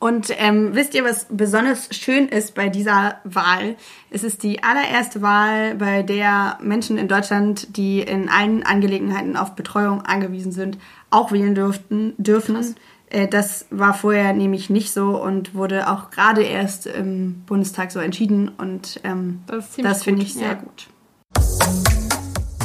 Und 0.00 0.28
ähm, 0.38 0.70
wisst 0.72 0.94
ihr, 0.94 1.04
was 1.04 1.26
besonders 1.28 1.94
schön 1.94 2.26
ist 2.26 2.54
bei 2.54 2.70
dieser 2.70 3.16
Wahl? 3.24 3.76
Es 4.08 4.24
ist 4.24 4.42
die 4.42 4.62
allererste 4.62 5.20
Wahl, 5.20 5.74
bei 5.74 6.02
der 6.02 6.56
Menschen 6.62 6.96
in 6.96 7.06
Deutschland, 7.06 7.76
die 7.76 8.00
in 8.00 8.30
allen 8.30 8.62
Angelegenheiten 8.62 9.36
auf 9.36 9.54
Betreuung 9.56 10.00
angewiesen 10.00 10.52
sind, 10.52 10.78
auch 11.10 11.32
wählen 11.32 11.54
dürften, 11.54 12.14
dürfen. 12.16 12.54
Krass. 12.54 12.74
Äh, 13.10 13.28
das 13.28 13.66
war 13.70 13.92
vorher 13.92 14.32
nämlich 14.32 14.70
nicht 14.70 14.92
so 14.92 15.20
und 15.22 15.54
wurde 15.54 15.90
auch 15.90 16.10
gerade 16.10 16.42
erst 16.42 16.86
im 16.86 17.42
Bundestag 17.46 17.92
so 17.92 17.98
entschieden 17.98 18.48
und 18.48 19.00
ähm, 19.04 19.40
das, 19.46 19.76
das 19.76 20.04
finde 20.04 20.22
ich 20.22 20.34
sehr 20.34 20.48
ja. 20.48 20.54
gut. 20.54 20.88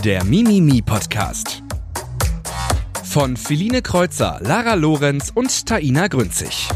Der 0.04 0.24
Mimimi 0.24 0.82
Podcast 0.84 1.64
von 3.04 3.38
Philine 3.38 3.82
Kreuzer, 3.82 4.40
Lara 4.42 4.76
Lorenz 4.76 5.32
und 5.34 5.66
Taina 5.66 6.08
Grünzig. 6.08 6.70